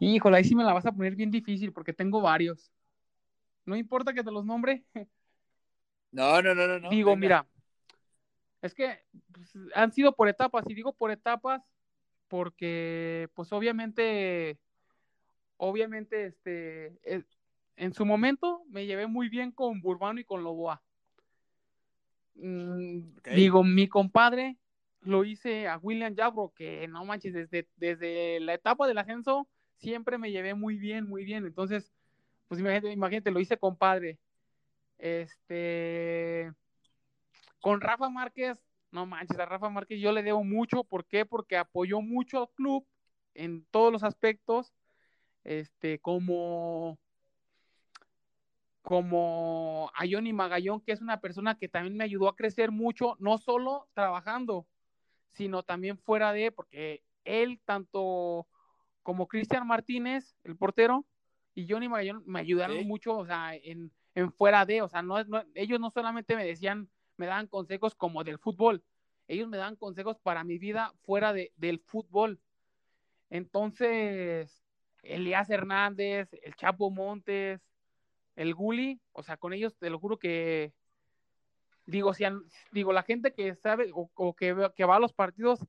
Híjole, 0.00 0.38
ahí 0.38 0.44
sí 0.44 0.54
me 0.54 0.64
la 0.64 0.72
vas 0.72 0.86
a 0.86 0.92
poner 0.92 1.14
bien 1.16 1.30
difícil 1.30 1.72
porque 1.72 1.92
tengo 1.92 2.20
varios. 2.20 2.70
No 3.66 3.76
importa 3.76 4.12
que 4.12 4.24
te 4.24 4.30
los 4.30 4.44
nombre. 4.44 4.84
No, 6.12 6.40
no, 6.42 6.54
no, 6.54 6.66
no. 6.66 6.78
no, 6.78 6.90
digo, 6.90 7.10
venga. 7.10 7.20
mira, 7.20 7.46
es 8.62 8.74
que 8.74 9.00
pues, 9.32 9.52
han 9.74 9.92
sido 9.92 10.14
por 10.14 10.28
etapas, 10.28 10.64
y 10.68 10.74
digo 10.74 10.92
por 10.92 11.10
etapas 11.10 11.62
porque, 12.28 13.28
pues 13.34 13.52
obviamente, 13.52 14.58
obviamente, 15.56 16.26
este, 16.26 16.98
eh, 17.04 17.24
en 17.78 17.92
su 17.92 18.04
momento 18.04 18.62
me 18.68 18.86
llevé 18.86 19.06
muy 19.06 19.28
bien 19.28 19.52
con 19.52 19.80
Burbano 19.80 20.20
y 20.20 20.24
con 20.24 20.42
Loboa. 20.42 20.82
Mm. 22.34 23.00
Digo, 23.34 23.62
mi 23.64 23.88
compadre 23.88 24.56
lo 25.00 25.24
hice 25.24 25.68
a 25.68 25.78
William 25.78 26.14
Yabro, 26.14 26.52
que 26.54 26.86
no 26.88 27.04
manches, 27.04 27.32
desde, 27.32 27.68
desde 27.76 28.40
la 28.40 28.54
etapa 28.54 28.86
del 28.86 28.98
ascenso 28.98 29.48
siempre 29.76 30.18
me 30.18 30.32
llevé 30.32 30.54
muy 30.54 30.76
bien, 30.76 31.08
muy 31.08 31.24
bien. 31.24 31.46
Entonces, 31.46 31.92
pues 32.48 32.60
imagínate, 32.60 32.90
imagínate, 32.90 33.30
lo 33.30 33.40
hice 33.40 33.56
compadre. 33.56 34.18
Este, 34.98 36.52
con 37.60 37.80
Rafa 37.80 38.08
Márquez, 38.08 38.58
no 38.90 39.06
manches, 39.06 39.38
a 39.38 39.46
Rafa 39.46 39.70
Márquez 39.70 40.00
yo 40.00 40.10
le 40.10 40.24
debo 40.24 40.42
mucho. 40.42 40.82
¿Por 40.82 41.06
qué? 41.06 41.24
Porque 41.24 41.56
apoyó 41.56 42.00
mucho 42.00 42.40
al 42.40 42.50
club 42.50 42.84
en 43.34 43.64
todos 43.70 43.92
los 43.92 44.02
aspectos. 44.02 44.72
Este, 45.44 46.00
como, 46.00 46.98
como 48.88 49.90
a 49.94 50.04
Johnny 50.10 50.32
Magallón, 50.32 50.80
que 50.80 50.92
es 50.92 51.02
una 51.02 51.20
persona 51.20 51.58
que 51.58 51.68
también 51.68 51.94
me 51.94 52.04
ayudó 52.04 52.26
a 52.26 52.34
crecer 52.34 52.70
mucho, 52.70 53.16
no 53.20 53.36
solo 53.36 53.86
trabajando, 53.92 54.66
sino 55.32 55.62
también 55.62 55.98
fuera 55.98 56.32
de, 56.32 56.50
porque 56.52 57.02
él, 57.26 57.60
tanto 57.66 58.46
como 59.02 59.28
Cristian 59.28 59.66
Martínez, 59.66 60.34
el 60.42 60.56
portero, 60.56 61.04
y 61.54 61.66
Johnny 61.68 61.86
Magallón 61.86 62.22
me 62.24 62.40
ayudaron 62.40 62.78
Sí. 62.78 62.84
mucho, 62.86 63.14
o 63.18 63.26
sea, 63.26 63.54
en, 63.56 63.92
en 64.14 64.32
fuera 64.32 64.64
de, 64.64 64.80
o 64.80 64.88
sea, 64.88 65.02
no, 65.02 65.22
no- 65.24 65.44
ellos 65.54 65.78
no 65.78 65.90
solamente 65.90 66.34
me 66.34 66.46
decían, 66.46 66.88
me 67.18 67.26
daban 67.26 67.46
consejos 67.46 67.94
como 67.94 68.24
del 68.24 68.38
fútbol, 68.38 68.82
ellos 69.26 69.48
me 69.50 69.58
daban 69.58 69.76
consejos 69.76 70.18
para 70.18 70.44
mi 70.44 70.56
vida 70.56 70.94
fuera 71.02 71.34
de, 71.34 71.52
del 71.56 71.80
fútbol. 71.80 72.40
Entonces, 73.28 74.64
Elías 75.02 75.50
Hernández, 75.50 76.30
el 76.42 76.54
Chapo 76.56 76.90
Montes, 76.90 77.67
el 78.38 78.54
Guli, 78.54 79.00
o 79.12 79.22
sea, 79.24 79.36
con 79.36 79.52
ellos 79.52 79.76
te 79.76 79.90
lo 79.90 79.98
juro 79.98 80.16
que, 80.16 80.72
digo, 81.86 82.14
si 82.14 82.24
han- 82.24 82.42
digo, 82.70 82.92
la 82.92 83.02
gente 83.02 83.32
que 83.32 83.54
sabe 83.56 83.90
o, 83.92 84.08
o 84.14 84.34
que, 84.34 84.70
que 84.76 84.84
va 84.84 84.96
a 84.96 85.00
los 85.00 85.12
partidos 85.12 85.60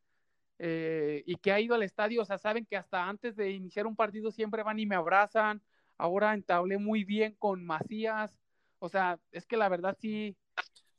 eh, 0.60 1.23
y 1.25 1.38
que 1.38 1.51
ha 1.51 1.60
ido 1.60 1.73
al 1.73 1.82
estadio, 1.84 2.21
o 2.21 2.25
sea, 2.25 2.38
saben 2.38 2.65
que 2.65 2.77
hasta 2.77 3.08
antes 3.08 3.36
de 3.36 3.49
iniciar 3.51 3.88
un 3.88 3.95
partido 3.95 4.29
siempre 4.32 4.62
van 4.62 4.77
y 4.77 4.86
me 4.86 4.95
abrazan. 4.95 5.62
Ahora 5.97 6.34
entablé 6.34 6.77
muy 6.77 7.03
bien 7.05 7.36
con 7.39 7.65
Macías. 7.65 8.38
O 8.79 8.88
sea, 8.88 9.19
es 9.32 9.45
que 9.47 9.58
la 9.58 9.67
verdad 9.69 9.97
sí, 9.99 10.36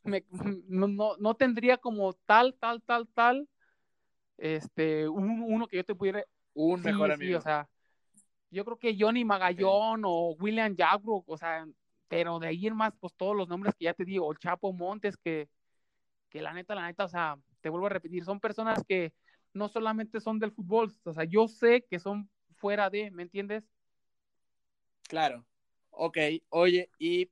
me- 0.02 0.24
no, 0.66 0.88
no, 0.88 1.16
no 1.18 1.34
tendría 1.34 1.76
como 1.76 2.14
tal, 2.14 2.54
tal, 2.58 2.82
tal, 2.82 3.06
tal, 3.08 3.48
este, 4.38 5.08
un- 5.08 5.42
uno 5.42 5.66
que 5.68 5.76
yo 5.76 5.84
te 5.84 5.94
pudiera... 5.94 6.24
Un 6.52 6.80
Sí, 6.80 6.86
mejor 6.88 7.10
sí, 7.10 7.14
amigo. 7.14 7.38
o 7.38 7.42
sea, 7.42 7.68
yo 8.50 8.64
creo 8.64 8.78
que 8.78 8.96
Johnny 8.98 9.24
Magallón 9.24 10.02
o 10.04 10.36
William 10.38 10.74
Yarbrough, 10.74 11.24
o 11.26 11.36
sea, 11.36 11.66
pero 12.08 12.38
de 12.38 12.48
ahí 12.48 12.66
en 12.66 12.76
más, 12.76 12.92
pues 12.98 13.14
todos 13.14 13.36
los 13.36 13.48
nombres 13.48 13.74
que 13.76 13.84
ya 13.84 13.94
te 13.94 14.04
digo, 14.04 14.30
el 14.30 14.38
Chapo 14.38 14.72
Montes, 14.72 15.16
que, 15.16 15.48
que 16.28 16.42
la 16.42 16.52
neta, 16.52 16.74
la 16.74 16.86
neta, 16.86 17.04
o 17.04 17.08
sea, 17.08 17.38
te 17.60 17.68
vuelvo 17.68 17.86
a 17.86 17.90
repetir, 17.90 18.24
son 18.24 18.40
personas 18.40 18.82
que 18.86 19.12
no 19.52 19.68
solamente 19.68 20.20
son 20.20 20.38
del 20.38 20.52
fútbol, 20.52 20.92
o 21.04 21.12
sea, 21.12 21.24
yo 21.24 21.48
sé 21.48 21.86
que 21.88 21.98
son 21.98 22.28
fuera 22.56 22.90
de, 22.90 23.10
¿me 23.10 23.22
entiendes? 23.22 23.64
Claro. 25.08 25.44
Ok, 25.90 26.18
oye, 26.50 26.90
y 26.98 27.30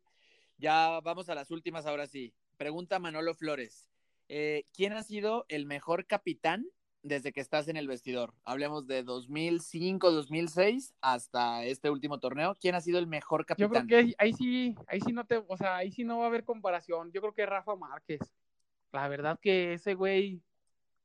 ya 0.57 1.01
vamos 1.01 1.29
a 1.29 1.35
las 1.35 1.51
últimas 1.51 1.87
ahora 1.87 2.07
sí. 2.07 2.35
Pregunta 2.57 2.99
Manolo 2.99 3.35
Flores. 3.35 3.89
Eh, 4.29 4.65
¿Quién 4.75 4.93
ha 4.93 5.03
sido 5.03 5.47
el 5.49 5.65
mejor 5.65 6.07
capitán 6.07 6.67
desde 7.03 7.33
que 7.33 7.41
estás 7.41 7.69
en 7.69 7.77
el 7.77 7.89
vestidor? 7.89 8.35
Hablemos 8.45 8.87
de 8.87 9.03
2005, 9.03 10.11
2006 10.11 10.95
hasta 11.01 11.65
este 11.65 11.91
último 11.91 12.19
torneo. 12.19 12.57
¿Quién 12.61 12.75
ha 12.75 12.81
sido 12.81 12.99
el 12.99 13.07
mejor 13.07 13.47
Yo 13.57 13.57
creo 13.57 13.69
capitán? 13.69 13.87
que 13.87 13.97
ahí, 13.97 14.15
ahí 14.19 14.33
sí, 14.33 14.75
ahí 14.87 15.01
sí 15.01 15.13
no 15.13 15.25
te, 15.25 15.43
o 15.47 15.57
sea, 15.57 15.77
ahí 15.77 15.91
sí 15.91 16.05
no 16.05 16.19
va 16.19 16.25
a 16.25 16.29
haber 16.29 16.45
comparación. 16.45 17.11
Yo 17.13 17.21
creo 17.21 17.33
que 17.35 17.47
Rafa 17.47 17.77
Márquez. 17.77 18.21
La 18.93 19.09
verdad 19.09 19.39
que 19.41 19.75
ese 19.75 19.95
güey, 19.95 20.41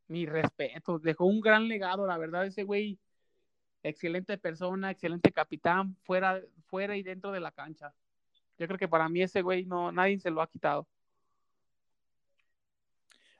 mi 0.07 0.25
respeto, 0.25 0.99
dejó 0.99 1.25
un 1.25 1.41
gran 1.41 1.67
legado, 1.67 2.07
la 2.07 2.17
verdad, 2.17 2.45
ese 2.45 2.63
güey, 2.63 2.97
excelente 3.83 4.37
persona, 4.37 4.91
excelente 4.91 5.31
capitán, 5.31 5.97
fuera, 6.03 6.41
fuera 6.67 6.95
y 6.95 7.03
dentro 7.03 7.31
de 7.31 7.41
la 7.41 7.51
cancha. 7.51 7.93
Yo 8.57 8.67
creo 8.67 8.79
que 8.79 8.87
para 8.87 9.09
mí 9.09 9.21
ese 9.21 9.41
güey 9.41 9.65
no, 9.65 9.91
nadie 9.91 10.19
se 10.19 10.31
lo 10.31 10.41
ha 10.41 10.47
quitado. 10.47 10.87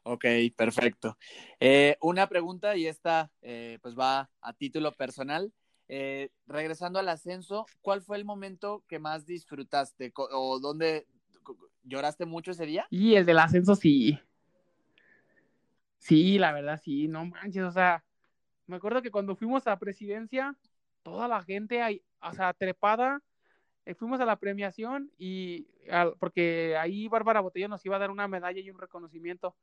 Ok, 0.03 0.25
perfecto. 0.55 1.17
Eh, 1.61 1.97
una 2.01 2.27
pregunta 2.27 2.75
y 2.75 2.87
esta 2.87 3.31
eh, 3.41 3.79
pues 3.81 3.97
va 3.97 4.29
a 4.41 4.53
título 4.53 4.91
personal. 4.91 5.53
Eh, 5.87 6.29
regresando 6.45 6.99
al 6.99 7.07
ascenso, 7.09 7.65
¿cuál 7.81 8.01
fue 8.01 8.17
el 8.17 8.25
momento 8.25 8.83
que 8.87 8.99
más 8.99 9.25
disfrutaste 9.25 10.11
o 10.15 10.59
dónde 10.59 11.07
lloraste 11.83 12.25
mucho 12.25 12.51
ese 12.51 12.65
día? 12.65 12.85
Y 12.89 13.15
el 13.15 13.25
del 13.25 13.39
ascenso 13.39 13.75
sí. 13.75 14.19
Sí, 15.99 16.37
la 16.37 16.51
verdad 16.51 16.81
sí, 16.83 17.07
no 17.07 17.25
manches, 17.25 17.63
o 17.63 17.71
sea, 17.71 18.03
me 18.67 18.75
acuerdo 18.75 19.01
que 19.01 19.11
cuando 19.11 19.37
fuimos 19.37 19.67
a 19.67 19.79
presidencia, 19.79 20.57
toda 21.01 21.29
la 21.29 21.41
gente 21.43 21.81
ahí, 21.81 22.01
o 22.21 22.33
sea, 22.33 22.53
trepada, 22.53 23.21
fuimos 23.97 24.19
a 24.19 24.25
la 24.25 24.37
premiación 24.37 25.11
y 25.17 25.67
porque 26.19 26.75
ahí 26.77 27.07
Bárbara 27.07 27.39
Botella 27.39 27.69
nos 27.69 27.85
iba 27.85 27.95
a 27.95 27.99
dar 27.99 28.11
una 28.11 28.27
medalla 28.27 28.59
y 28.59 28.69
un 28.69 28.79
reconocimiento 28.79 29.55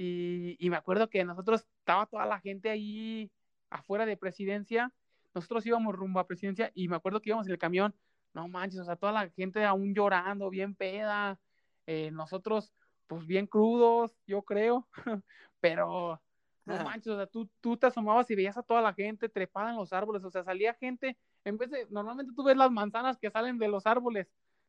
y, 0.00 0.70
me 0.70 0.76
acuerdo 0.76 1.10
que 1.10 1.24
nosotros 1.24 1.66
estaba 1.80 2.06
toda 2.06 2.24
la 2.24 2.38
gente 2.38 2.70
ahí 2.70 3.32
afuera 3.68 4.06
de 4.06 4.16
presidencia. 4.16 4.92
Nosotros 5.34 5.66
íbamos 5.66 5.94
rumbo 5.96 6.20
a 6.20 6.26
presidencia 6.26 6.70
y 6.72 6.86
me 6.86 6.94
acuerdo 6.94 7.20
que 7.20 7.30
íbamos 7.30 7.46
en 7.48 7.52
el 7.52 7.58
camión. 7.58 7.92
No 8.32 8.46
manches, 8.46 8.78
o 8.78 8.84
sea, 8.84 8.94
toda 8.94 9.10
la 9.10 9.28
gente 9.30 9.64
aún 9.64 9.94
llorando, 9.94 10.50
bien 10.50 10.76
peda. 10.76 11.40
Eh, 11.86 12.12
nosotros, 12.12 12.72
pues 13.08 13.26
bien 13.26 13.48
crudos, 13.48 14.14
yo 14.24 14.42
creo. 14.42 14.86
Pero 15.60 16.22
no 16.64 16.84
manches, 16.84 17.08
o 17.08 17.16
sea, 17.16 17.26
tú, 17.26 17.50
tú 17.60 17.76
te 17.76 17.88
asomabas 17.88 18.30
y 18.30 18.36
veías 18.36 18.56
a 18.56 18.62
toda 18.62 18.80
la 18.80 18.94
gente 18.94 19.28
trepada 19.28 19.70
en 19.70 19.76
los 19.76 19.92
árboles. 19.92 20.22
O 20.22 20.30
sea, 20.30 20.44
salía 20.44 20.74
gente. 20.74 21.18
En 21.44 21.58
vez 21.58 21.70
de, 21.70 21.88
normalmente 21.90 22.32
tú 22.36 22.44
ves 22.44 22.56
las 22.56 22.70
manzanas 22.70 23.18
que 23.18 23.30
salen 23.30 23.58
de 23.58 23.66
los 23.66 23.84
árboles. 23.84 24.28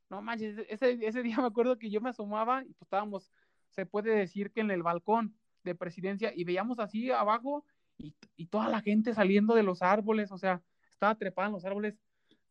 No 0.09 0.23
manches, 0.23 0.57
ese, 0.69 0.97
ese 1.05 1.21
día 1.21 1.38
me 1.38 1.45
acuerdo 1.45 1.77
que 1.77 1.91
yo 1.91 2.01
me 2.01 2.09
asomaba 2.09 2.63
y 2.63 2.73
pues 2.73 2.82
estábamos 2.82 3.32
se 3.70 3.86
puede 3.86 4.15
decir 4.15 4.51
que 4.51 4.61
en 4.61 4.72
el 4.72 4.84
balcón 4.84 5.36
de 5.63 5.76
presidencia 5.76 6.32
y 6.36 6.43
veíamos 6.43 6.80
así 6.80 7.11
abajo 7.11 7.65
y, 7.97 8.45
toda 8.47 8.70
la 8.70 8.82
gente 8.82 9.13
saliendo 9.13 9.55
de 9.55 9.63
los 9.63 9.82
árboles, 9.82 10.32
o 10.32 10.38
sea, 10.38 10.63
estaba 10.91 11.15
trepada 11.15 11.47
en 11.47 11.53
los 11.53 11.65
árboles. 11.65 11.95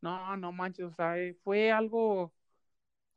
No, 0.00 0.36
no 0.36 0.52
manches, 0.52 0.84
o 0.84 0.92
sea, 0.92 1.18
eh, 1.18 1.34
fue 1.42 1.72
algo... 1.72 2.32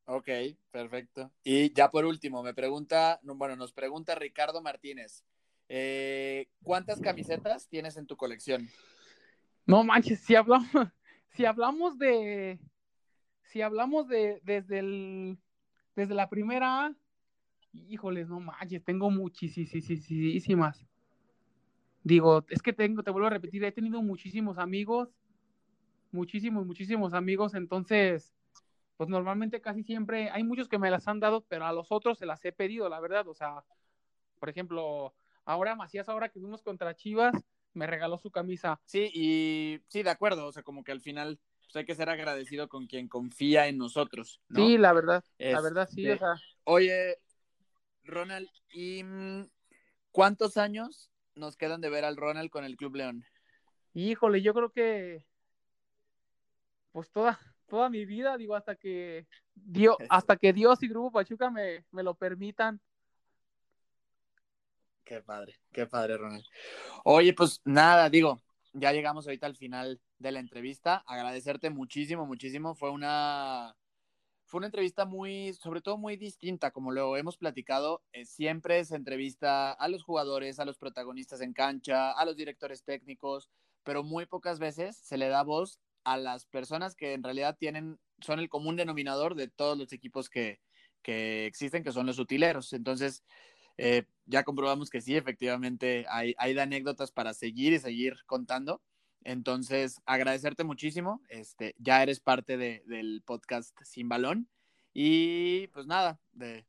Ok, 0.05 0.29
perfecto. 0.71 1.31
Y 1.43 1.73
ya 1.73 1.89
por 1.89 2.05
último, 2.05 2.41
me 2.41 2.53
pregunta, 2.53 3.19
bueno, 3.23 3.55
nos 3.55 3.73
pregunta 3.73 4.15
Ricardo 4.15 4.61
Martínez, 4.61 5.23
eh, 5.67 6.49
¿cuántas 6.63 6.99
camisetas 7.01 7.67
tienes 7.67 7.97
en 7.97 8.07
tu 8.07 8.17
colección? 8.17 8.67
No 9.65 9.83
manches, 9.83 10.21
si 10.21 10.35
hablamos, 10.35 10.69
si 11.29 11.45
hablamos 11.45 11.97
de, 11.97 12.59
si 13.43 13.61
hablamos 13.61 14.07
de 14.07 14.39
desde 14.43 14.79
el, 14.79 15.37
desde 15.95 16.15
la 16.15 16.29
primera 16.29 16.95
híjoles, 17.73 18.27
no 18.27 18.39
manches, 18.39 18.83
tengo 18.83 19.09
muchísimas. 19.09 20.85
Digo, 22.03 22.43
es 22.49 22.61
que 22.61 22.73
tengo, 22.73 23.03
te 23.03 23.11
vuelvo 23.11 23.27
a 23.27 23.31
repetir, 23.31 23.63
he 23.63 23.71
tenido 23.71 24.01
muchísimos 24.01 24.57
amigos, 24.57 25.09
muchísimos, 26.11 26.65
muchísimos 26.65 27.13
amigos, 27.13 27.53
entonces, 27.53 28.33
pues 28.97 29.09
normalmente 29.09 29.61
casi 29.61 29.83
siempre, 29.83 30.29
hay 30.31 30.43
muchos 30.43 30.67
que 30.67 30.79
me 30.79 30.89
las 30.89 31.07
han 31.07 31.19
dado, 31.19 31.45
pero 31.47 31.65
a 31.65 31.73
los 31.73 31.91
otros 31.91 32.17
se 32.17 32.25
las 32.25 32.43
he 32.43 32.51
pedido, 32.51 32.89
la 32.89 32.99
verdad, 32.99 33.27
o 33.27 33.35
sea, 33.35 33.63
por 34.39 34.49
ejemplo, 34.49 35.13
ahora 35.45 35.75
Macías, 35.75 36.09
ahora 36.09 36.29
que 36.29 36.39
fuimos 36.39 36.63
contra 36.63 36.95
Chivas, 36.95 37.35
me 37.73 37.87
regaló 37.87 38.17
su 38.17 38.31
camisa. 38.31 38.81
Sí, 38.85 39.09
y 39.13 39.79
sí, 39.87 40.03
de 40.03 40.09
acuerdo, 40.09 40.47
o 40.47 40.51
sea, 40.51 40.63
como 40.63 40.83
que 40.83 40.91
al 40.91 41.01
final 41.01 41.39
pues 41.61 41.75
hay 41.75 41.85
que 41.85 41.95
ser 41.95 42.09
agradecido 42.09 42.67
con 42.67 42.87
quien 42.87 43.07
confía 43.07 43.67
en 43.67 43.77
nosotros. 43.77 44.41
Sí, 44.53 44.77
la 44.77 44.91
verdad, 44.91 45.23
la 45.37 45.61
verdad 45.61 45.87
sí, 45.89 46.09
o 46.09 46.17
sea. 46.17 46.33
Oye, 46.65 47.17
Ronald, 48.03 48.49
¿y 48.71 49.03
mm, 49.03 49.49
cuántos 50.11 50.57
años 50.57 51.11
nos 51.35 51.57
quedan 51.57 51.81
de 51.81 51.89
ver 51.89 52.05
al 52.05 52.17
Ronald 52.17 52.49
con 52.49 52.65
el 52.65 52.75
Club 52.75 52.95
León? 52.95 53.25
Híjole, 53.93 54.41
yo 54.41 54.53
creo 54.53 54.71
que 54.71 55.25
pues 56.91 57.09
toda, 57.11 57.39
toda 57.67 57.89
mi 57.89 58.05
vida, 58.05 58.37
digo, 58.37 58.55
hasta 58.55 58.75
que 58.75 59.27
Dios, 59.53 59.95
hasta 60.09 60.35
que 60.37 60.53
Dios 60.53 60.81
y 60.83 60.87
Grupo 60.87 61.11
Pachuca 61.11 61.49
me, 61.49 61.85
me 61.91 62.03
lo 62.03 62.15
permitan. 62.15 62.79
Qué 65.03 65.21
padre, 65.21 65.59
qué 65.71 65.87
padre, 65.87 66.17
Ronald. 66.17 66.45
Oye, 67.03 67.33
pues 67.33 67.59
nada, 67.65 68.09
digo, 68.09 68.41
ya 68.73 68.93
llegamos 68.93 69.25
ahorita 69.25 69.45
al 69.45 69.57
final 69.57 69.99
de 70.19 70.31
la 70.31 70.39
entrevista. 70.39 71.03
Agradecerte 71.05 71.69
muchísimo, 71.69 72.25
muchísimo. 72.25 72.75
Fue 72.75 72.91
una 72.91 73.75
fue 74.51 74.57
una 74.57 74.67
entrevista 74.67 75.05
muy, 75.05 75.53
sobre 75.53 75.79
todo 75.79 75.97
muy 75.97 76.17
distinta, 76.17 76.71
como 76.71 76.91
lo 76.91 77.15
hemos 77.15 77.37
platicado, 77.37 78.03
eh, 78.11 78.25
siempre 78.25 78.83
se 78.83 78.97
entrevista 78.97 79.71
a 79.71 79.87
los 79.87 80.03
jugadores, 80.03 80.59
a 80.59 80.65
los 80.65 80.77
protagonistas 80.77 81.39
en 81.39 81.53
cancha, 81.53 82.11
a 82.11 82.25
los 82.25 82.35
directores 82.35 82.83
técnicos, 82.83 83.49
pero 83.85 84.03
muy 84.03 84.25
pocas 84.25 84.59
veces 84.59 84.97
se 84.97 85.17
le 85.17 85.29
da 85.29 85.43
voz 85.43 85.79
a 86.03 86.17
las 86.17 86.47
personas 86.47 86.95
que 86.95 87.13
en 87.13 87.23
realidad 87.23 87.55
tienen, 87.57 87.97
son 88.19 88.39
el 88.39 88.49
común 88.49 88.75
denominador 88.75 89.35
de 89.35 89.47
todos 89.47 89.77
los 89.77 89.93
equipos 89.93 90.29
que, 90.29 90.59
que 91.01 91.45
existen, 91.45 91.81
que 91.81 91.93
son 91.93 92.05
los 92.05 92.19
utileros. 92.19 92.73
Entonces, 92.73 93.23
eh, 93.77 94.03
ya 94.25 94.43
comprobamos 94.43 94.89
que 94.89 94.99
sí, 94.99 95.15
efectivamente, 95.15 96.05
hay, 96.09 96.35
hay 96.37 96.53
de 96.53 96.61
anécdotas 96.61 97.13
para 97.13 97.33
seguir 97.33 97.71
y 97.71 97.79
seguir 97.79 98.15
contando. 98.25 98.81
Entonces, 99.23 100.01
agradecerte 100.05 100.63
muchísimo. 100.63 101.21
Este, 101.29 101.75
ya 101.77 102.01
eres 102.01 102.19
parte 102.19 102.57
de, 102.57 102.83
del 102.87 103.21
podcast 103.25 103.77
Sin 103.83 104.09
Balón. 104.09 104.47
Y 104.93 105.67
pues 105.67 105.85
nada, 105.85 106.19
de, 106.33 106.65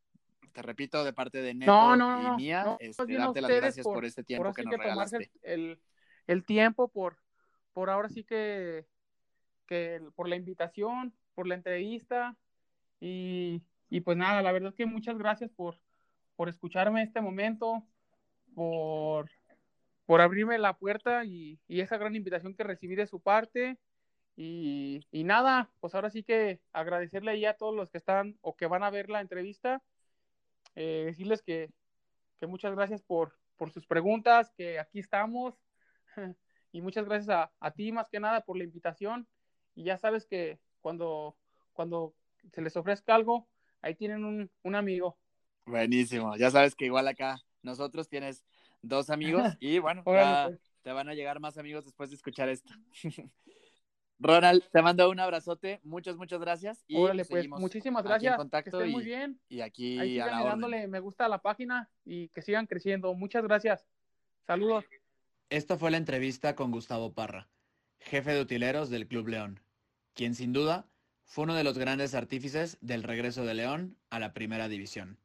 te 0.53 0.63
repito, 0.63 1.03
de 1.05 1.13
parte 1.13 1.43
de 1.43 1.55
Neto 1.55 1.95
y 1.97 2.37
mía, 2.37 2.77
este, 2.79 3.17
darte 3.17 3.41
las 3.41 3.51
gracias 3.51 3.85
por, 3.85 4.05
este 4.05 4.23
tiempo 4.23 4.53
que 4.53 4.63
nos 4.63 4.77
regalaste. 4.77 5.31
El, 5.43 5.81
el, 6.27 6.45
tiempo, 6.45 6.89
por, 6.89 7.17
por 7.73 7.91
ahora 7.91 8.09
sí 8.09 8.23
que, 8.23 8.87
que, 9.67 10.01
por 10.15 10.29
la 10.29 10.37
invitación, 10.37 11.15
por 11.35 11.47
la 11.47 11.55
entrevista. 11.55 12.37
Y, 13.01 13.63
y 13.91 14.01
pues 14.01 14.17
nada, 14.17 14.43
la 14.43 14.53
verdad 14.53 14.71
es 14.71 14.77
que 14.77 14.87
muchas 14.87 15.19
gracias 15.19 15.51
por, 15.51 15.79
por 16.37 16.49
escucharme 16.49 17.03
este 17.03 17.21
momento, 17.21 17.85
por 18.55 19.31
por 20.13 20.21
abrirme 20.21 20.59
la 20.59 20.77
puerta 20.77 21.25
y, 21.25 21.59
esa 21.69 21.97
gran 21.97 22.15
invitación 22.15 22.53
que 22.53 22.65
recibí 22.65 22.95
de 22.97 23.07
su 23.07 23.21
parte. 23.21 23.79
Y, 24.37 25.01
nada, 25.11 25.71
pues 25.81 25.95
ahora 25.95 26.11
sí 26.11 26.23
que 26.23 26.61
agradecerle 26.75 27.31
ahí 27.31 27.47
a 27.47 27.57
todos 27.57 27.75
los 27.75 27.89
que 27.89 27.97
están 27.97 28.37
o 28.43 28.55
que 28.55 28.67
van 28.67 28.83
a 28.83 28.91
ver 28.91 29.09
la 29.09 29.23
entrevista, 29.23 29.83
eh, 30.75 31.05
decirles 31.07 31.41
que, 31.41 31.71
muchas 32.43 32.75
gracias 32.75 33.01
por, 33.03 33.39
sus 33.73 33.87
preguntas, 33.87 34.53
que 34.55 34.79
aquí 34.79 34.99
estamos. 34.99 35.55
y 36.73 36.83
muchas 36.83 37.07
gracias 37.07 37.49
a, 37.59 37.71
ti 37.71 37.91
más 37.91 38.11
que 38.11 38.21
nada 38.21 38.43
por 38.43 38.59
la 38.59 38.65
invitación. 38.65 39.27
Y 39.75 39.85
ya 39.85 39.97
sabes 39.97 40.27
que 40.27 40.59
cuando, 40.83 41.39
cuando 41.73 42.13
se 42.53 42.61
les 42.61 42.77
ofrezca 42.77 43.15
algo, 43.15 43.49
ahí 43.81 43.95
tienen 43.95 44.27
un, 44.27 44.51
un 44.63 44.75
amigo. 44.75 45.17
Buenísimo, 45.65 46.37
ya 46.37 46.51
sabes 46.51 46.75
que 46.75 46.85
igual 46.85 47.09
acá 47.09 47.41
nosotros 47.63 48.11
tienes 48.11 48.45
dos 48.83 49.11
amigos 49.11 49.43
y 49.61 49.79
bueno, 49.79 50.03
pues. 50.05 50.61
te 50.83 50.93
van 50.93 51.09
a 51.09 51.15
llegar 51.15 51.41
más 51.41 51.57
amigos 51.57 51.85
después 51.85 52.11
de 52.11 52.17
escuchar 52.17 52.49
esto. 52.49 52.73
Ronald, 54.19 54.63
te 54.71 54.83
mando 54.83 55.11
un 55.11 55.19
abrazote, 55.19 55.81
muchas, 55.83 56.17
muchas 56.17 56.41
gracias. 56.41 56.85
Y 56.87 56.97
pues, 56.97 57.49
muchísimas 57.49 58.05
gracias. 58.05 58.39
que 58.39 58.71
estén 58.71 58.91
muy 58.93 59.05
bien. 59.05 59.41
Y 59.49 59.63
aquí 59.63 60.21
a 60.21 60.27
la 60.27 60.45
dándole 60.45 60.87
me 60.87 61.01
gusta 61.01 61.25
a 61.25 61.29
la 61.29 61.43
página 61.43 61.91
y 62.05 62.29
que 62.29 62.41
sigan 62.41 62.67
creciendo. 62.67 63.15
Muchas 63.15 63.43
gracias. 63.43 63.85
Saludos. 64.47 64.85
Esta 65.51 65.77
fue 65.77 65.91
la 65.91 65.97
entrevista 65.97 66.55
con 66.55 66.71
Gustavo 66.71 67.13
Parra, 67.13 67.51
jefe 67.99 68.33
de 68.33 68.41
utileros 68.41 68.91
del 68.91 69.09
Club 69.09 69.27
León, 69.27 69.61
quien 70.15 70.37
sin 70.37 70.53
duda 70.53 70.87
fue 71.25 71.45
uno 71.45 71.55
de 71.55 71.65
los 71.65 71.77
grandes 71.77 72.15
artífices 72.15 72.79
del 72.81 73.03
regreso 73.03 73.45
de 73.45 73.55
León 73.55 73.99
a 74.09 74.21
la 74.21 74.33
primera 74.35 74.69
división. 74.69 75.19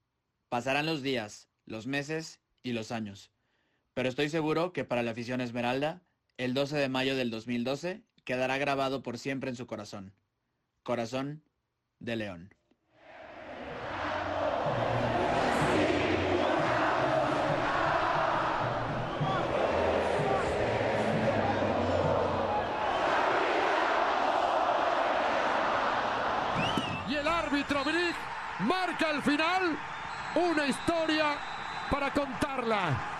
Pasarán 0.49 0.87
los 0.87 1.03
días, 1.03 1.49
los 1.65 1.85
meses 1.85 2.41
y 2.63 2.73
los 2.73 2.91
años 2.91 3.31
pero 3.97 4.09
estoy 4.09 4.29
seguro 4.29 4.73
que 4.73 4.83
para 4.83 5.01
la 5.01 5.09
afición 5.09 5.41
Esmeralda, 5.41 6.03
el 6.37 6.53
12 6.53 6.77
de 6.77 6.87
mayo 6.87 7.15
del 7.15 7.31
2012 7.31 8.03
quedará 8.25 8.59
grabado 8.59 9.01
por 9.01 9.17
siempre 9.17 9.49
en 9.49 9.55
su 9.55 9.65
corazón. 9.65 10.13
Corazón 10.83 11.41
de 11.97 12.15
León. 12.15 12.53
Y 27.09 27.15
el 27.15 27.27
árbitro 27.27 27.83
Brick 27.83 28.15
marca 28.59 29.09
al 29.09 29.23
final 29.23 29.75
una 30.35 30.67
historia 30.67 31.35
para 31.89 32.13
contarla. 32.13 33.16